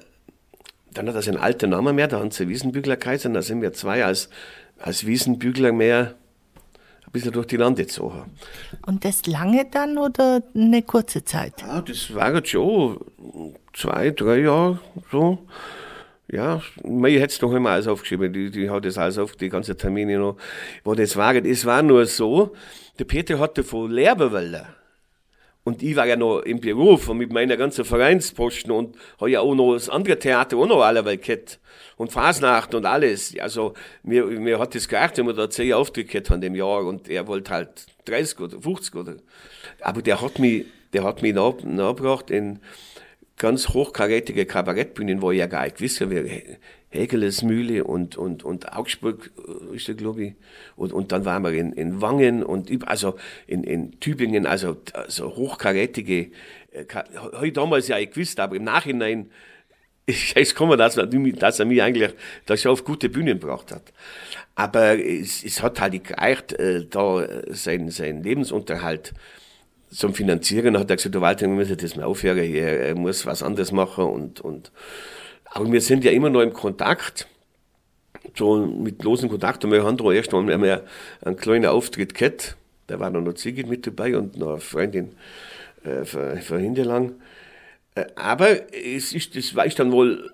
dann 0.95 1.09
hat 1.09 1.17
das 1.17 1.27
ein 1.27 1.37
alter 1.37 1.67
Name 1.67 1.93
mehr, 1.93 2.07
der 2.07 2.21
Hans 2.21 2.39
Wiesenbügler 2.39 2.97
Kaiser, 2.97 3.31
da 3.31 3.43
sind 3.43 3.63
wir 3.63 3.73
zwei 3.73 4.05
als, 4.05 4.31
als 4.79 5.07
Wiesenbügler 5.07 5.73
mehr 5.73 6.15
ein 7.05 7.11
bisschen 7.11 7.33
durch 7.33 7.49
die 7.49 7.57
Lande 7.57 7.83
gezogen. 7.83 8.31
Und 8.87 9.05
das 9.05 9.27
lange 9.27 9.67
dann 9.69 9.99
oder 9.99 10.41
eine 10.55 10.83
kurze 10.83 11.25
Zeit? 11.25 11.63
Ja, 11.63 11.81
das 11.81 12.15
war 12.15 12.33
jetzt 12.33 12.51
schon 12.51 13.05
zwei, 13.73 14.13
drei 14.13 14.39
Jahre 14.43 14.79
so. 15.11 15.39
Ja, 16.31 16.63
mir 16.85 17.19
hätte 17.21 17.35
es 17.35 17.43
noch 17.43 17.53
einmal 17.53 17.73
alles 17.73 17.89
aufgeschrieben, 17.89 18.33
die, 18.33 18.53
die 18.53 18.71
hat 18.71 18.85
das 18.85 18.99
alles 18.99 19.19
auf, 19.19 19.35
die 19.35 19.49
ganzen 19.49 19.77
Termine 19.77 20.19
noch, 20.19 20.37
wo 20.85 20.95
das 20.95 21.17
war. 21.17 21.35
Es 21.35 21.67
war 21.67 21.83
nur 21.83 22.07
so, 22.07 22.55
der 23.01 23.05
Peter 23.05 23.41
hatte 23.41 23.65
von 23.65 23.91
Lehrberwälder 23.91 24.78
und 25.69 25.83
ich 25.83 25.97
war 25.97 26.07
ja 26.07 26.17
noch 26.17 26.41
im 26.41 26.61
Beruf 26.61 27.11
und 27.11 27.19
mit 27.19 27.31
meiner 27.31 27.59
ganzen 27.59 27.85
Vereinsposten 27.85 28.73
und 28.73 28.97
habe 29.21 29.31
ja 29.31 29.41
auch 29.41 29.55
noch 29.55 29.75
das 29.75 29.91
andere 29.91 30.19
Theater 30.19 30.57
auch 30.57 30.67
noch 30.67 30.81
allerweil 30.81 31.19
gehabt. 31.19 31.61
Und 31.99 32.11
Fasnacht 32.11 32.75
und 32.75 32.87
alles. 32.87 33.39
Also, 33.39 33.75
mir, 34.03 34.25
mir 34.25 34.59
hat 34.59 34.75
das 34.75 34.89
geachtet, 34.89 35.19
wenn 35.19 35.27
wir 35.27 35.35
da 35.35 35.51
zehn 35.51 35.75
Auftritte 35.75 36.11
gehabt 36.11 36.31
an 36.31 36.41
dem 36.41 36.55
Jahr 36.55 36.87
und 36.87 37.11
er 37.11 37.27
wollte 37.27 37.51
halt 37.51 37.85
30 38.07 38.41
oder 38.41 38.63
50 38.63 38.95
oder. 38.95 39.17
Aber 39.83 40.01
der 40.01 40.23
hat 40.23 40.39
mich, 40.39 40.65
der 40.95 41.05
hat 41.05 41.21
mich 41.21 41.35
nachgebracht 41.35 42.31
in 42.31 42.61
ganz 43.37 43.69
hochkarätige 43.69 44.47
Kabarettbühnen, 44.47 45.21
wo 45.21 45.33
ich 45.33 45.39
ja 45.39 45.47
gar 45.49 45.65
nicht 45.65 45.83
wisse, 45.83 46.11
wie 46.11 46.57
Hegeles 46.91 47.43
Mühle 47.43 47.85
und, 47.85 48.17
und, 48.17 48.45
und 48.45 48.73
Augsburg 48.73 49.31
äh, 49.47 49.77
ist 49.77 49.89
der, 49.89 49.95
glaube 49.95 50.25
ich. 50.25 50.35
Und, 50.77 50.93
und 50.93 51.13
dann 51.13 51.25
waren 51.25 51.43
wir 51.45 51.53
in, 51.53 51.73
in 51.73 52.01
Wangen 52.01 52.43
und 52.43 52.71
also 52.89 53.17
in, 53.47 53.63
in 53.65 54.01
Tübingen, 54.01 54.47
also, 54.47 54.77
also 54.95 55.37
hochkarätige, 55.37 56.31
äh, 56.73 56.85
habe 57.15 57.47
ich 57.47 57.53
damals 57.53 57.89
ja 57.89 58.03
gewusst, 58.03 58.41
aber 58.41 58.57
im 58.57 58.65
Nachhinein 58.65 59.31
ist 60.07 60.35
es 60.35 60.55
gekommen, 60.55 60.79
dass, 60.79 60.95
dass 60.95 61.61
er 61.61 61.67
mich 61.67 61.83
eigentlich 61.83 62.11
da 62.47 62.57
schon 62.57 62.73
auf 62.73 62.85
gute 62.85 63.11
Bühnen 63.11 63.39
gebracht 63.39 63.71
hat. 63.71 63.93
Aber 64.55 64.99
es, 64.99 65.45
es 65.45 65.63
hat 65.63 65.81
halt 65.81 66.03
gereicht, 66.03 66.55
äh, 66.55 66.87
da 66.87 67.27
sein, 67.49 67.91
sein 67.91 68.23
Lebensunterhalt 68.23 69.13
zum 69.91 70.15
Finanzieren. 70.15 70.79
hat 70.79 70.91
er 70.91 70.97
gesagt, 70.97 71.15
du 71.15 71.21
Walter, 71.21 71.47
wir 71.47 71.55
müssen 71.55 71.77
das 71.77 71.97
mal 71.97 72.05
aufhören, 72.05 72.39
er 72.39 72.95
muss 72.95 73.27
was 73.27 73.43
anderes 73.43 73.73
machen 73.73 74.05
und, 74.05 74.41
und 74.41 74.73
aber 75.51 75.71
wir 75.73 75.81
sind 75.81 76.05
ja 76.05 76.11
immer 76.11 76.31
noch 76.31 76.43
im 76.43 76.53
Kontakt, 76.53 77.27
so 78.37 78.67
mit 78.67 79.03
losen 79.03 79.29
Kontakt. 79.29 79.65
Und 79.65 79.73
wir 79.73 79.85
haben 79.85 79.97
da 79.97 80.13
erst 80.13 80.33
einmal 80.35 80.85
einen 81.23 81.37
kleinen 81.37 81.67
Auftritt 81.67 82.15
gehabt. 82.15 82.57
Da 82.87 82.99
war 83.01 83.11
noch 83.11 83.21
eine 83.21 83.35
Ziege 83.35 83.67
mit 83.67 83.87
dabei 83.87 84.17
und 84.17 84.37
noch 84.37 84.53
eine 84.53 84.61
Freundin 84.61 85.13
äh, 85.85 86.05
von, 86.05 86.59
Hinterlang. 86.59 87.15
Äh, 87.95 88.07
aber 88.17 88.73
es 88.75 89.13
ist, 89.13 89.37
das 89.37 89.55
war 89.55 89.67
ich 89.67 89.75
dann 89.75 89.93
wohl, 89.93 90.33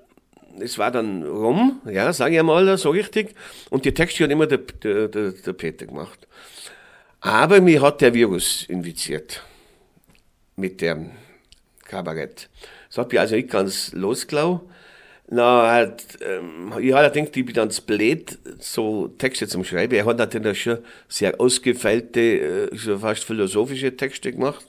es 0.61 0.79
war 0.79 0.91
dann 0.91 1.25
rum, 1.25 1.81
ja, 1.87 2.13
sage 2.13 2.37
ich 2.37 2.43
mal 2.43 2.77
so 2.79 2.91
richtig. 2.91 3.35
Und 3.71 3.85
die 3.85 3.95
Texte 3.95 4.25
hat 4.25 4.31
immer 4.31 4.47
der, 4.47 4.59
der, 4.59 5.09
der, 5.09 5.33
der 5.33 5.53
Peter 5.53 5.87
gemacht. 5.87 6.29
Aber 7.21 7.61
mir 7.61 7.81
hat 7.81 8.01
der 8.03 8.15
Virus 8.15 8.65
infiziert 8.69 9.43
mit 10.57 10.81
dem 10.81 11.13
Kabarett. 11.85 12.49
Das 12.89 12.99
hat 12.99 13.11
mich 13.11 13.21
also 13.21 13.35
nicht 13.35 13.51
ganz 13.51 13.93
losgelau. 13.93 14.69
Na, 15.29 15.71
halt, 15.71 16.19
ähm, 16.21 16.73
ich 16.81 16.93
habe 16.93 17.11
gedacht, 17.11 17.37
ich 17.37 17.47
bin 17.47 17.55
dann 17.55 17.71
blöd, 17.87 18.39
so 18.59 19.09
Texte 19.09 19.49
zum 19.49 19.65
Schreiben. 19.65 19.95
Er 19.95 20.05
hat 20.05 20.19
natürlich 20.19 20.63
schon 20.63 20.79
sehr 21.09 21.41
ausgefeilte, 21.41 22.21
äh, 22.21 22.77
so 22.77 22.99
fast 22.99 23.25
philosophische 23.25 23.97
Texte 23.97 24.33
gemacht 24.33 24.67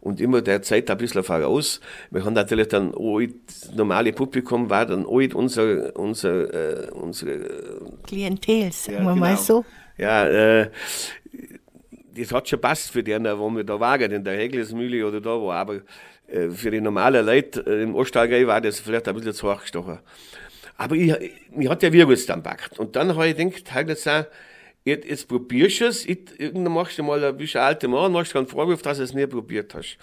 und 0.00 0.20
immer 0.20 0.42
der 0.42 0.62
Zeit 0.62 0.90
ein 0.90 0.98
bisschen 0.98 1.22
voraus. 1.22 1.80
Wir 2.10 2.24
haben 2.24 2.34
natürlich 2.34 2.68
dann 2.68 2.92
auch 2.94 3.20
normale 3.74 4.12
Publikum 4.12 4.68
war 4.68 4.86
dann 4.86 5.06
auch 5.06 5.34
unser, 5.34 5.96
unser, 5.96 6.88
äh, 6.88 6.90
unsere 6.90 7.38
Klientel, 8.04 8.72
sagen 8.72 8.98
ja, 8.98 9.04
wir 9.04 9.14
genau. 9.14 9.26
mal 9.26 9.36
so. 9.36 9.64
Ja, 9.98 10.26
äh, 10.26 10.70
das 12.16 12.32
hat 12.32 12.48
schon 12.48 12.60
passt 12.60 12.90
für 12.90 13.02
die, 13.02 13.12
wo 13.12 13.50
wir 13.50 13.64
da 13.64 13.78
waren, 13.78 14.10
in 14.10 14.24
der 14.24 14.36
Heglesmühle 14.36 15.06
oder 15.06 15.20
da 15.20 15.40
wo, 15.40 15.52
aber 15.52 15.82
für 16.50 16.70
die 16.70 16.80
normalen 16.80 17.26
Leute 17.26 17.64
äh, 17.66 17.82
im 17.82 17.94
Ostallgäu 17.94 18.46
war 18.46 18.60
das 18.60 18.80
vielleicht 18.80 19.08
ein 19.08 19.14
bisschen 19.14 19.34
zu 19.34 19.52
hoch 19.52 19.60
gestochen. 19.60 19.98
Aber 20.76 20.96
ich, 20.96 21.14
ich 21.58 21.68
hat 21.68 21.82
der 21.82 21.92
Virus 21.92 22.26
dann 22.26 22.42
packt. 22.42 22.78
Und 22.78 22.96
dann 22.96 23.14
habe 23.14 23.28
ich 23.28 23.36
gedacht, 23.36 23.72
halt 23.72 23.88
jetzt 23.88 24.08
jetzt, 24.84 25.06
jetzt 25.06 25.28
probierst 25.28 25.80
du 25.80 25.84
es, 25.86 26.06
irgendwann 26.06 26.72
machst 26.72 26.98
du 26.98 27.02
mal 27.02 27.22
ein 27.24 27.36
bisschen 27.36 27.60
alte 27.60 27.88
Mann, 27.88 28.12
machst 28.12 28.32
du 28.32 28.38
keinen 28.38 28.48
Vorwurf, 28.48 28.82
dass 28.82 28.98
du 28.98 29.04
es 29.04 29.14
nie 29.14 29.26
probiert 29.26 29.74
hast. 29.74 29.98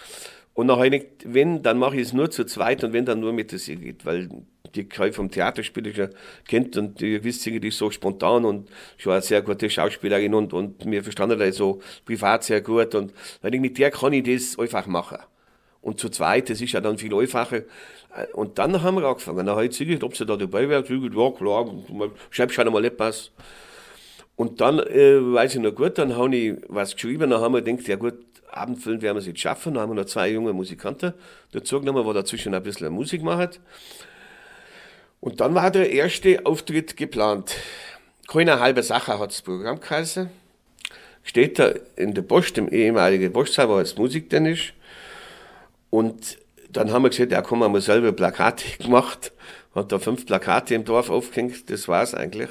Und 0.53 0.67
nachher 0.67 0.89
nicht, 0.89 1.07
wenn, 1.25 1.63
dann 1.63 1.77
mache 1.77 1.95
ich 1.95 2.03
es 2.03 2.13
nur 2.13 2.29
zu 2.29 2.45
zweit 2.45 2.83
und 2.83 2.93
wenn, 2.93 3.05
dann 3.05 3.19
nur 3.19 3.33
mit 3.33 3.51
der 3.51 3.59
Sigrid, 3.59 4.05
weil 4.05 4.29
die 4.75 4.81
ich 4.81 5.15
vom 5.15 5.31
Theaterspiel 5.31 5.95
schon 5.95 6.09
kennt 6.47 6.77
und 6.77 6.99
die 6.99 7.23
wisst, 7.23 7.45
die 7.45 7.67
ist 7.67 7.77
so 7.77 7.89
spontan 7.89 8.45
und 8.45 8.69
schon 8.97 9.13
eine 9.13 9.21
sehr 9.21 9.41
gute 9.41 9.69
Schauspielerin 9.69 10.33
und, 10.33 10.53
und 10.53 10.85
mir 10.85 11.01
verstanden 11.01 11.39
das 11.39 11.55
so 11.55 11.81
privat 12.05 12.43
sehr 12.43 12.61
gut 12.61 12.93
und 12.93 13.13
weil 13.41 13.51
mit 13.59 13.77
der 13.77 13.89
kann 13.89 14.13
ich 14.13 14.23
das 14.23 14.59
einfach 14.59 14.85
machen. 14.85 15.19
Und 15.81 15.99
zu 15.99 16.09
zweit, 16.09 16.49
das 16.49 16.61
ist 16.61 16.73
ja 16.73 16.81
dann 16.81 16.97
viel 16.97 17.13
einfacher. 17.13 17.61
Und 18.33 18.59
dann 18.59 18.81
haben 18.81 18.95
wir 18.95 19.07
angefangen. 19.07 19.45
Dann 19.45 19.55
habe 19.55 19.65
ich 19.65 19.77
gesagt, 19.77 20.03
ob 20.03 20.17
sie 20.17 20.25
da 20.25 20.35
dabei 20.35 20.67
wäre. 20.67 20.83
Ja 20.83 21.31
klar, 21.31 21.69
schreib 22.31 22.51
schon 22.51 22.67
einmal 22.67 22.85
etwas. 22.85 23.31
Und 24.35 24.61
dann, 24.61 24.79
äh, 24.79 25.19
weiß 25.33 25.55
ich 25.55 25.61
noch 25.61 25.75
gut, 25.75 25.97
dann 25.97 26.15
habe 26.15 26.35
ich 26.35 26.55
was 26.69 26.93
geschrieben, 26.93 27.29
dann 27.29 27.41
haben 27.41 27.53
wir 27.53 27.61
gedacht, 27.61 27.87
ja 27.89 27.97
gut, 27.97 28.15
Abendfilm 28.49 29.01
werden 29.01 29.15
wir 29.15 29.19
es 29.19 29.27
jetzt 29.27 29.41
schaffen. 29.41 29.73
Dann 29.73 29.83
haben 29.83 29.91
wir 29.91 29.95
noch 30.01 30.05
zwei 30.05 30.31
junge 30.31 30.53
Musikanten 30.53 31.13
dazu 31.51 31.79
genommen, 31.79 32.05
die 32.07 32.13
dazwischen 32.13 32.53
ein 32.53 32.63
bisschen 32.63 32.91
Musik 32.91 33.21
machen. 33.21 33.49
Und 35.19 35.41
dann 35.41 35.55
war 35.55 35.71
der 35.71 35.91
erste 35.91 36.45
Auftritt 36.45 36.95
geplant. 36.95 37.55
Keine 38.27 38.59
halbe 38.59 38.83
Sache 38.83 39.19
hat 39.19 39.31
das 39.31 39.41
Programm 39.41 39.79
geheißen. 39.79 40.29
Steht 41.23 41.59
da 41.59 41.73
in 41.95 42.13
der 42.13 42.21
Post, 42.21 42.57
im 42.57 42.69
ehemaligen 42.69 43.33
Postsaal, 43.33 43.69
wo 43.69 43.79
jetzt 43.79 43.97
Musik 43.97 44.29
denn 44.29 44.45
ist. 44.45 44.73
Und 45.89 46.37
dann 46.71 46.91
haben 46.91 47.03
wir 47.03 47.09
gesagt, 47.09 47.31
ja 47.31 47.41
komm, 47.41 47.63
haben 47.63 47.73
wir 47.73 47.81
selber 47.81 48.11
Plakate 48.11 48.77
gemacht. 48.79 49.31
Hat 49.75 49.91
da 49.91 49.99
fünf 49.99 50.25
Plakate 50.25 50.75
im 50.75 50.85
Dorf 50.85 51.09
aufgehängt, 51.09 51.69
das 51.69 51.87
war's 51.87 52.13
eigentlich. 52.13 52.49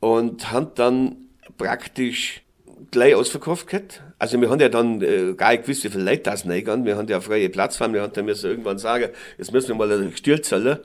Und 0.00 0.50
haben 0.50 0.72
dann 0.74 1.16
praktisch 1.58 2.42
gleich 2.90 3.14
ausverkauft 3.14 3.68
gehabt. 3.68 4.02
Also 4.18 4.40
wir 4.40 4.50
haben 4.50 4.60
ja 4.60 4.68
dann 4.68 5.00
äh, 5.00 5.34
gar 5.34 5.52
nicht 5.52 5.64
gewusst, 5.64 5.84
wie 5.84 5.88
viele 5.88 6.04
Leute 6.04 6.22
das 6.22 6.46
reingehen. 6.46 6.84
Wir 6.84 6.96
haben 6.96 7.08
ja 7.08 7.20
freie 7.20 7.48
Plattform, 7.48 7.94
wir 7.94 8.02
haben 8.02 8.12
dann 8.12 8.24
müssen 8.24 8.50
irgendwann 8.50 8.78
sagen, 8.78 9.10
jetzt 9.38 9.52
müssen 9.52 9.68
wir 9.68 9.74
mal 9.74 9.90
eine 9.90 10.16
Stürzelle. 10.16 10.82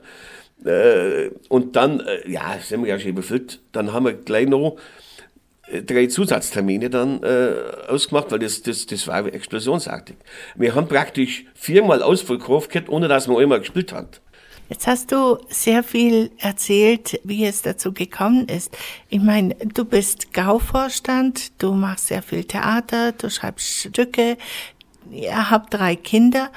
Äh, 0.64 1.30
und 1.48 1.76
dann, 1.76 2.00
äh, 2.00 2.28
ja, 2.28 2.58
sind 2.60 2.82
wir 2.82 2.88
ja 2.88 2.98
schon 2.98 3.10
überfüllt. 3.10 3.60
Dann 3.72 3.92
haben 3.92 4.06
wir 4.06 4.14
gleich 4.14 4.48
noch 4.48 4.76
drei 5.86 6.06
Zusatztermine 6.06 6.90
dann 6.90 7.22
äh, 7.22 7.54
ausgemacht, 7.88 8.30
weil 8.30 8.38
das, 8.38 8.62
das, 8.62 8.86
das 8.86 9.06
war 9.06 9.26
explosionsartig. 9.26 10.16
Wir 10.54 10.74
haben 10.74 10.88
praktisch 10.88 11.44
viermal 11.54 12.02
ausverkauft 12.02 12.70
gehabt, 12.70 12.88
ohne 12.88 13.08
dass 13.08 13.28
man 13.28 13.38
einmal 13.38 13.60
gespielt 13.60 13.92
hat. 13.92 14.20
Jetzt 14.68 14.86
hast 14.86 15.12
du 15.12 15.38
sehr 15.48 15.82
viel 15.82 16.30
erzählt, 16.36 17.18
wie 17.24 17.46
es 17.46 17.62
dazu 17.62 17.92
gekommen 17.92 18.48
ist. 18.48 18.76
Ich 19.08 19.20
meine, 19.20 19.54
du 19.54 19.86
bist 19.86 20.34
Gauvorstand, 20.34 21.62
du 21.62 21.72
machst 21.72 22.08
sehr 22.08 22.22
viel 22.22 22.44
Theater, 22.44 23.12
du 23.12 23.30
schreibst 23.30 23.66
Stücke, 23.66 24.36
ihr 25.10 25.50
habt 25.50 25.72
drei 25.72 25.96
Kinder. 25.96 26.50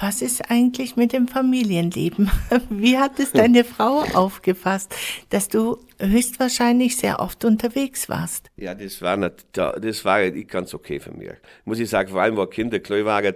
Was 0.00 0.22
ist 0.22 0.50
eigentlich 0.50 0.96
mit 0.96 1.12
dem 1.12 1.28
Familienleben? 1.28 2.30
Wie 2.70 2.96
hat 2.96 3.20
es 3.20 3.32
deine 3.32 3.64
Frau 3.64 4.00
aufgefasst, 4.14 4.94
dass 5.28 5.48
du 5.48 5.78
höchstwahrscheinlich 5.98 6.96
sehr 6.96 7.20
oft 7.20 7.44
unterwegs 7.44 8.08
warst? 8.08 8.50
Ja, 8.56 8.74
das 8.74 9.02
war 9.02 9.18
nicht, 9.18 9.46
das 9.52 10.04
war 10.06 10.30
ganz 10.30 10.72
okay 10.72 11.00
für 11.00 11.12
mich. 11.12 11.32
Muss 11.66 11.78
ich 11.78 11.90
sagen, 11.90 12.08
vor 12.08 12.22
allem, 12.22 12.38
wo 12.38 12.46
Kinder 12.46 12.78
klein 12.80 13.04
waren, 13.04 13.34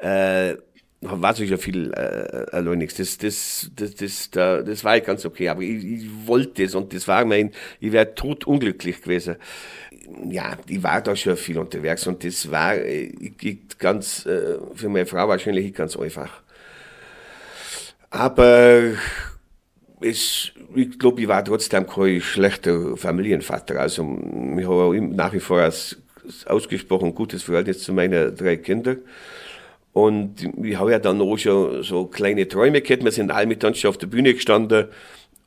äh, 0.00 0.56
war 1.00 1.38
ich 1.38 1.50
ja 1.50 1.56
viel 1.56 1.92
äh, 1.92 2.46
allein 2.50 2.78
nichts. 2.78 2.96
Das, 2.96 3.18
das, 3.18 3.70
das, 3.76 3.94
das, 3.94 4.30
das, 4.30 4.64
das 4.64 4.84
war 4.84 5.00
ganz 5.00 5.24
okay, 5.24 5.48
aber 5.48 5.62
ich, 5.62 5.84
ich 5.84 6.26
wollte 6.26 6.64
es 6.64 6.74
und 6.74 6.92
das 6.92 7.06
war 7.06 7.24
mein, 7.24 7.52
ich 7.80 7.92
wäre 7.92 8.14
tot 8.14 8.46
unglücklich 8.46 9.00
gewesen 9.02 9.36
ja, 10.30 10.56
ich 10.66 10.82
war 10.82 11.00
da 11.00 11.14
schon 11.14 11.36
viel 11.36 11.58
unterwegs 11.58 12.06
und 12.06 12.24
das 12.24 12.50
war 12.50 12.76
äh, 12.76 13.12
ganz, 13.78 14.26
äh, 14.26 14.58
für 14.74 14.88
meine 14.88 15.06
Frau 15.06 15.28
wahrscheinlich 15.28 15.74
ganz 15.74 15.96
einfach. 15.96 16.42
Aber 18.10 18.92
es, 20.00 20.52
ich 20.74 20.98
glaube, 20.98 21.20
ich 21.20 21.28
war 21.28 21.44
trotzdem 21.44 21.86
kein 21.86 22.20
schlechter 22.20 22.96
Familienvater. 22.96 23.80
Also, 23.80 24.02
ich 24.56 24.66
habe 24.66 25.00
nach 25.02 25.32
wie 25.32 25.40
vor 25.40 25.60
ein 25.60 25.72
ausgesprochen 26.46 27.14
gutes 27.14 27.42
Verhältnis 27.42 27.82
zu 27.82 27.92
meinen 27.92 28.34
drei 28.34 28.56
Kindern. 28.56 28.98
Und 29.98 30.48
ich 30.62 30.76
habe 30.78 30.92
ja 30.92 31.00
dann 31.00 31.20
auch 31.20 31.36
schon 31.36 31.82
so 31.82 32.06
kleine 32.06 32.46
Träume 32.46 32.82
gehabt. 32.82 33.02
Wir 33.02 33.10
sind 33.10 33.32
alle 33.32 33.48
miteinander 33.48 33.76
schon 33.76 33.88
auf 33.88 33.98
der 33.98 34.06
Bühne 34.06 34.32
gestanden 34.32 34.86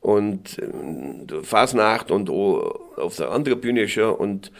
und 0.00 0.58
äh, 0.58 1.42
Fasnacht 1.42 2.10
und 2.10 2.28
auf 2.28 3.16
der 3.16 3.30
anderen 3.30 3.62
Bühne 3.62 3.88
schon. 3.88 4.14
Und 4.14 4.52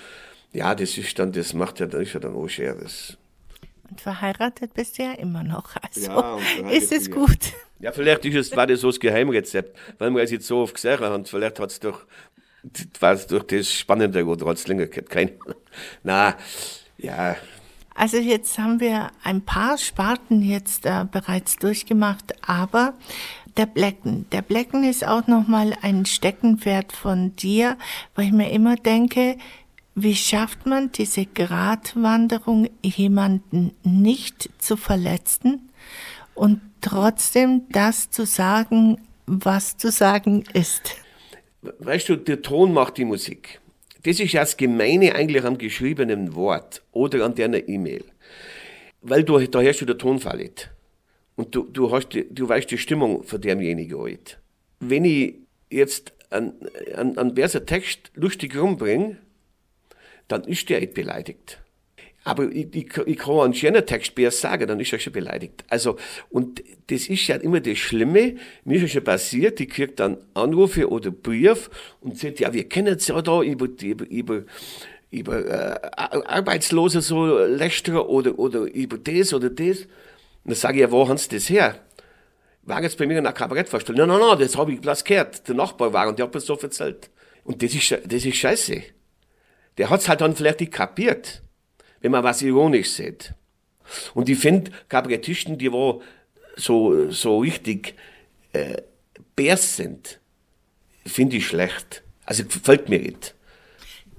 ja, 0.54 0.74
das 0.74 0.96
ist 0.96 1.18
dann, 1.18 1.32
das 1.32 1.52
macht 1.52 1.78
ja, 1.80 1.84
das 1.84 2.00
ist 2.00 2.14
ja 2.14 2.20
dann 2.20 2.34
auch 2.34 2.48
schwer. 2.48 2.74
Das 2.74 3.18
und 3.90 4.00
verheiratet 4.00 4.72
bist 4.72 4.98
du 4.98 5.02
ja 5.02 5.12
immer 5.12 5.44
noch. 5.44 5.76
Also 5.82 6.10
ja, 6.10 6.70
ist 6.70 6.90
es 6.90 7.10
gut. 7.10 7.52
Ja, 7.78 7.92
vielleicht 7.92 8.24
ist 8.24 8.36
es, 8.36 8.56
war 8.56 8.66
das 8.66 8.80
so 8.80 8.88
das 8.88 8.98
Geheimrezept, 8.98 9.76
weil 9.98 10.10
wir 10.12 10.22
es 10.22 10.30
jetzt 10.30 10.46
so 10.46 10.60
oft 10.60 10.74
gesehen 10.74 11.00
haben. 11.00 11.26
Vielleicht 11.26 11.60
hat 11.60 11.70
es 11.70 11.80
doch, 11.80 12.06
war 12.98 13.12
es 13.12 13.26
durch 13.26 13.44
das 13.44 13.70
Spannende 13.70 14.24
oder 14.24 14.46
hat 14.46 14.56
es 14.56 14.66
länger 14.66 14.86
gehabt. 14.86 15.10
Kein, 15.10 15.32
na, 16.02 16.34
ja. 16.96 17.36
Also 17.94 18.16
jetzt 18.16 18.58
haben 18.58 18.80
wir 18.80 19.10
ein 19.22 19.42
paar 19.42 19.78
Sparten 19.78 20.42
jetzt 20.42 20.86
äh, 20.86 21.04
bereits 21.10 21.56
durchgemacht, 21.56 22.34
aber 22.46 22.94
der 23.56 23.66
Blecken. 23.66 24.26
Der 24.32 24.42
Blecken 24.42 24.84
ist 24.84 25.06
auch 25.06 25.26
nochmal 25.26 25.74
ein 25.82 26.06
Steckenpferd 26.06 26.92
von 26.92 27.36
dir, 27.36 27.76
weil 28.14 28.26
ich 28.26 28.32
mir 28.32 28.50
immer 28.50 28.76
denke, 28.76 29.36
wie 29.94 30.14
schafft 30.14 30.64
man 30.64 30.90
diese 30.92 31.26
Gratwanderung, 31.26 32.70
jemanden 32.82 33.72
nicht 33.82 34.48
zu 34.58 34.76
verletzen 34.76 35.68
und 36.34 36.60
trotzdem 36.80 37.62
das 37.70 38.10
zu 38.10 38.24
sagen, 38.24 38.98
was 39.26 39.76
zu 39.76 39.90
sagen 39.90 40.44
ist? 40.54 40.96
Weißt 41.60 42.08
du, 42.08 42.16
der 42.16 42.42
Ton 42.42 42.72
macht 42.72 42.96
die 42.96 43.04
Musik. 43.04 43.60
Das 44.04 44.18
ist 44.18 44.32
ja 44.32 44.40
das 44.40 44.56
Gemeine 44.56 45.14
eigentlich 45.14 45.44
am 45.44 45.58
geschriebenen 45.58 46.34
Wort 46.34 46.82
oder 46.92 47.24
an 47.24 47.34
deiner 47.34 47.68
E-Mail. 47.68 48.04
Weil 49.00 49.24
du, 49.24 49.38
da 49.38 49.60
herrscht 49.60 49.82
du 49.82 49.86
der 49.86 49.98
Tonfall 49.98 50.38
nicht. 50.38 50.70
Und 51.36 51.54
du, 51.54 51.64
du, 51.64 51.90
hast 51.90 52.08
du 52.12 52.48
weißt 52.48 52.70
die 52.70 52.78
Stimmung 52.78 53.22
von 53.22 53.40
demjenigen 53.40 53.98
halt. 53.98 54.38
Wenn 54.80 55.04
ich 55.04 55.34
jetzt 55.70 56.12
einen, 56.30 56.54
einen, 56.94 57.18
einen 57.18 57.34
Text 57.66 58.10
lustig 58.14 58.56
rumbringe, 58.56 59.18
dann 60.28 60.44
ist 60.44 60.68
der 60.68 60.80
nicht 60.80 60.94
beleidigt. 60.94 61.58
Aber 62.24 62.44
ich, 62.44 62.74
ich, 62.74 62.96
ich 63.06 63.18
kann 63.18 63.40
einen 63.40 63.54
schönen 63.54 63.84
Text 63.84 64.12
sagen, 64.30 64.68
dann 64.68 64.78
ist 64.78 64.92
er 64.92 64.98
schon 64.98 65.12
beleidigt. 65.12 65.64
Also, 65.68 65.96
und 66.30 66.62
das 66.86 67.08
ist 67.08 67.26
ja 67.26 67.36
immer 67.36 67.60
das 67.60 67.78
Schlimme. 67.78 68.36
Mir 68.64 68.76
ist 68.76 68.82
ja 68.82 68.88
schon 68.88 69.04
passiert, 69.04 69.60
ich 69.60 69.68
kriege 69.68 69.92
dann 69.92 70.18
Anrufe 70.34 70.88
oder 70.88 71.10
Brief 71.10 71.68
und 72.00 72.18
sagt, 72.18 72.40
ja, 72.40 72.52
wir 72.52 72.68
kennen 72.68 72.96
es 72.96 73.08
ja 73.08 73.20
da 73.22 73.42
über, 73.42 73.66
über, 73.82 74.06
über, 74.08 74.42
über 75.10 75.46
äh, 75.46 75.88
Arbeitslose 75.98 77.00
so 77.00 77.38
lästern 77.38 77.96
oder, 77.96 78.38
oder 78.38 78.60
über 78.72 78.98
das 78.98 79.34
oder 79.34 79.50
das. 79.50 79.80
Und 79.80 79.88
dann 80.44 80.54
sage 80.54 80.76
ich, 80.76 80.80
ja, 80.82 80.90
wo 80.90 81.08
haben 81.08 81.18
Sie 81.18 81.28
das 81.28 81.50
her? 81.50 81.76
War 82.62 82.82
jetzt 82.82 82.98
bei 82.98 83.06
mir 83.06 83.18
in 83.18 83.26
einer 83.26 83.32
Kabarettvorstellung. 83.32 84.06
Nein, 84.06 84.20
nein, 84.20 84.28
nein, 84.28 84.38
das 84.38 84.56
habe 84.56 84.72
ich 84.72 84.80
bloß 84.80 85.02
gehört. 85.02 85.48
Der 85.48 85.56
Nachbar 85.56 85.92
war 85.92 86.08
und 86.08 86.18
der 86.20 86.26
hat 86.26 86.34
mir 86.34 86.40
so 86.40 86.56
erzählt. 86.56 87.10
Und 87.42 87.62
das 87.62 87.74
ist, 87.74 87.90
das 87.90 88.24
ist 88.24 88.36
scheiße. 88.36 88.82
Der 89.78 89.90
hat's 89.90 90.08
halt 90.08 90.20
dann 90.20 90.36
vielleicht 90.36 90.60
nicht 90.60 90.72
kapiert, 90.72 91.41
wenn 92.02 92.12
man 92.12 92.22
was 92.22 92.42
ironisch 92.42 92.90
sieht. 92.90 93.34
Und 94.14 94.28
ich 94.28 94.38
finde, 94.38 94.70
Kabarettisten, 94.88 95.56
die 95.56 95.72
wo 95.72 96.02
so, 96.56 97.10
so 97.10 97.38
richtig 97.38 97.94
äh, 98.52 98.82
Bärs 99.34 99.76
sind, 99.76 100.20
finde 101.06 101.36
ich 101.36 101.46
schlecht. 101.46 102.02
Also 102.26 102.44
gefällt 102.44 102.88
mir 102.88 103.00
nicht. 103.00 103.34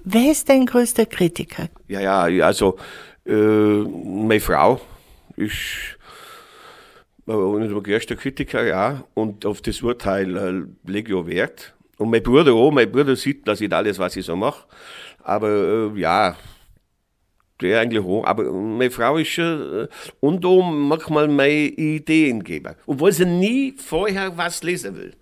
Wer 0.04 0.32
ist 0.32 0.48
dein 0.48 0.66
größter 0.66 1.06
Kritiker? 1.06 1.68
Ja, 1.88 2.28
ja, 2.28 2.46
also 2.46 2.76
äh, 3.24 3.32
meine 3.32 4.40
Frau 4.40 4.80
ist 5.36 5.96
unser 7.26 7.80
größter 7.80 8.16
Kritiker, 8.16 8.66
ja, 8.66 9.04
und 9.14 9.46
auf 9.46 9.62
das 9.62 9.80
Urteil 9.80 10.36
äh, 10.36 10.90
lege 10.90 11.12
ich 11.12 11.18
auch 11.18 11.26
Wert. 11.26 11.74
Und 11.96 12.10
mein 12.10 12.22
Bruder 12.22 12.52
auch, 12.52 12.70
mein 12.70 12.90
Bruder 12.90 13.16
sieht, 13.16 13.48
dass 13.48 13.62
ich 13.62 13.72
alles, 13.72 13.98
was 13.98 14.16
ich 14.16 14.26
so 14.26 14.36
mache. 14.36 14.66
Aber 15.22 15.48
äh, 15.94 15.98
ja, 15.98 16.36
der 17.64 17.80
eigentlich 17.80 18.04
auch. 18.04 18.24
Aber 18.24 18.52
meine 18.52 18.90
Frau 18.90 19.16
ist 19.16 19.28
schon, 19.28 19.84
äh, 19.84 19.88
und 20.20 20.44
auch 20.46 20.62
manchmal 20.62 21.28
meine 21.28 21.66
Ideen 21.66 22.44
geben. 22.44 22.74
Obwohl 22.86 23.12
sie 23.12 23.26
nie 23.26 23.74
vorher 23.76 24.36
was 24.36 24.62
lesen 24.62 24.96
will. 24.96 25.12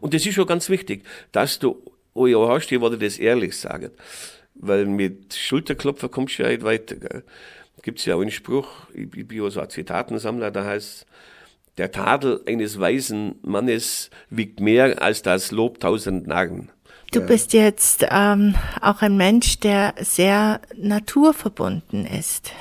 Und 0.00 0.12
das 0.12 0.26
ist 0.26 0.34
schon 0.34 0.46
ganz 0.46 0.68
wichtig, 0.68 1.04
dass 1.32 1.58
du, 1.58 1.82
oh 2.12 2.48
hast, 2.48 2.68
die 2.68 2.80
wollte 2.80 2.98
das 2.98 3.18
ehrlich 3.18 3.56
sagen. 3.56 3.90
weil 4.54 4.86
mit 4.86 5.34
Schulterklopfer 5.34 6.08
kommst 6.08 6.38
du 6.38 6.44
ja 6.44 6.48
nicht 6.48 6.62
weiter. 6.62 6.96
Gibt 7.82 7.98
es 7.98 8.06
ja 8.06 8.14
auch 8.14 8.20
einen 8.20 8.30
Spruch, 8.30 8.68
ich, 8.94 9.08
ich 9.14 9.28
bin 9.28 9.42
ja 9.42 9.50
so 9.50 9.60
ein 9.60 9.68
Zitatensammler, 9.68 10.50
da 10.50 10.64
heißt 10.64 11.06
der 11.76 11.90
Tadel 11.90 12.40
eines 12.46 12.78
weisen 12.78 13.34
Mannes 13.42 14.10
wiegt 14.30 14.60
mehr 14.60 15.02
als 15.02 15.22
das 15.22 15.50
Lob 15.50 15.80
tausend 15.80 16.26
Narren. 16.26 16.70
Du 17.14 17.20
bist 17.20 17.52
jetzt 17.52 18.04
ähm, 18.10 18.54
auch 18.80 19.00
ein 19.00 19.16
Mensch, 19.16 19.60
der 19.60 19.94
sehr 20.00 20.60
naturverbunden 20.76 22.06
ist. 22.06 22.52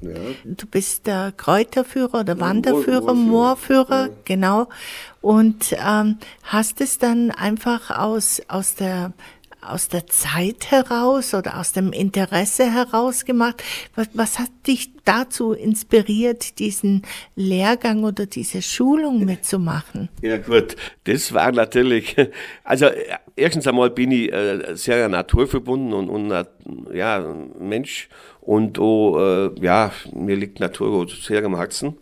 Ja. 0.00 0.14
Du 0.44 0.66
bist 0.66 1.06
der 1.06 1.32
Kräuterführer 1.36 2.20
oder 2.20 2.40
Wanderführer, 2.40 3.12
Moorführer, 3.12 4.06
ja. 4.06 4.12
genau. 4.24 4.68
Und 5.20 5.76
ähm, 5.86 6.16
hast 6.42 6.80
es 6.80 6.96
dann 6.98 7.30
einfach 7.30 7.90
aus, 7.90 8.40
aus 8.48 8.74
der 8.74 9.12
aus 9.62 9.88
der 9.88 10.06
Zeit 10.06 10.70
heraus 10.70 11.34
oder 11.34 11.58
aus 11.58 11.72
dem 11.72 11.92
Interesse 11.92 12.72
heraus 12.72 13.24
gemacht? 13.24 13.62
Was, 13.94 14.08
was 14.14 14.38
hat 14.38 14.50
dich 14.66 14.90
dazu 15.04 15.52
inspiriert, 15.52 16.58
diesen 16.58 17.02
Lehrgang 17.36 18.04
oder 18.04 18.26
diese 18.26 18.62
Schulung 18.62 19.24
mitzumachen? 19.24 20.08
Ja 20.22 20.38
gut, 20.38 20.76
das 21.04 21.32
war 21.32 21.52
natürlich, 21.52 22.16
also 22.64 22.86
erstens 23.36 23.66
einmal 23.66 23.90
bin 23.90 24.10
ich 24.10 24.32
äh, 24.32 24.74
sehr 24.76 25.08
naturverbunden 25.08 25.92
und, 25.92 26.08
und 26.08 26.46
ja, 26.94 27.34
Mensch 27.58 28.08
und 28.40 28.78
auch, 28.78 29.18
äh, 29.18 29.50
ja, 29.60 29.92
mir 30.12 30.36
liegt 30.36 30.60
Natur 30.60 31.06
sehr 31.08 31.44
am 31.44 31.56
Herzen. 31.56 31.96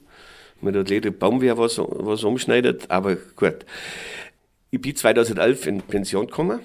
Mit 0.61 0.75
der 0.75 0.83
jeder 0.83 1.13
Baum 1.13 1.41
wer 1.41 1.57
was, 1.57 1.79
was 1.79 2.25
umschneidet, 2.25 2.91
aber 2.91 3.15
gut. 3.15 3.65
Ich 4.71 4.81
bin 4.81 4.95
2011 4.95 5.67
in 5.67 5.83
Pension 5.83 6.27
gekommen 6.27 6.61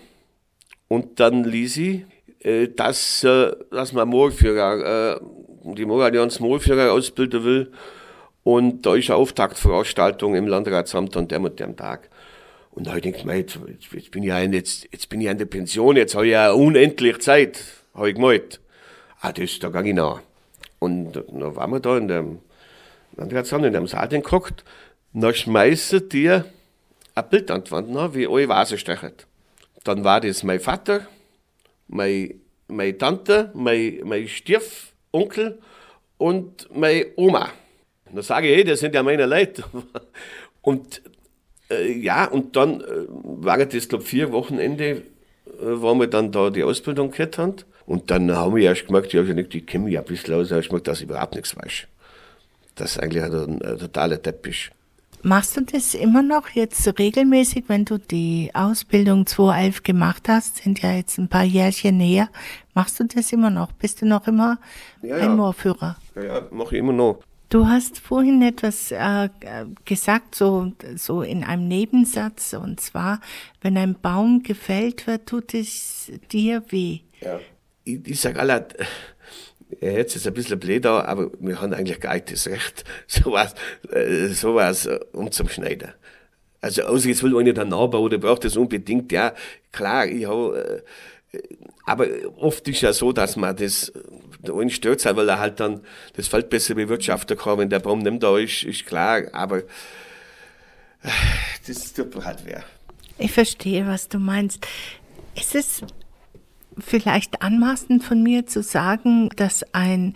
und 0.93 1.19
dann 1.19 1.43
ließ 1.43 1.77
ich, 1.77 2.01
äh, 2.43 2.67
dass, 2.67 3.23
äh, 3.23 3.51
dass 3.71 3.93
man 3.93 4.07
Moorführer, 4.07 5.15
äh, 5.15 5.19
die 5.75 5.85
Moorallianz 5.85 6.39
Moorführer 6.39 6.91
ausbilden 6.91 7.43
will. 7.43 7.71
Und 8.43 8.85
da 8.85 8.93
ist 8.93 9.09
eine 9.09 9.17
Auftaktveranstaltung 9.17 10.35
im 10.35 10.45
Landratsamt 10.45 11.17
an 11.17 11.27
dem 11.27 11.45
und 11.45 11.59
dem 11.59 11.75
Tag. 11.75 12.09
Und 12.69 12.85
da 12.85 12.91
habe 12.91 12.99
ich 12.99 13.05
gedacht, 13.05 13.25
jetzt, 13.25 13.59
jetzt, 13.91 14.11
bin 14.11 14.21
ich 14.21 14.29
ja 14.29 14.39
in, 14.39 14.53
jetzt, 14.53 14.87
jetzt 14.91 15.09
bin 15.09 15.19
ich 15.19 15.27
in 15.29 15.37
der 15.39 15.45
Pension, 15.45 15.95
jetzt 15.95 16.13
habe 16.13 16.27
ich 16.27 16.33
ja 16.33 16.51
unendlich 16.51 17.19
Zeit, 17.21 17.63
habe 17.95 18.09
ich 18.09 18.15
gemeint. 18.15 18.59
Ah, 19.19 19.31
das, 19.31 19.57
da 19.57 19.69
gang 19.69 19.87
ich 19.87 19.95
nach. 19.95 20.21
Und 20.77 21.13
dann 21.13 21.55
waren 21.55 21.71
wir 21.71 21.79
da 21.79 21.97
in 21.97 22.07
dem 22.07 22.39
Landratsamt, 23.17 23.65
in 23.65 23.73
dem 23.73 23.87
Saal 23.87 24.09
geguckt, 24.09 24.63
dann 25.11 25.33
schmeißen 25.33 26.07
die 26.09 26.29
ein 26.29 27.29
Bild 27.31 27.49
an 27.49 27.63
die 27.63 27.71
Wand, 27.71 28.13
wie 28.13 28.27
alle 28.27 28.47
Vasen 28.47 28.77
stechen. 28.77 29.13
Dann 29.83 30.03
war 30.03 30.21
das 30.21 30.43
mein 30.43 30.59
Vater, 30.59 31.07
mein, 31.87 32.41
meine 32.67 32.97
Tante, 32.97 33.51
mein, 33.53 33.99
mein 34.03 34.27
Stiefonkel 34.27 35.59
und 36.17 36.69
meine 36.75 37.07
Oma. 37.15 37.49
Da 38.13 38.21
sage 38.21 38.47
ich, 38.47 38.55
hey, 38.57 38.63
das 38.63 38.79
sind 38.79 38.95
ja 38.95 39.03
meine 39.03 39.25
Leute. 39.25 39.63
Und 40.61 41.01
äh, 41.69 41.91
ja, 41.91 42.25
und 42.25 42.55
dann 42.55 42.79
äh, 42.81 43.05
waren 43.09 43.67
das, 43.67 43.89
glaube 43.89 44.05
vier 44.05 44.31
Wochenende, 44.31 44.85
äh, 44.85 45.01
wo 45.59 45.93
wir 45.95 46.07
dann 46.07 46.31
da 46.31 46.49
die 46.49 46.63
Ausbildung 46.63 47.11
gehört 47.11 47.37
haben. 47.37 47.55
Und 47.85 48.09
dann 48.11 48.31
haben 48.33 48.55
wir 48.55 48.63
erst 48.63 48.87
gemerkt, 48.87 49.11
ja, 49.11 49.23
ich 49.23 49.65
kenne 49.65 49.85
mich 49.85 49.97
ein 49.97 50.05
bisschen 50.05 50.35
aus, 50.35 50.51
ich 50.51 50.67
gemerkt, 50.69 50.87
dass 50.87 51.01
ich 51.01 51.09
überhaupt 51.09 51.35
nichts 51.35 51.55
weiß. 51.55 51.87
Das 52.75 52.91
ist 52.91 52.99
eigentlich 52.99 53.23
ein, 53.23 53.61
ein 53.61 53.77
totaler 53.77 54.21
Teppich. 54.21 54.71
Machst 55.25 55.55
du 55.55 55.61
das 55.61 55.93
immer 55.93 56.21
noch 56.21 56.49
jetzt 56.49 56.99
regelmäßig, 56.99 57.63
wenn 57.67 57.85
du 57.85 57.97
die 57.97 58.51
Ausbildung 58.53 59.25
2011 59.25 59.83
gemacht 59.83 60.27
hast? 60.27 60.57
Sind 60.57 60.81
ja 60.81 60.91
jetzt 60.91 61.17
ein 61.17 61.29
paar 61.29 61.45
Jährchen 61.45 61.95
näher. 61.95 62.27
Machst 62.73 62.99
du 62.99 63.05
das 63.05 63.31
immer 63.31 63.49
noch? 63.49 63.71
Bist 63.71 64.01
du 64.01 64.05
noch 64.05 64.27
immer 64.27 64.59
ja, 65.01 65.15
ein 65.15 65.21
ja. 65.21 65.29
Moorführer? 65.29 65.95
Ja, 66.15 66.23
ja, 66.23 66.41
mache 66.51 66.75
ich 66.75 66.79
immer 66.79 66.91
noch. 66.91 67.23
Du 67.47 67.67
hast 67.67 67.99
vorhin 67.99 68.41
etwas 68.41 68.91
äh, 68.91 69.29
gesagt, 69.85 70.35
so, 70.35 70.73
so 70.97 71.21
in 71.21 71.45
einem 71.45 71.69
Nebensatz, 71.69 72.51
und 72.53 72.81
zwar, 72.81 73.21
wenn 73.61 73.77
ein 73.77 73.95
Baum 73.95 74.43
gefällt 74.43 75.07
wird, 75.07 75.27
tut 75.27 75.53
es 75.53 76.11
dir 76.33 76.63
weh. 76.67 76.99
Ja. 77.21 77.39
Ich, 77.85 78.05
ich 78.05 78.19
sage 78.19 78.41
alle, 78.41 78.67
Jetzt 79.81 80.15
ist 80.15 80.27
ein 80.27 80.33
bisschen 80.33 80.59
blöd, 80.59 80.85
aber 80.85 81.31
wir 81.39 81.61
haben 81.61 81.73
eigentlich 81.73 81.99
das 81.99 82.47
Recht, 82.47 82.83
sowas, 83.07 83.55
äh, 83.91 84.27
sowas 84.27 84.85
äh, 84.85 84.99
umzuschneiden. 85.13 85.93
Also, 86.61 86.83
außer 86.83 87.09
jetzt 87.09 87.23
will 87.23 87.37
einer 87.37 87.53
dann 87.53 87.69
nachbauen, 87.69 88.09
der 88.09 88.19
braucht 88.19 88.45
das 88.45 88.55
unbedingt, 88.55 89.11
ja, 89.11 89.33
klar, 89.71 90.07
ich 90.07 90.25
habe, 90.25 90.83
äh, 91.33 91.39
aber 91.85 92.07
oft 92.37 92.67
ist 92.67 92.81
ja 92.81 92.93
so, 92.93 93.11
dass 93.11 93.35
man 93.35 93.55
das, 93.55 93.91
der 94.39 94.55
einen 94.55 94.69
stört 94.69 95.03
weil 95.03 95.27
er 95.27 95.39
halt 95.39 95.59
dann 95.59 95.81
das 96.15 96.27
Feld 96.27 96.49
besser 96.49 96.75
bewirtschaften 96.75 97.37
kann, 97.37 97.57
wenn 97.57 97.69
der 97.69 97.79
Baum 97.79 97.99
nicht 97.99 98.23
da 98.23 98.37
ist, 98.37 98.63
ist 98.63 98.85
klar, 98.85 99.23
aber 99.33 99.63
das 101.67 101.93
tut 101.93 102.15
mir 102.15 102.23
halt 102.23 102.45
weh. 102.45 102.55
Ich 103.17 103.31
verstehe, 103.31 103.85
was 103.87 104.07
du 104.07 104.19
meinst. 104.19 104.65
Ist 105.35 105.55
es 105.55 105.81
vielleicht 106.77 107.41
anmaßend 107.41 108.03
von 108.03 108.21
mir 108.23 108.45
zu 108.45 108.63
sagen, 108.63 109.29
dass 109.35 109.63
ein 109.73 110.13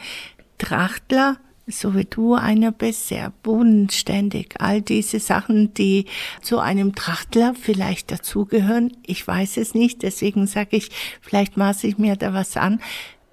Trachtler 0.58 1.38
so 1.68 1.96
wie 1.96 2.06
du 2.06 2.34
einer 2.34 2.72
bist, 2.72 3.10
sehr 3.10 3.34
bodenständig. 3.44 4.56
All 4.60 4.82
diese 4.82 5.20
Sachen, 5.20 5.74
die 5.74 6.06
zu 6.42 6.60
einem 6.60 6.96
Trachtler 6.96 7.54
vielleicht 7.60 8.12
dazugehören, 8.12 8.96
ich 9.06 9.28
weiß 9.28 9.58
es 9.58 9.74
nicht, 9.74 10.02
deswegen 10.02 10.48
sage 10.48 10.78
ich, 10.78 10.90
vielleicht 11.22 11.58
maße 11.58 11.88
ich 11.88 11.98
mir 11.98 12.16
da 12.16 12.34
was 12.34 12.56
an. 12.58 12.82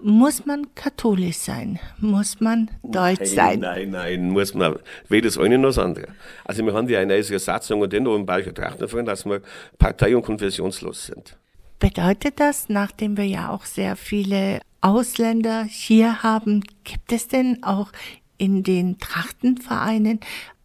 Muss 0.00 0.44
man 0.44 0.74
katholisch 0.74 1.38
sein? 1.38 1.78
Muss 1.98 2.40
man 2.40 2.70
deutsch 2.82 3.20
nein, 3.20 3.28
sein? 3.28 3.60
Nein, 3.60 3.90
nein, 3.90 4.30
muss 4.30 4.52
man 4.52 4.76
weder 5.08 5.28
das 5.28 5.38
eine 5.38 5.56
noch 5.56 5.68
das 5.68 5.78
andere. 5.78 6.08
Also 6.44 6.66
wir 6.66 6.74
haben 6.74 6.88
ja 6.88 6.98
eine 6.98 7.22
Satzung 7.22 7.80
und 7.80 7.92
den 7.92 8.04
im 8.04 8.26
Bayerischen 8.26 8.54
Trachtlerverein, 8.54 9.06
dass 9.06 9.24
wir 9.24 9.40
partei- 9.78 10.14
und 10.14 10.22
konfessionslos 10.22 11.06
sind. 11.06 11.38
Bedeutet 11.78 12.40
das, 12.40 12.68
nachdem 12.68 13.16
wir 13.16 13.26
ja 13.26 13.50
auch 13.50 13.64
sehr 13.64 13.96
viele 13.96 14.60
Ausländer 14.80 15.64
hier 15.64 16.22
haben, 16.22 16.62
gibt 16.84 17.12
es 17.12 17.28
denn 17.28 17.62
auch 17.62 17.90
in 18.38 18.62
den 18.62 18.98
Trachtenvereinen 18.98 20.20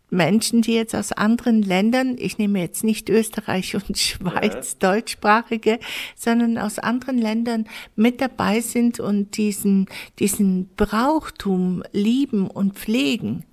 Menschen, 0.10 0.62
die 0.62 0.74
jetzt 0.74 0.95
aus 0.95 1.12
anderen 1.12 1.62
Ländern, 1.62 2.15
ich 2.17 2.38
nehme 2.38 2.60
jetzt 2.60 2.84
nicht 2.84 3.10
Österreich 3.10 3.76
und 3.76 3.98
Schweiz, 3.98 4.78
ja. 4.82 4.91
deutschsprachige, 4.91 5.80
sondern 6.15 6.58
aus 6.58 6.80
anderen 6.80 7.17
Ländern 7.17 7.67
mit 7.95 8.22
dabei 8.22 8.62
sind 8.62 9.00
und 9.00 9.38
diesen, 9.38 9.88
diesen 10.19 10.69
Brauchtum 10.76 11.84
lieben 11.91 12.48
und 12.48 12.78
pflegen? 12.78 13.45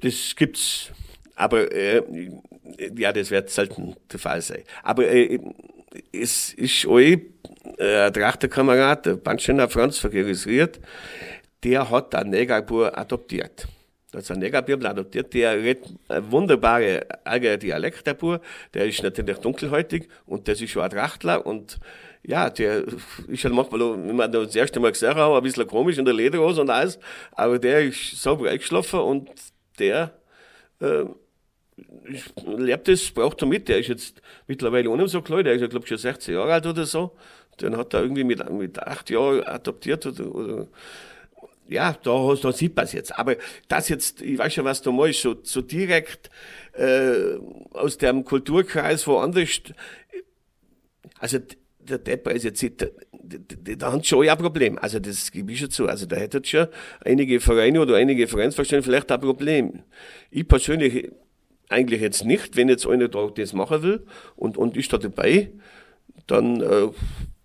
Das 0.00 0.34
gibt's, 0.36 0.92
aber 1.34 1.70
äh, 1.72 2.02
ja, 2.96 3.12
das 3.12 3.30
wird 3.30 3.50
selten 3.50 3.94
der 4.10 4.18
Fall 4.18 4.40
sein. 4.40 4.62
Aber 4.82 5.06
äh, 5.08 5.38
es 6.12 6.52
ist 6.54 6.86
euch 6.86 7.20
äh, 7.78 8.06
ein 8.06 8.12
Trachterkamerad, 8.12 9.06
der 9.06 9.14
Bandschener 9.14 9.68
Franz, 9.68 10.04
registriert, 10.04 10.80
der 11.64 11.90
hat 11.90 12.14
einen 12.14 12.30
Negerbur 12.30 12.96
adoptiert. 12.96 13.66
Das 14.10 14.24
ist 14.24 14.30
ein 14.30 14.38
Negerbürbel 14.38 14.86
adoptiert, 14.86 15.34
der 15.34 15.62
redet 15.62 15.84
wunderbare 16.08 17.06
eigene 17.24 17.58
Dialekt, 17.58 18.06
der 18.06 18.14
Bur. 18.14 18.40
Der 18.72 18.86
ist 18.86 19.02
natürlich 19.02 19.36
dunkelhäutig 19.38 20.08
und 20.24 20.48
das 20.48 20.62
ist 20.62 20.70
schon 20.70 20.82
ein 20.82 20.90
Trachtler 20.90 21.44
und 21.44 21.78
ja, 22.22 22.48
der 22.48 22.84
ist 23.28 23.44
halt 23.44 23.54
manchmal, 23.54 23.80
wenn 23.80 24.16
man 24.16 24.32
das 24.32 24.56
erste 24.56 24.80
Mal 24.80 24.92
gesehen 24.92 25.14
hat, 25.14 25.18
ein 25.18 25.42
bisschen 25.42 25.66
komisch 25.66 25.98
in 25.98 26.04
der 26.04 26.14
Lederhose 26.14 26.60
und 26.60 26.70
alles, 26.70 26.98
aber 27.32 27.58
der 27.58 27.82
ist 27.82 28.22
sauber 28.22 28.50
eingeschlafen 28.50 29.00
und 29.00 29.30
der 29.78 30.12
äh, 30.80 31.04
lebt 32.44 32.88
das, 32.88 33.10
braucht 33.10 33.42
er 33.42 33.48
mit. 33.48 33.68
Der 33.68 33.78
ist 33.78 33.88
jetzt 33.88 34.22
mittlerweile 34.46 34.94
nicht 34.96 35.10
so 35.10 35.22
klein, 35.22 35.44
der 35.44 35.54
ist 35.54 35.68
glaube 35.70 35.84
ich, 35.84 35.88
schon 35.88 35.98
16 35.98 36.34
Jahre 36.34 36.52
alt 36.54 36.66
oder 36.66 36.86
so. 36.86 37.12
Den 37.60 37.76
hat 37.76 37.94
er 37.94 38.02
irgendwie 38.02 38.24
mit, 38.24 38.50
mit 38.50 38.78
acht 38.78 39.10
Jahren 39.10 39.42
adoptiert 39.44 40.06
oder, 40.06 40.34
oder 40.34 40.68
ja, 41.68 41.94
da, 42.02 42.34
da 42.40 42.52
sieht 42.52 42.74
man 42.74 42.86
es 42.86 42.92
jetzt. 42.92 43.18
Aber 43.18 43.36
das 43.68 43.88
jetzt, 43.88 44.22
ich 44.22 44.38
weiß 44.38 44.54
schon, 44.54 44.64
was 44.64 44.80
du 44.80 44.92
meinst, 44.92 45.20
so, 45.20 45.36
so 45.42 45.60
direkt 45.60 46.30
äh, 46.72 47.36
aus 47.72 47.98
dem 47.98 48.24
Kulturkreis 48.24 49.06
woanders, 49.06 49.60
also 51.18 51.38
der 51.78 51.98
Depper 51.98 52.32
ist 52.32 52.44
jetzt, 52.44 52.64
da, 52.70 52.86
da 53.76 53.92
haben 53.92 54.02
schon 54.02 54.24
ja 54.24 54.32
ein 54.32 54.38
Problem. 54.38 54.78
Also 54.78 54.98
das 54.98 55.30
gebe 55.30 55.52
ich 55.52 55.58
schon 55.58 55.70
zu. 55.70 55.86
Also 55.86 56.06
da 56.06 56.16
hätte 56.16 56.40
schon 56.44 56.68
einige 57.04 57.40
Vereine 57.40 57.80
oder 57.80 57.96
einige 57.96 58.26
Vereinsvorstände 58.26 58.82
vielleicht 58.82 59.10
ein 59.10 59.20
Problem. 59.20 59.82
Ich 60.30 60.46
persönlich 60.46 61.10
eigentlich 61.68 62.00
jetzt 62.00 62.24
nicht, 62.24 62.56
wenn 62.56 62.68
jetzt 62.68 62.86
einer 62.86 63.08
da 63.08 63.28
das 63.34 63.52
machen 63.52 63.82
will 63.82 64.06
und, 64.36 64.56
und 64.56 64.76
ist 64.76 64.92
da 64.92 64.98
dabei, 64.98 65.50
dann 66.26 66.60
äh, 66.60 66.88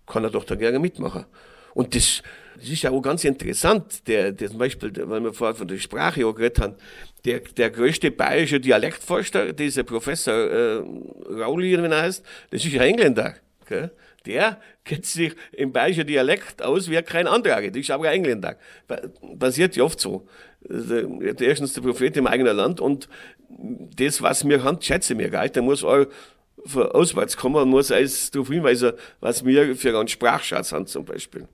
kann 0.06 0.24
er 0.24 0.30
doch 0.30 0.44
da 0.44 0.54
gerne 0.54 0.78
mitmachen. 0.78 1.26
Und 1.74 1.94
das, 1.94 2.22
das 2.56 2.68
ist 2.68 2.82
ja 2.82 2.90
auch 2.90 3.02
ganz 3.02 3.24
interessant, 3.24 4.06
der, 4.06 4.32
der 4.32 4.48
zum 4.48 4.58
Beispiel, 4.58 4.92
weil 5.08 5.22
wir 5.22 5.32
vorher 5.32 5.54
von 5.54 5.68
der 5.68 5.78
Sprache 5.78 6.26
auch 6.26 6.34
geredet 6.34 6.60
haben, 6.60 6.74
der, 7.24 7.40
der 7.40 7.70
größte 7.70 8.10
bayerische 8.10 8.60
Dialektforscher, 8.60 9.52
dieser 9.52 9.82
Professor 9.82 10.34
äh, 10.34 10.82
Rauli, 11.30 11.70
wie 11.70 11.84
er 11.84 12.02
heißt, 12.02 12.24
das 12.50 12.64
ist 12.64 12.74
ein 12.74 12.80
Engländer. 12.80 13.34
Gell? 13.66 13.90
der 14.26 14.60
kennt 14.84 15.06
sich 15.06 15.34
im 15.52 15.72
bayerischen 15.72 16.06
Dialekt 16.06 16.62
aus 16.62 16.90
wie 16.90 17.00
kein 17.02 17.26
anderer. 17.26 17.60
Das 17.62 17.76
ist 17.76 17.90
aber 17.90 18.08
ein 18.08 18.16
Engländer. 18.16 18.56
Passiert 19.38 19.76
ja 19.76 19.84
oft 19.84 20.00
so. 20.00 20.26
Der, 20.68 21.40
erstens 21.40 21.74
der 21.74 21.82
Prophet 21.82 22.16
im 22.16 22.26
eigenen 22.26 22.56
Land 22.56 22.80
und 22.80 23.08
das, 23.96 24.22
was 24.22 24.46
wir 24.48 24.62
haben, 24.62 24.80
schätze 24.80 25.14
mir 25.14 25.30
nicht. 25.30 25.56
Der 25.56 25.62
muss 25.62 25.84
auch 25.84 26.06
von 26.66 26.86
auswärts 26.90 27.36
kommen 27.36 27.56
und 27.56 27.68
muss 27.68 27.90
alles 27.90 28.30
darauf 28.30 28.48
hinweisen, 28.48 28.92
was 29.20 29.44
wir 29.44 29.76
für 29.76 29.98
einen 29.98 30.08
Sprachschatz 30.08 30.72
haben 30.72 30.86
zum 30.86 31.04
Beispiel. 31.04 31.46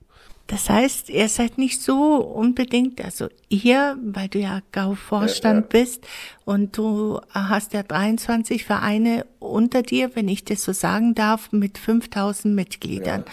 Das 0.47 0.69
heißt, 0.69 1.09
ihr 1.09 1.29
seid 1.29 1.57
nicht 1.57 1.81
so 1.81 2.15
unbedingt, 2.15 2.99
also 3.03 3.29
ihr, 3.47 3.97
weil 4.03 4.27
du 4.27 4.39
ja 4.39 4.61
GAU-Vorstand 4.73 5.73
ja, 5.73 5.79
ja. 5.79 5.83
bist 5.83 6.05
und 6.43 6.77
du 6.77 7.21
hast 7.29 7.73
ja 7.73 7.83
23 7.83 8.65
Vereine 8.65 9.25
unter 9.39 9.81
dir, 9.81 10.13
wenn 10.15 10.27
ich 10.27 10.43
das 10.43 10.63
so 10.63 10.73
sagen 10.73 11.15
darf, 11.15 11.53
mit 11.53 11.77
5000 11.77 12.53
Mitgliedern. 12.53 13.23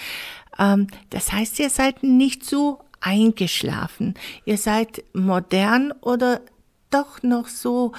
Ja. 0.59 0.75
Ähm, 0.75 0.87
das 1.11 1.33
heißt, 1.33 1.59
ihr 1.59 1.71
seid 1.71 2.05
nicht 2.05 2.45
so 2.45 2.79
eingeschlafen. 3.01 4.15
Ihr 4.45 4.59
seid 4.59 5.05
modern 5.13 5.93
oder 6.01 6.41
doch 6.91 7.23
noch 7.23 7.49
so 7.49 7.93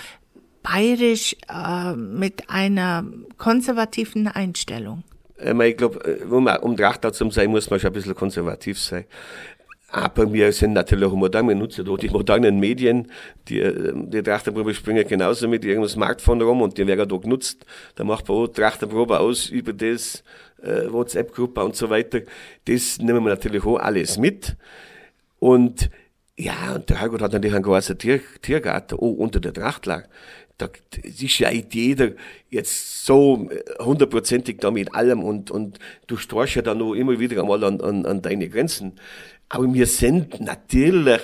bayerisch 0.64 1.36
äh, 1.48 1.94
mit 1.94 2.50
einer 2.50 3.06
konservativen 3.38 4.28
Einstellung? 4.28 5.04
Ähm, 5.40 5.62
ich 5.62 5.78
glaube, 5.78 6.00
äh, 6.06 6.26
um, 6.26 6.76
Trachter 6.76 7.14
zu 7.14 7.30
sein, 7.32 7.50
muss 7.50 7.70
man 7.70 7.80
schon 7.80 7.90
ein 7.90 7.94
bisschen 7.94 8.16
konservativ 8.16 8.80
sein. 8.80 9.06
Aber 9.92 10.32
wir 10.32 10.52
sind 10.52 10.74
natürlich 10.74 11.06
auch 11.06 11.16
modern, 11.16 11.48
wir 11.48 11.56
nutzen 11.56 11.88
auch 11.90 11.98
die 11.98 12.10
modernen 12.10 12.60
Medien, 12.60 13.12
die, 13.48 13.60
äh, 13.60 13.92
die 13.96 14.22
Trachterprobe 14.22 14.74
springen 14.74 15.08
genauso 15.08 15.48
mit 15.48 15.66
ihrem 15.66 15.88
Smartphone 15.88 16.42
rum 16.42 16.62
und 16.62 16.78
die 16.78 16.86
werden 16.86 17.10
da 17.10 17.18
genutzt. 17.18 17.66
Da 17.96 18.04
macht 18.04 18.28
man 18.28 18.38
auch 18.38 18.48
Trachterprobe 18.48 19.20
aus 19.20 19.50
über 19.50 19.74
das, 19.74 20.24
äh, 20.63 20.91
WhatsApp-Gruppe 20.91 21.63
und 21.63 21.76
so 21.76 21.89
weiter. 21.89 22.22
Das 22.65 23.00
nehmen 23.00 23.24
wir 23.24 23.30
natürlich 23.30 23.65
auch 23.65 23.78
alles 23.78 24.17
mit. 24.17 24.56
Und 25.39 25.89
ja, 26.38 26.76
und 26.76 26.89
der 26.89 27.02
Herrgott 27.02 27.22
hat 27.22 27.34
natürlich 27.34 27.56
einen 27.56 27.63
großen 27.63 27.98
Tier, 27.98 28.22
Tiergarten, 28.41 28.98
auch 28.98 29.12
unter 29.13 29.39
der 29.39 29.54
Trachtlag 29.54 30.10
da 30.60 30.69
ist 31.04 31.39
ja 31.39 31.50
jeder 31.52 32.12
jetzt 32.50 33.06
so 33.06 33.50
hundertprozentig 33.80 34.58
da 34.60 34.69
mit 34.69 34.93
allem 34.93 35.24
und, 35.24 35.50
und 35.50 35.80
du 36.08 36.17
stoßt 36.17 36.56
ja 36.56 36.62
dann 36.62 36.82
auch 36.82 36.93
immer 36.93 37.17
wieder 37.19 37.41
einmal 37.41 37.63
an, 37.63 37.82
an, 37.82 38.06
an 38.06 38.22
deine 38.22 38.50
Grenzen. 38.50 39.00
Aber 39.48 39.74
wir 39.74 39.88
sind 39.88 40.41
natürlich 40.41 41.22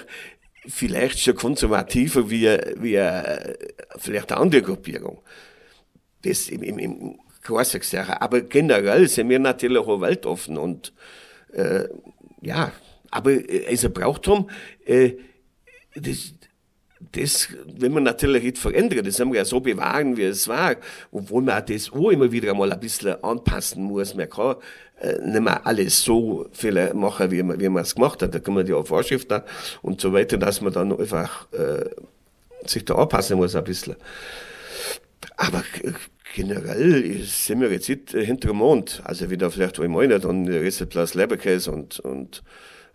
vielleicht 0.67 1.19
schon 1.19 1.35
konservativer 1.35 2.29
wie, 2.29 2.47
wie 2.79 2.95
äh, 2.95 3.55
vielleicht 3.97 4.31
eine 4.31 4.41
andere 4.41 4.61
Gruppierung. 4.61 5.21
Das 6.23 6.47
im, 6.47 6.63
im, 6.63 6.79
im 6.79 7.19
Sache. 7.89 8.21
Aber 8.21 8.41
generell 8.41 9.07
sind 9.07 9.29
wir 9.29 9.39
natürlich 9.39 9.77
auch 9.77 10.01
weltoffen 10.01 10.57
und 10.57 10.93
äh, 11.53 11.87
ja, 12.41 12.71
aber 13.11 13.31
äh, 13.31 13.67
also 13.69 13.89
braucht 13.89 14.27
drum, 14.27 14.49
äh, 14.85 15.13
das, 15.95 16.33
das, 17.11 17.49
wenn 17.77 17.93
man 17.93 18.03
natürlich 18.03 18.43
nicht 18.43 18.57
verändert, 18.57 19.07
das 19.07 19.19
haben 19.19 19.31
wir 19.31 19.39
ja 19.39 19.45
so 19.45 19.59
bewahren, 19.59 20.17
wie 20.17 20.23
es 20.23 20.47
war, 20.47 20.75
obwohl 21.11 21.43
man 21.43 21.63
das 21.65 21.91
auch 21.91 22.09
immer 22.09 22.31
wieder 22.31 22.51
einmal 22.51 22.71
ein 22.71 22.79
bisschen 22.79 23.21
anpassen 23.23 23.83
muss. 23.83 24.15
Man 24.15 24.29
kann 24.29 24.55
äh, 24.99 25.19
nicht 25.19 25.41
mehr 25.41 25.65
alles 25.65 26.03
so 26.03 26.47
viel 26.51 26.93
machen, 26.93 27.31
wie 27.31 27.43
man, 27.43 27.59
wie 27.59 27.69
man 27.69 27.83
es 27.83 27.95
gemacht 27.95 28.21
hat. 28.21 28.33
Da 28.33 28.51
man 28.51 28.65
ja 28.65 28.75
auch 28.75 28.87
Vorschriften 28.87 29.41
und 29.81 30.01
so 30.01 30.13
weiter, 30.13 30.37
dass 30.37 30.61
man 30.61 30.73
dann 30.73 30.97
einfach 30.97 31.47
äh, 31.53 31.85
sich 32.65 32.85
da 32.85 32.95
anpassen 32.95 33.37
muss 33.37 33.55
ein 33.55 33.63
bisschen. 33.63 33.95
Aber 35.37 35.63
generell 36.33 37.21
sind 37.23 37.61
wir 37.61 37.71
jetzt 37.71 37.89
nicht 37.89 38.11
hinter 38.11 38.49
dem 38.49 38.57
Mond. 38.57 39.01
Also 39.03 39.29
wieder 39.29 39.51
vielleicht 39.51 39.79
im 39.79 39.91
Monat, 39.91 40.23
dann 40.23 40.47
ist 40.47 40.87
Platz 40.89 41.13
Leberkäse 41.13 41.71
und, 41.71 41.99
und 41.99 42.43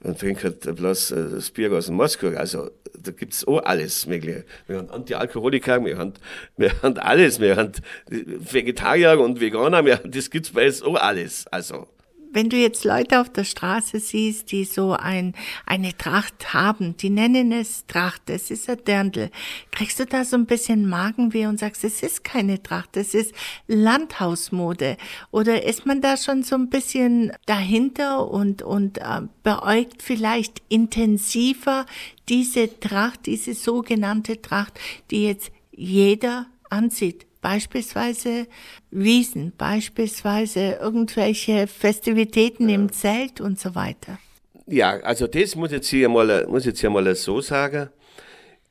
und 0.02 0.18
trinkt 0.18 0.44
halt 0.44 0.60
bloß 0.76 1.10
äh, 1.10 1.30
das 1.30 1.50
Bier 1.50 1.72
aus 1.72 1.86
dem 1.86 1.96
Moskau. 1.96 2.28
Also 2.28 2.70
da 2.98 3.10
gibt's 3.12 3.46
auch 3.46 3.62
alles 3.62 4.06
Mögliche. 4.06 4.44
Wir 4.66 4.78
haben 4.78 4.90
Antialkoholiker, 4.90 5.84
wir 5.84 5.98
haben, 5.98 6.14
wir 6.56 6.72
haben 6.82 6.96
alles. 6.98 7.40
Wir 7.40 7.56
haben 7.56 7.72
Vegetarier 8.08 9.20
und 9.20 9.40
Veganer, 9.40 9.84
wir, 9.84 9.96
das 9.96 10.30
gibt's 10.30 10.50
bei 10.50 10.66
uns 10.66 10.82
auch 10.82 10.94
alles. 10.96 11.46
Also 11.48 11.86
wenn 12.32 12.48
du 12.48 12.56
jetzt 12.56 12.84
Leute 12.84 13.20
auf 13.20 13.28
der 13.28 13.44
Straße 13.44 13.98
siehst, 13.98 14.52
die 14.52 14.64
so 14.64 14.92
ein, 14.92 15.34
eine 15.66 15.96
Tracht 15.96 16.54
haben, 16.54 16.96
die 16.96 17.10
nennen 17.10 17.52
es 17.52 17.86
Tracht, 17.86 18.30
es 18.30 18.50
ist 18.50 18.68
ein 18.70 18.84
Dirndl, 18.86 19.30
kriegst 19.70 19.98
du 19.98 20.06
da 20.06 20.24
so 20.24 20.36
ein 20.36 20.46
bisschen 20.46 20.88
Magenweh 20.88 21.46
und 21.46 21.58
sagst, 21.58 21.84
es 21.84 22.02
ist 22.02 22.24
keine 22.24 22.62
Tracht, 22.62 22.96
es 22.96 23.14
ist 23.14 23.34
Landhausmode? 23.66 24.96
Oder 25.30 25.64
ist 25.64 25.86
man 25.86 26.00
da 26.00 26.16
schon 26.16 26.42
so 26.42 26.54
ein 26.54 26.70
bisschen 26.70 27.32
dahinter 27.46 28.30
und, 28.30 28.62
und 28.62 28.98
äh, 28.98 29.22
beäugt 29.42 30.02
vielleicht 30.02 30.62
intensiver 30.68 31.86
diese 32.28 32.78
Tracht, 32.78 33.26
diese 33.26 33.54
sogenannte 33.54 34.40
Tracht, 34.40 34.78
die 35.10 35.24
jetzt 35.24 35.50
jeder 35.72 36.46
anzieht? 36.68 37.29
Beispielsweise 37.40 38.46
Wiesen, 38.90 39.52
beispielsweise 39.56 40.78
irgendwelche 40.80 41.66
Festivitäten 41.66 42.68
ja. 42.68 42.74
im 42.74 42.92
Zelt 42.92 43.40
und 43.40 43.58
so 43.58 43.74
weiter. 43.74 44.18
Ja, 44.66 45.00
also 45.00 45.26
das 45.26 45.56
muss 45.56 45.72
ich 45.72 45.88
hier 45.88 46.08
mal, 46.08 46.46
muss 46.46 46.66
ich 46.66 46.78
hier 46.78 46.90
mal 46.90 47.14
so 47.14 47.40
sagen. 47.40 47.90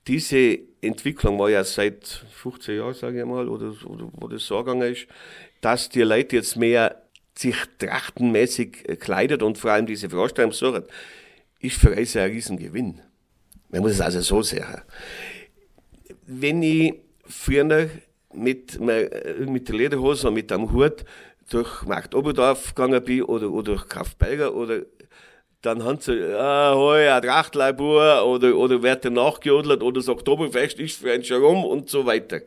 Diese 0.07 0.59
Entwicklung 0.81 1.37
war 1.37 1.49
ja 1.49 1.63
seit 1.63 2.05
15 2.07 2.77
Jahren, 2.77 2.93
sage 2.93 3.19
ich 3.19 3.25
mal, 3.25 3.47
oder, 3.49 3.73
oder 3.85 4.09
wo 4.13 4.27
das 4.27 4.45
so 4.45 4.57
gegangen 4.59 4.93
ist, 4.93 5.07
dass 5.61 5.89
die 5.89 6.01
Leute 6.01 6.37
jetzt 6.37 6.55
mehr 6.55 7.03
sich 7.37 7.55
trachtenmäßig 7.77 8.99
kleidet 8.99 9.43
und 9.43 9.57
vor 9.57 9.71
allem 9.71 9.85
diese 9.85 10.09
Vorstellung 10.09 10.51
suchen, 10.51 10.83
ist 11.59 11.77
für 11.77 11.95
uns 11.95 12.15
ein 12.15 12.31
Riesengewinn. 12.31 13.01
Man 13.69 13.81
muss 13.81 13.91
es 13.93 14.01
also 14.01 14.21
so 14.21 14.41
sagen. 14.41 14.81
Wenn 16.25 16.63
ich 16.63 16.95
früher 17.25 17.89
mit, 18.33 18.79
mit 18.79 19.67
der 19.67 19.75
Lederhose 19.75 20.27
und 20.27 20.35
mit 20.35 20.51
dem 20.51 20.71
Hut 20.71 21.05
durch 21.49 21.83
Markt 21.83 22.13
Oberdorf 22.13 22.75
gegangen 22.75 23.03
bin 23.03 23.23
oder, 23.23 23.49
oder 23.49 23.73
durch 23.73 23.87
Kraftberger 23.87 24.53
oder 24.53 24.81
dann 25.61 25.83
haben 25.83 25.99
sie, 25.99 26.23
ah, 26.35 26.73
hoi, 26.73 27.09
ein 27.09 27.21
Trachtleibur 27.21 28.25
oder, 28.25 28.55
oder 28.55 28.81
wird 28.81 29.03
der 29.03 29.11
nachgejodelt 29.11 29.83
oder 29.83 29.99
das 29.99 30.07
Oktoberfest 30.07 30.79
ist 30.79 31.01
für 31.01 31.11
einen 31.11 31.23
schon 31.23 31.43
rum 31.43 31.65
und 31.65 31.89
so 31.89 32.05
weiter. 32.05 32.41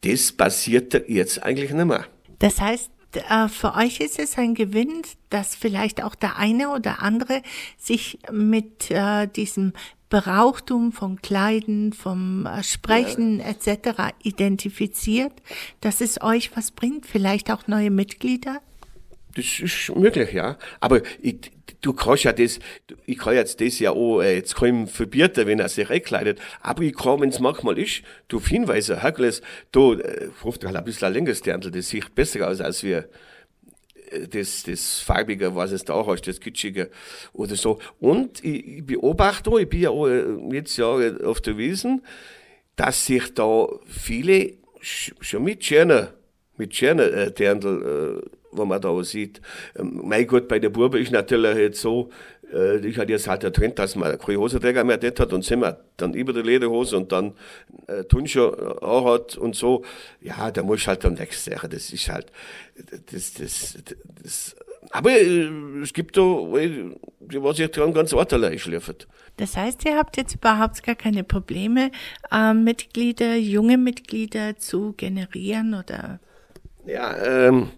Das 0.00 0.32
passiert 0.32 1.08
jetzt 1.08 1.42
eigentlich 1.42 1.72
nicht 1.72 1.84
mehr. 1.84 2.06
Das 2.38 2.60
heißt, 2.60 2.90
äh, 3.12 3.48
für 3.48 3.74
euch 3.74 4.00
ist 4.00 4.18
es 4.18 4.38
ein 4.38 4.54
Gewinn, 4.54 5.02
dass 5.30 5.54
vielleicht 5.54 6.02
auch 6.02 6.14
der 6.14 6.36
eine 6.38 6.70
oder 6.70 7.02
andere 7.02 7.42
sich 7.76 8.18
mit 8.30 8.90
äh, 8.90 9.26
diesem 9.26 9.72
Brauchtum 10.08 10.92
von 10.92 11.20
Kleiden, 11.20 11.92
vom 11.92 12.46
äh, 12.46 12.62
Sprechen 12.62 13.40
ja. 13.40 13.46
etc. 13.46 14.14
identifiziert, 14.22 15.32
dass 15.80 16.00
es 16.00 16.22
euch 16.22 16.56
was 16.56 16.70
bringt, 16.70 17.06
vielleicht 17.06 17.50
auch 17.50 17.66
neue 17.66 17.90
Mitglieder? 17.90 18.60
Das 19.34 19.60
ist 19.60 19.94
möglich, 19.94 20.32
ja. 20.32 20.56
Aber 20.80 21.02
ich, 21.20 21.52
du 21.82 21.92
kannst 21.92 22.24
ja 22.24 22.32
das, 22.32 22.58
ich 23.04 23.18
kann 23.18 23.34
jetzt 23.34 23.60
das 23.60 23.78
ja 23.80 23.90
auch, 23.90 24.22
äh, 24.22 24.36
jetzt 24.36 24.56
kann 24.56 24.84
ich 24.84 24.90
verbieten, 24.90 25.46
wenn 25.46 25.58
er 25.58 25.68
sich 25.68 25.90
einkleidet, 25.90 26.40
aber 26.62 26.82
ich 26.82 26.94
kann, 26.94 27.20
wenn 27.20 27.28
es 27.28 27.40
manchmal 27.40 27.78
ist, 27.78 28.02
du 28.28 28.40
hinweisen, 28.40 29.00
Herkules, 29.00 29.42
du, 29.72 29.94
äh, 29.94 30.30
ruft 30.42 30.64
halt 30.64 30.76
ein 30.76 30.84
bisschen 30.84 31.08
ein 31.08 31.14
längeres 31.14 31.42
Dirndl, 31.42 31.70
das 31.70 31.88
sieht 31.88 32.14
besser 32.14 32.48
aus 32.48 32.60
als 32.60 32.82
wir, 32.82 33.08
das, 34.30 34.62
das 34.64 35.00
Farbige, 35.00 35.54
was 35.54 35.72
es 35.72 35.84
da 35.84 36.04
hast, 36.06 36.26
das 36.26 36.40
Kitschige 36.40 36.90
oder 37.32 37.56
so. 37.56 37.78
Und 38.00 38.44
ich, 38.44 38.78
ich 38.78 38.86
beobachte 38.86 39.50
auch, 39.50 39.58
ich 39.58 39.68
bin 39.68 39.80
ja 39.80 39.90
auch 39.90 40.08
jetzt 40.52 40.76
ja 40.76 40.86
auf 41.24 41.40
der 41.40 41.56
Wiesen, 41.58 42.02
dass 42.76 43.06
sich 43.06 43.34
da 43.34 43.66
viele 43.86 44.54
schon 44.80 45.44
mit 45.44 45.64
schöner, 45.64 46.14
mit 46.56 46.74
schöner 46.74 47.12
äh, 47.12 47.32
Dirndl, 47.32 48.22
äh, 48.22 48.30
wo 48.52 48.64
man 48.64 48.80
da 48.80 49.02
sieht. 49.02 49.40
Ähm, 49.76 50.00
mein 50.04 50.26
Gott, 50.26 50.48
bei 50.48 50.58
der 50.58 50.70
Burbe 50.70 51.00
ist 51.00 51.12
natürlich 51.12 51.56
jetzt 51.56 51.80
so, 51.80 52.10
ich 52.52 52.96
hatte 52.96 53.12
jetzt 53.12 53.26
halt 53.26 53.42
der 53.42 53.52
Trend, 53.52 53.78
dass 53.78 53.96
man 53.96 54.16
keine 54.18 54.38
Hosenträger 54.38 54.84
mehr 54.84 54.98
das 54.98 55.18
hat 55.18 55.32
und 55.32 55.44
sind 55.44 55.60
wir 55.60 55.80
dann 55.96 56.14
über 56.14 56.32
der 56.32 56.44
Lederhose 56.44 56.96
und 56.96 57.10
dann 57.10 57.34
äh, 57.88 58.04
Turnschuhe 58.04 58.80
auch 58.82 59.14
hat 59.14 59.36
und 59.36 59.56
so. 59.56 59.84
Ja, 60.20 60.50
da 60.50 60.62
muss 60.62 60.80
ich 60.80 60.88
halt 60.88 61.04
dann 61.04 61.18
wechseln. 61.18 61.58
Das 61.70 61.90
ist 61.90 62.08
halt, 62.08 62.26
das, 63.10 63.34
das, 63.34 63.78
das, 64.22 64.56
aber 64.90 65.10
äh, 65.10 65.48
es 65.82 65.92
gibt 65.92 66.16
da, 66.16 66.22
die 66.22 67.42
was 67.42 67.56
sich 67.56 67.70
dran 67.70 67.92
ganz 67.92 68.12
ordentlich 68.12 68.62
schliffen. 68.62 68.96
Das 69.36 69.56
heißt, 69.56 69.84
ihr 69.84 69.96
habt 69.96 70.16
jetzt 70.16 70.34
überhaupt 70.36 70.82
gar 70.82 70.94
keine 70.94 71.24
Probleme, 71.24 71.90
äh, 72.30 72.54
Mitglieder, 72.54 73.36
junge 73.36 73.76
Mitglieder 73.76 74.56
zu 74.56 74.94
generieren 74.96 75.74
oder? 75.74 76.20
Ja, 76.86 77.48
ähm, 77.48 77.70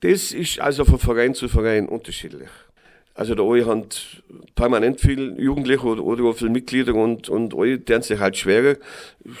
das 0.00 0.32
ist 0.32 0.60
also 0.60 0.84
von 0.84 0.98
Verein 0.98 1.34
zu 1.34 1.48
Verein 1.48 1.88
unterschiedlich. 1.88 2.48
Also 3.18 3.34
da 3.34 3.42
alle 3.42 3.66
haben 3.66 3.84
permanent 4.54 5.00
viel 5.00 5.34
Jugendliche 5.40 5.84
oder, 5.84 6.04
oder 6.04 6.22
auch 6.22 6.36
viele 6.36 6.50
Mitglieder 6.50 6.94
und, 6.94 7.28
und 7.28 7.52
alle 7.52 7.84
tun 7.84 8.00
sich 8.00 8.20
halt 8.20 8.36
schwerer. 8.36 8.76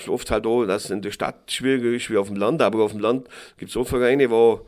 Oft 0.08 0.32
halt 0.32 0.46
auch, 0.48 0.64
dass 0.64 0.86
es 0.86 0.90
in 0.90 1.00
der 1.00 1.12
Stadt 1.12 1.52
schwieriger 1.52 1.90
ist 1.90 2.10
wie 2.10 2.16
auf 2.16 2.26
dem 2.26 2.34
Land, 2.38 2.60
aber 2.60 2.82
auf 2.82 2.90
dem 2.90 2.98
Land 2.98 3.28
gibt 3.56 3.70
es 3.70 3.76
auch 3.76 3.86
Vereine, 3.86 4.28
wo, 4.32 4.66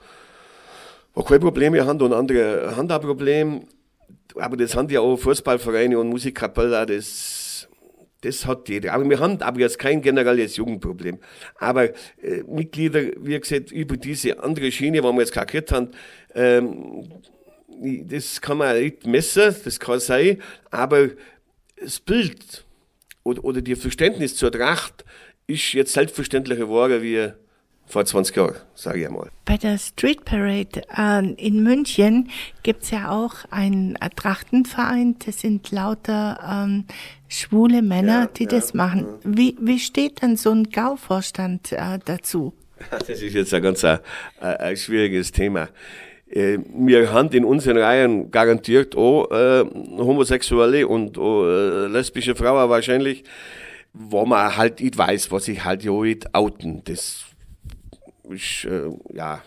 wo 1.12 1.24
keine 1.24 1.40
Probleme 1.40 1.84
haben 1.84 2.00
und 2.00 2.12
andere 2.12 2.76
haben 2.76 2.88
ein 2.88 3.00
Problem. 3.00 3.62
Aber 4.36 4.56
das 4.56 4.76
haben 4.76 4.88
ja 4.90 5.00
auch 5.00 5.16
Fußballvereine 5.16 5.98
und 5.98 6.08
Musikkapellen, 6.08 6.86
das, 6.86 7.68
das 8.20 8.46
hat 8.46 8.68
jeder. 8.68 8.92
Aber 8.92 9.10
wir 9.10 9.18
haben 9.18 9.42
aber 9.42 9.58
jetzt 9.58 9.80
kein 9.80 10.02
generelles 10.02 10.54
Jugendproblem. 10.54 11.18
Aber 11.58 11.86
äh, 12.22 12.44
Mitglieder, 12.46 13.00
wie 13.16 13.40
gesagt, 13.40 13.72
über 13.72 13.96
diese 13.96 14.40
andere 14.40 14.70
Schiene, 14.70 15.02
wo 15.02 15.10
wir 15.10 15.22
jetzt 15.22 15.32
kakiert 15.32 15.72
haben, 15.72 15.88
ähm, 16.32 17.10
das 17.80 18.40
kann 18.40 18.58
man 18.58 18.78
nicht 18.78 19.06
messen, 19.06 19.54
das 19.64 19.80
kann 19.80 20.00
sein, 20.00 20.42
aber 20.70 21.10
das 21.80 22.00
Bild 22.00 22.64
oder, 23.22 23.44
oder 23.44 23.62
die 23.62 23.76
Verständnis 23.76 24.36
zur 24.36 24.52
Tracht 24.52 25.04
ist 25.46 25.72
jetzt 25.72 25.92
selbstverständlicher 25.92 26.62
geworden 26.62 27.02
wie 27.02 27.32
vor 27.86 28.04
20 28.04 28.36
Jahren, 28.36 28.54
sage 28.74 29.00
ich 29.00 29.06
einmal. 29.06 29.30
Bei 29.44 29.56
der 29.56 29.76
Street 29.76 30.24
Parade 30.24 30.82
äh, 30.96 31.32
in 31.34 31.62
München 31.62 32.30
gibt 32.62 32.84
es 32.84 32.90
ja 32.90 33.10
auch 33.10 33.34
einen 33.50 33.98
Trachtenverein, 34.14 35.16
das 35.24 35.40
sind 35.40 35.70
lauter 35.72 36.38
ähm, 36.66 36.84
schwule 37.28 37.82
Männer, 37.82 38.20
ja, 38.20 38.26
die 38.26 38.44
ja, 38.44 38.50
das 38.50 38.74
machen. 38.74 39.06
Ja. 39.24 39.36
Wie, 39.36 39.56
wie 39.60 39.78
steht 39.80 40.22
denn 40.22 40.36
so 40.36 40.50
ein 40.52 40.70
Gauvorstand 40.70 41.72
äh, 41.72 41.98
dazu? 42.04 42.54
Das 42.90 43.08
ist 43.08 43.34
jetzt 43.34 43.52
ein 43.52 43.62
ganz 43.62 43.84
ein, 43.84 43.98
ein 44.40 44.76
schwieriges 44.76 45.32
Thema. 45.32 45.68
Äh, 46.30 46.58
wir 46.72 47.12
haben 47.12 47.30
in 47.30 47.44
unseren 47.44 47.76
Reihen 47.76 48.30
garantiert 48.30 48.96
auch 48.96 49.30
äh, 49.30 49.64
Homosexuelle 49.98 50.86
und 50.86 51.18
auch, 51.18 51.44
äh, 51.44 51.86
lesbische 51.88 52.36
Frauen 52.36 52.70
wahrscheinlich, 52.70 53.24
wo 53.92 54.24
man 54.24 54.56
halt 54.56 54.80
nicht 54.80 54.96
weiß, 54.96 55.32
was 55.32 55.46
sich 55.46 55.64
halt 55.64 55.82
ja 55.82 55.92
nicht 55.92 56.32
outen. 56.34 56.82
Das 56.84 57.24
ist, 58.28 58.64
äh, 58.64 58.90
ja, 59.12 59.42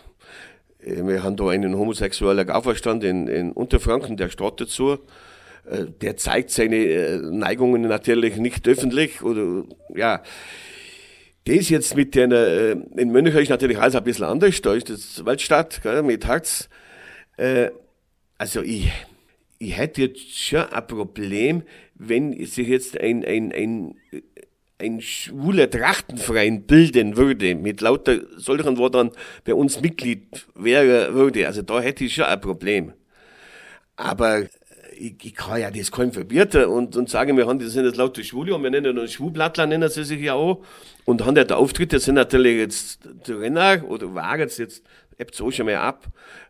äh, 0.80 1.06
wir 1.06 1.22
haben 1.22 1.36
da 1.36 1.48
einen 1.48 1.76
homosexuellen 1.76 2.46
Gauverstand 2.46 3.02
in, 3.02 3.28
in 3.28 3.52
Unterfranken, 3.52 4.18
der 4.18 4.28
steht 4.28 4.60
dazu. 4.60 4.98
Äh, 5.70 5.86
der 6.02 6.18
zeigt 6.18 6.50
seine 6.50 7.18
Neigungen 7.32 7.82
natürlich 7.82 8.36
nicht 8.36 8.68
öffentlich 8.68 9.22
oder, 9.22 9.64
ja. 9.94 10.22
Das 11.46 11.68
jetzt 11.68 11.94
mit 11.94 12.14
der, 12.14 12.72
in 12.96 13.10
München 13.10 13.36
ist 13.38 13.50
natürlich 13.50 13.78
alles 13.78 13.94
ein 13.94 14.04
bisschen 14.04 14.24
anders, 14.24 14.62
da 14.62 14.74
ist 14.74 14.88
das 14.88 15.24
Waldstadt, 15.26 15.82
gell, 15.82 16.02
mit 16.02 16.26
Herz. 16.26 16.70
Also 18.38 18.62
ich, 18.62 18.90
ich 19.58 19.76
hätte 19.76 20.02
jetzt 20.02 20.38
schon 20.38 20.64
ein 20.64 20.86
Problem, 20.86 21.62
wenn 21.96 22.44
sich 22.46 22.68
jetzt 22.68 22.98
ein, 22.98 23.24
ein, 23.24 23.52
ein 23.52 23.94
ein 24.78 25.00
schwuler 25.00 25.70
Trachtenverein 25.70 26.62
bilden 26.62 27.16
würde, 27.16 27.54
mit 27.54 27.80
lauter 27.80 28.18
solchen, 28.36 28.76
wo 28.76 28.88
dann 28.88 29.10
bei 29.44 29.54
uns 29.54 29.80
Mitglied 29.80 30.46
wäre, 30.54 31.14
würde, 31.14 31.46
also 31.46 31.62
da 31.62 31.80
hätte 31.80 32.04
ich 32.04 32.14
schon 32.14 32.24
ein 32.24 32.40
Problem. 32.40 32.92
Aber 33.96 34.46
ich, 34.98 35.16
ich 35.22 35.34
kann 35.34 35.60
ja 35.60 35.70
das 35.70 35.90
keinem 35.90 36.12
verbieten 36.12 36.64
und, 36.64 36.96
und 36.96 37.08
sagen, 37.08 37.36
wir 37.36 37.46
haben, 37.46 37.58
das 37.58 37.72
sind 37.72 37.84
jetzt 37.84 37.96
lauter 37.96 38.22
Schwule 38.22 38.54
und 38.54 38.62
wir 38.62 38.70
nennen 38.70 38.98
uns 38.98 39.12
Schwublattler, 39.12 39.66
nennen 39.66 39.88
sie 39.88 40.04
sich 40.04 40.20
ja 40.20 40.34
auch. 40.34 40.64
Und 41.04 41.24
haben 41.24 41.36
ja 41.36 41.44
der 41.44 41.58
Auftritt, 41.58 41.92
das 41.92 42.04
sind 42.04 42.14
natürlich 42.14 42.56
jetzt 42.56 43.00
Trainer 43.24 43.84
oder 43.86 44.14
wagen 44.14 44.44
es 44.44 44.58
jetzt, 44.58 44.82
ebbt 45.18 45.34
so 45.34 45.50
schon 45.50 45.66
mal 45.66 45.76
ab. 45.76 46.06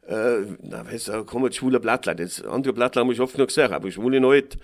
Äh, 0.06 0.42
na, 0.62 0.86
weißt 0.86 1.08
du, 1.08 1.24
kommen 1.24 1.52
schwule 1.52 1.80
Blattler. 1.80 2.14
Das 2.14 2.42
andere 2.42 2.72
Blattler 2.72 3.00
haben 3.00 3.12
ich 3.12 3.20
oft 3.20 3.36
noch 3.38 3.46
gesagt, 3.46 3.72
aber 3.72 3.90
Schwule 3.90 4.20
nicht. 4.20 4.58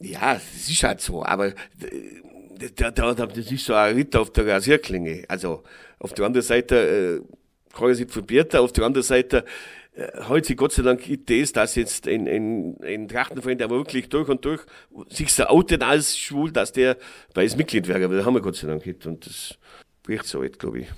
Ja, 0.00 0.34
das 0.34 0.68
ist 0.68 0.82
halt 0.82 1.00
so, 1.00 1.24
aber, 1.24 1.48
äh, 1.48 1.54
da, 2.76 2.90
da, 2.90 3.14
das 3.14 3.50
ist 3.50 3.64
so 3.64 3.74
ein 3.74 3.94
Ritt 3.94 4.16
auf 4.16 4.30
der 4.30 4.46
Rasierklinge. 4.46 5.24
Also 5.28 5.62
auf 5.98 6.12
der 6.12 6.26
anderen 6.26 6.46
Seite 6.46 6.76
äh, 6.76 7.74
kann 7.74 7.86
ich 7.86 7.92
es 7.92 7.98
nicht 8.00 8.10
verbieten, 8.10 8.56
auf 8.58 8.72
der 8.72 8.84
anderen 8.84 9.04
Seite 9.04 9.44
heute 10.28 10.46
sich 10.48 10.56
Gott 10.56 10.72
sei 10.72 10.82
Dank 10.82 11.02
das, 11.26 11.52
dass 11.52 11.74
jetzt 11.74 12.06
ein, 12.08 12.26
ein, 12.28 12.76
ein 12.82 13.08
Trachtenverein, 13.08 13.58
der 13.58 13.70
wirklich 13.70 14.08
durch 14.08 14.28
und 14.28 14.44
durch 14.44 14.62
sich 15.08 15.32
so 15.32 15.44
outet 15.44 15.82
als 15.82 16.18
schwul, 16.18 16.52
dass 16.52 16.72
der 16.72 16.96
bei 17.34 17.44
uns 17.44 17.56
Mitglied 17.56 17.88
wäre. 17.88 18.04
Aber 18.04 18.16
das 18.16 18.24
haben 18.24 18.34
wir 18.34 18.40
Gott 18.40 18.56
sei 18.56 18.68
Dank 18.68 18.84
nicht 18.86 19.06
und 19.06 19.26
das 19.26 19.58
bricht 20.02 20.24
so 20.24 20.42
weit, 20.42 20.58
glaube 20.58 20.80
ich. 20.80 20.88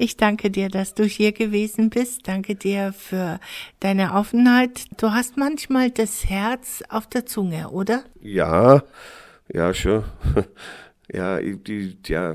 Ich 0.00 0.16
danke 0.16 0.50
dir, 0.50 0.68
dass 0.68 0.94
du 0.94 1.04
hier 1.04 1.32
gewesen 1.32 1.90
bist. 1.90 2.28
Danke 2.28 2.54
dir 2.54 2.92
für 2.92 3.40
deine 3.80 4.14
Offenheit. 4.14 4.84
Du 4.96 5.10
hast 5.10 5.36
manchmal 5.36 5.90
das 5.90 6.24
Herz 6.24 6.84
auf 6.88 7.08
der 7.08 7.26
Zunge, 7.26 7.70
oder? 7.70 8.04
Ja, 8.20 8.84
ja, 9.52 9.74
schon. 9.74 10.04
ja, 11.12 11.40
ich, 11.40 11.62
die, 11.64 11.98
ja, 12.06 12.34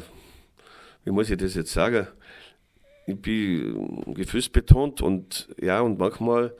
wie 1.05 1.11
muss 1.11 1.29
ich 1.29 1.37
das 1.37 1.55
jetzt 1.55 1.71
sagen? 1.71 2.07
Ich 3.05 3.21
bin 3.21 4.13
gefühlsbetont 4.13 5.01
und 5.01 5.49
ja, 5.61 5.81
und 5.81 5.99
manchmal, 5.99 6.55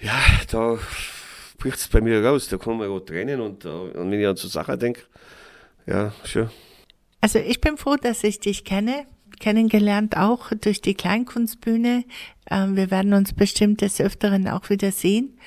ja, 0.00 0.18
da 0.50 0.78
bricht 1.58 1.78
es 1.78 1.88
bei 1.88 2.00
mir 2.00 2.24
raus. 2.24 2.48
Da 2.48 2.56
kommen 2.56 2.78
mir 2.78 3.04
Tränen 3.04 3.40
und, 3.40 3.64
und 3.66 4.10
wenn 4.10 4.20
ich 4.20 4.26
an 4.26 4.36
so 4.36 4.48
Sachen 4.48 4.78
denke, 4.78 5.02
ja, 5.86 6.12
schon. 6.24 6.50
Also 7.20 7.38
ich 7.38 7.60
bin 7.60 7.76
froh, 7.76 7.96
dass 7.96 8.24
ich 8.24 8.40
dich 8.40 8.64
kenne, 8.64 9.06
kennengelernt 9.40 10.16
auch 10.16 10.52
durch 10.60 10.80
die 10.80 10.94
Kleinkunstbühne. 10.94 12.04
Ähm, 12.50 12.76
wir 12.76 12.90
werden 12.90 13.12
uns 13.12 13.32
bestimmt 13.32 13.80
des 13.80 14.00
Öfteren 14.00 14.48
auch 14.48 14.70
wieder 14.70 14.92
sehen. 14.92 15.38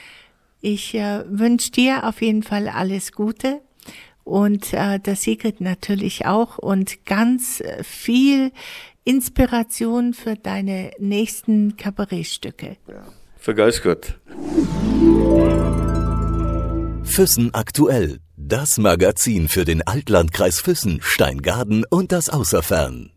Ich 0.62 0.94
äh, 0.94 1.24
wünsche 1.28 1.72
dir 1.72 2.08
auf 2.08 2.22
jeden 2.22 2.44
Fall 2.44 2.68
alles 2.68 3.14
Gute 3.14 3.62
und 4.24 4.74
äh, 4.74 5.00
das 5.00 5.24
Sigrid 5.24 5.62
natürlich 5.62 6.26
auch 6.26 6.58
und 6.58 7.06
ganz 7.06 7.62
äh, 7.62 7.84
viel 7.84 8.52
Inspiration 9.04 10.14
für 10.14 10.36
deine 10.36 10.92
nächsten 11.00 11.76
Kabarettstücke. 11.76 12.78
Ja, 12.88 13.04
vergeiß 13.38 13.82
Gott. 13.82 14.20
Füssen 17.04 17.54
aktuell. 17.54 18.20
Das 18.38 18.78
Magazin 18.78 19.48
für 19.48 19.66
den 19.66 19.86
Altlandkreis 19.86 20.60
Füssen, 20.60 21.00
Steingaden 21.02 21.86
und 21.90 22.12
das 22.12 22.30
Außerfern. 22.30 23.12